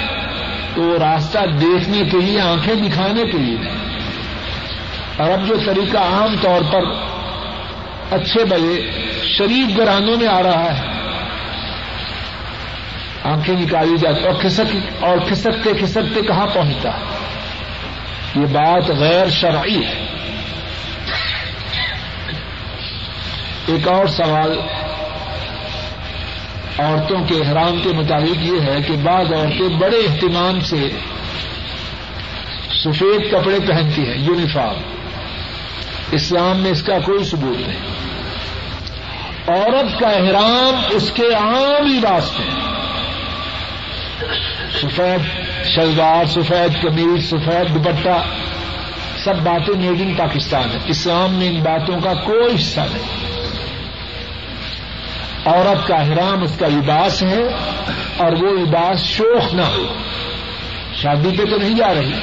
تو 0.75 0.99
راستہ 0.99 1.39
دیکھنے 1.61 2.01
کے 2.11 2.17
لیے، 2.17 2.41
آنکھیں 2.41 2.75
دکھانے 2.75 3.23
کے 3.23 3.37
لیے 3.37 3.57
نہیں۔ 3.57 3.86
اور 5.17 5.31
اب 5.31 5.47
جو 5.47 5.55
طریقہ 5.65 5.97
عام 5.97 6.35
طور 6.41 6.61
پر 6.71 6.83
اچھے 8.11 8.45
بڑے 8.45 8.91
شریف 9.37 9.77
گرانوں 9.77 10.17
میں 10.17 10.27
آ 10.27 10.43
رہا 10.43 10.77
ہے، 10.77 10.85
آنکھیں 13.23 13.55
نکالی 13.55 13.97
جاتی 13.97 14.25
اور 14.25 14.33
کھسک، 14.41 14.75
اور 15.03 15.17
کھسکتے 15.27 15.73
کھسکتے 15.73 16.21
کہاں 16.21 16.47
پہنچتا؟ 16.53 16.91
یہ 18.35 18.45
بات 18.45 18.89
غیر 18.89 19.29
شرعی 19.29 19.83
ہے۔ 19.85 20.05
ایک 23.65 23.87
اور 23.87 24.07
سوال 24.07 24.59
عورتوں 26.79 27.25
کے 27.27 27.35
احرام 27.35 27.79
کے 27.83 27.89
مطابق 27.89 28.37
یہ 28.37 28.61
ہے 28.61 28.81
کہ 28.87 28.93
بعض 29.03 29.33
عورتیں 29.33 29.77
بڑے 29.77 29.97
اہتمام 29.97 30.59
سے 30.59 30.89
سفید 32.83 33.31
کپڑے 33.31 33.59
پہنتی 33.67 34.01
ہیں، 34.09 34.17
یونیفارم۔ 34.17 35.06
اسلام 36.11 36.59
میں 36.59 36.71
اس 36.71 36.83
کا 36.83 36.99
کوئی 36.99 37.23
ثبوت 37.23 37.67
نہیں۔ 37.67 37.79
عورت 39.47 39.99
کا 39.99 40.07
احرام 40.07 40.81
اس 40.89 41.11
کے 41.13 41.33
عام 41.33 41.87
لباس 41.87 42.39
میں 42.39 42.49
سفید 44.81 45.19
شلوار، 45.65 46.25
سفید 46.25 46.81
قمیض، 46.81 47.25
سفید 47.25 47.75
دوپٹہ، 47.75 48.23
سب 49.23 49.35
باتیں 49.35 49.73
میڈ 49.73 50.01
ان 50.01 50.13
پاکستان 50.15 50.71
ہے 50.71 50.77
اسلام 50.85 51.33
میں 51.33 51.49
ان 51.49 51.59
باتوں 51.61 52.01
کا 52.01 52.13
کوئی 52.13 52.55
حصہ 52.55 52.79
نہیں۔ 52.79 53.27
عورت 55.45 55.87
کا 55.87 55.95
احرام 55.95 56.43
اس 56.43 56.57
کا 56.59 56.67
لباس 56.67 57.23
ہے 57.23 57.43
اور 58.17 58.31
وہ 58.31 58.51
لباس 58.51 58.99
شوق 58.99 59.53
نہ 59.53 59.61
ہو۔ 59.61 59.93
شادی 60.95 61.37
پہ 61.37 61.45
تو 61.45 61.57
نہیں 61.57 61.75
جا 61.75 61.93
رہی۔ 61.93 62.13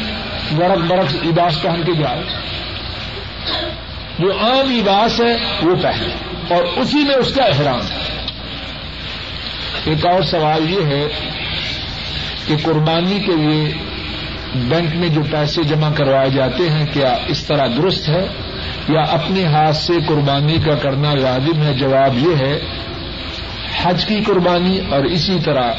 برق 0.57 0.79
برق 0.79 1.15
لباس 1.25 1.63
پہن 1.63 1.85
کے 1.85 1.93
جا 1.93 2.15
رہی 2.15 2.54
جو 4.19 4.39
عام 4.39 4.71
لباس 4.71 5.21
ہے، 5.21 5.37
وہ 5.63 5.75
پہلے 5.83 6.15
اور 6.55 6.65
اسی 6.77 6.99
میں 6.99 7.15
اس 7.15 7.35
کا 7.35 7.45
احرام۔ 7.45 7.81
ہے 7.81 8.15
ایک 9.85 10.07
اور 10.07 10.23
سوال 10.23 10.71
یہ 10.71 10.85
ہے 10.87 11.09
کہ 12.47 12.55
قربانی 12.63 13.19
کے 13.19 13.37
لیے 13.37 13.75
بینک 14.55 14.97
میں 14.97 15.09
جو 15.09 15.21
پیسے 15.31 15.63
جمع 15.63 15.91
کروائے 15.93 16.31
جاتے 16.31 16.71
ہیں، 16.71 16.87
کیا 16.93 17.17
اس 17.27 17.45
طرح 17.45 17.67
درست 17.77 18.09
ہے؟ 18.09 18.27
یا 18.89 19.01
اپنے 19.01 19.45
ہاتھ 19.45 19.77
سے 19.77 19.93
قربانی 20.09 20.59
کا 20.65 20.75
کرنا 20.75 21.15
لازم 21.15 21.63
ہے؟ 21.63 21.75
جواب 21.75 22.19
یہ 22.19 22.37
ہے، 22.37 22.59
حج 23.83 24.07
کی 24.07 24.21
قربانی 24.27 24.79
اور 24.79 25.05
اسی 25.05 25.37
طرح 25.45 25.73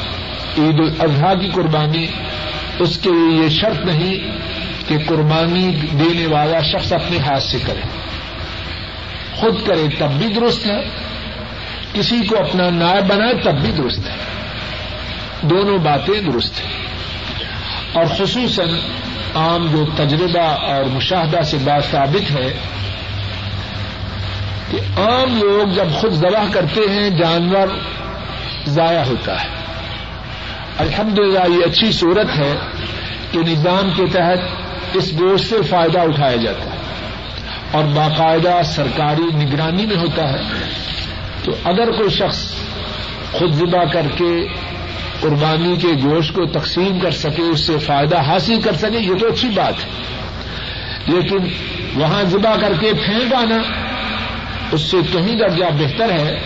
عید 0.58 0.80
الاضحیٰ 0.80 1.40
کی 1.40 1.48
قربانی، 1.48 2.06
اس 2.78 2.98
کے 2.98 3.10
لیے 3.10 3.44
یہ 3.44 3.48
شرط 3.48 3.84
نہیں 3.84 4.14
کہ 4.88 4.96
قربانی 5.06 5.72
دینے 5.92 6.26
والا 6.26 6.60
شخص 6.60 6.92
اپنے 6.92 7.18
ہاتھ 7.18 7.42
سے 7.42 7.58
کرے۔ 7.66 7.95
خود 9.36 9.66
کرے 9.66 9.86
تب 9.98 10.10
بھی 10.10 10.26
درست 10.26 10.66
ہے۔ 10.66 10.88
کسی 11.92 12.26
کو 12.26 12.38
اپنا 12.38 12.70
نائب 12.70 13.06
بنائے 13.06 13.34
تب 13.44 13.60
بھی 13.60 13.72
درست 13.72 14.08
ہے۔ 14.08 14.14
دونوں 15.42 15.78
باتیں 15.78 16.20
درست 16.20 16.60
ہیں۔ 16.60 16.72
اور 17.92 18.04
خصوصاً 18.04 18.68
عام 19.34 19.66
جو 19.66 19.84
تجربہ 19.96 20.40
اور 20.40 20.84
مشاہدہ 20.84 21.42
سے 21.42 21.56
بات 21.64 21.84
ثابت 21.84 22.30
ہے 22.30 22.58
کہ 24.70 24.76
عام 24.76 25.36
لوگ 25.36 25.68
جب 25.68 25.84
خود 25.92 26.12
ذبح 26.12 26.44
کرتے 26.52 26.80
ہیں، 26.92 27.10
جانور 27.10 27.68
ضائع 28.66 29.04
ہوتا 29.04 29.42
ہے۔ 29.42 29.48
الحمدللہ 30.78 31.38
یہ 31.38 31.64
اچھی 31.64 31.92
صورت 31.92 32.38
ہے 32.38 32.54
کہ 33.30 33.38
نظام 33.38 33.90
کے 33.96 34.06
تحت 34.06 34.38
اس 34.94 35.12
گوشت 35.20 35.50
سے 35.50 35.62
فائدہ 35.62 35.98
اٹھایا 35.98 36.36
جاتا 36.36 36.64
ہے۔ 36.64 36.75
اور 37.70 37.84
باقاعدہ 37.84 38.60
سرکاری 38.64 39.36
نگرانی 39.36 39.86
میں 39.86 39.96
ہوتا 39.96 40.32
ہے، 40.32 40.42
تو 41.44 41.52
اگر 41.64 41.90
کوئی 41.90 42.10
شخص 42.10 42.52
خود 43.32 43.52
ذبح 43.52 43.84
کر 43.92 44.06
کے 44.16 44.46
قربانی 45.20 45.76
کے 45.76 45.88
گوشت 46.04 46.34
کو 46.34 46.46
تقسیم 46.46 47.00
کر 47.00 47.10
سکے، 47.10 47.42
اس 47.42 47.66
سے 47.66 47.78
فائدہ 47.78 48.20
حاصل 48.20 48.60
کر 48.60 48.72
سکے، 48.72 48.98
یہ 48.98 49.14
تو 49.18 49.26
اچھی 49.26 49.48
بات 49.48 49.74
ہے۔ 49.84 49.90
لیکن 51.06 51.38
وہاں 52.00 52.22
ذبح 52.22 52.56
کر 52.56 52.72
کے 52.80 52.92
پھینک 53.06 53.34
آنا، 53.34 53.56
اس 54.72 54.80
سے 54.82 54.96
کہیں 55.12 55.38
درجہ 55.38 55.64
بہتر 55.78 56.10
ہے 56.10 56.40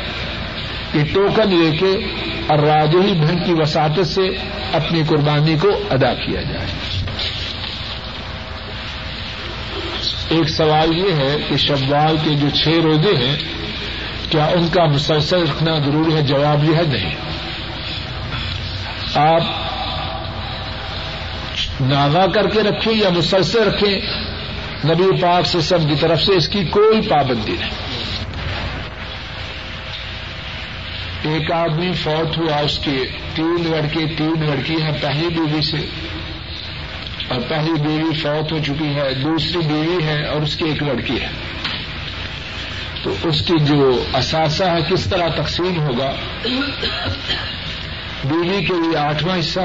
کہ 0.92 1.00
ٹوکن 1.12 1.48
لے 1.48 1.76
کے 1.76 2.12
اور 2.46 2.58
راجوہی 2.58 3.12
بہن 3.12 3.44
کی 3.44 3.52
وساطت 3.54 4.06
سے 4.06 4.22
اپنی 4.72 5.02
قربانی 5.08 5.56
کو 5.60 5.68
ادا 5.90 6.14
کیا 6.14 6.42
جائے۔ 6.42 6.66
ایک 10.30 10.48
سوال 10.48 10.98
یہ 10.98 11.12
ہے 11.12 11.36
کہ 11.48 11.56
شوال 11.56 12.16
کے 12.24 12.30
جو 12.30 12.48
چھ 12.50 12.68
روزے 12.68 13.16
ہیں، 13.16 13.36
کیا 14.30 14.44
ان 14.44 14.68
کا 14.68 14.84
مسلسل 14.84 15.42
رکھنا 15.42 15.78
ضروری 15.78 16.14
ہے؟ 16.14 16.22
جواب 16.22 16.64
یہ 16.64 16.76
ہے 16.76 16.82
نہیں۔ 16.82 17.14
آپ 19.14 19.42
ناغا 21.80 22.26
کر 22.26 22.48
کے 22.48 22.62
رکھیں 22.62 22.92
یا 22.92 23.08
مسلسل 23.08 23.62
رکھیں، 23.62 24.00
نبی 24.84 25.20
پاک 25.20 25.46
سے 25.46 25.60
سب 25.60 25.88
کی 25.88 25.94
طرف 26.00 26.22
سے 26.22 26.32
اس 26.32 26.48
کی 26.48 26.64
کوئی 26.64 27.08
پابندی 27.08 27.56
نہیں۔ 27.60 27.70
ایک 31.34 31.52
آدمی 31.52 31.92
فوت 31.92 32.38
ہوا، 32.38 32.56
اس 32.56 32.78
کے 32.78 33.04
تین 33.34 33.56
لڑکے 33.70 34.06
تین 34.18 34.34
لڑکی 34.38 34.82
ہیں، 34.82 34.92
پہلی 35.00 35.28
بیوی 35.28 35.62
سے۔ 35.62 35.99
اور 37.30 37.40
پہلی 37.48 37.72
بیوی 37.72 38.14
فوت 38.14 38.52
ہو 38.52 38.58
چکی 38.58 38.94
ہے، 38.96 39.14
دوسری 39.14 39.58
بیوی 39.58 40.04
ہے 40.04 40.24
اور 40.24 40.42
اس 40.42 40.56
کی 40.56 40.64
ایک 40.64 40.82
لڑکی 40.82 41.20
ہے۔ 41.20 41.28
تو 43.02 43.14
اس 43.22 43.42
کی 43.42 43.54
جو 43.60 44.04
اثاثہ 44.12 44.64
ہے 44.64 44.78
کس 44.90 45.04
طرح 45.04 45.28
تقسیم 45.28 45.80
ہوگا؟ 45.80 46.12
بیوی 48.24 48.64
کے 48.64 48.72
لیے 48.72 48.96
آٹھواں 48.96 49.38
حصہ 49.38 49.60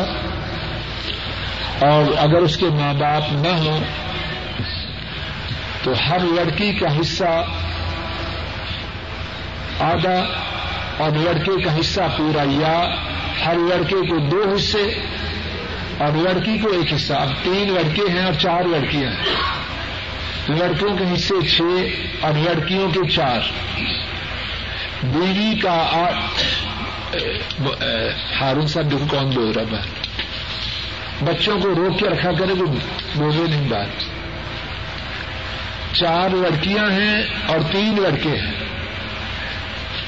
اور 1.80 2.14
اگر 2.18 2.38
اس 2.38 2.58
کے 2.58 2.66
ماں 2.66 2.94
باپ 2.94 3.24
نہ 3.32 3.48
ہوں، 3.48 3.80
تو 5.84 5.94
ہر 6.10 6.20
لڑکی 6.20 6.74
کا 6.74 7.00
حصہ 7.00 7.44
آدھا 9.80 10.26
اور 10.98 11.12
لڑکے 11.12 11.64
کا 11.64 11.80
حصہ 11.80 12.02
پورا 12.18 12.44
یا 12.44 12.96
ہر 13.46 13.56
لڑکے 13.56 13.96
کو 13.96 14.18
دو 14.18 14.54
حصے 14.56 15.00
اور 15.98 16.12
لڑکی 16.12 16.58
کو 16.58 16.70
ایک 16.70 16.94
حصہ، 16.94 17.14
اب 17.14 17.30
تین 17.44 17.74
لڑکے 17.74 18.02
ہیں 18.10 18.26
اور 18.26 18.34
چار 18.34 18.64
لڑکیاں 18.64 19.12
ہیں۔ 19.12 19.24
لڑکوں 20.50 20.98
کے 20.98 21.04
حصے 21.14 21.48
چھ 21.48 21.62
اور 22.22 22.34
لڑکیوں 22.34 22.92
کے 22.92 23.10
چار۔ 23.10 23.40
بیوی 25.04 25.60
کا 25.60 26.10
ہارون 28.42 28.68
صاحب 28.68 28.92
دیکھو 28.92 29.06
کون 29.10 29.30
بول 29.30 29.52
رہا 29.52 29.78
ہے۔ 29.78 29.84
بچوں 31.26 31.60
کو 31.60 31.70
روک 31.70 32.00
کے 32.00 32.06
رکھا 32.06 32.32
کرے 32.32 32.54
وہ 32.54 32.66
بولے 33.16 33.48
نہیں 33.50 33.70
بات۔ 33.70 33.88
چار 35.96 36.30
لڑکیاں 36.30 36.92
ہیں 36.92 37.24
اور 37.46 37.60
تین 37.72 37.96
لڑکے 38.02 38.30
ہیں۔ 38.30 38.52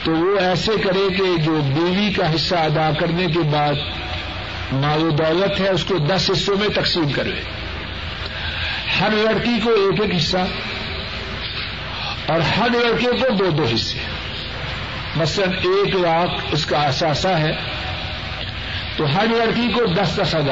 تو 0.03 0.11
وہ 0.11 0.39
ایسے 0.39 0.71
کرے 0.83 1.13
کہ 1.17 1.37
جو 1.37 1.61
بیوی 1.61 2.13
کا 2.13 2.35
حصہ 2.35 2.55
ادا 2.55 2.91
کرنے 2.99 3.25
کے 3.25 3.39
بعد 3.39 3.73
مال 4.71 5.17
دولت 5.17 5.61
ہے، 5.61 5.69
اس 5.69 5.83
کو 5.83 5.97
دس 5.97 6.31
حصوں 6.31 6.57
میں 6.57 6.67
تقسیم 6.67 7.09
کرے 7.09 7.31
ہر 8.99 9.09
لڑکی 9.11 9.59
کو 9.63 9.69
ایک 9.69 10.01
ایک 10.01 10.15
حصہ 10.15 10.37
اور 12.25 12.39
ہر 12.39 12.67
لڑکے 12.69 13.07
کو 13.07 13.35
دو 13.35 13.49
دو 13.49 13.65
حصے۔ 13.73 13.97
مثلاً 15.15 15.53
ایک 15.53 15.95
لاکھ 15.95 16.45
اس 16.51 16.65
کا 16.65 16.77
اثاثہ 16.77 17.27
ہے، 17.27 17.51
تو 18.95 19.17
ہر 19.17 19.25
لڑکی 19.27 19.67
کو 19.73 19.85
دس 19.85 20.15
دس 20.15 20.35
ہزار۔ 20.35 20.41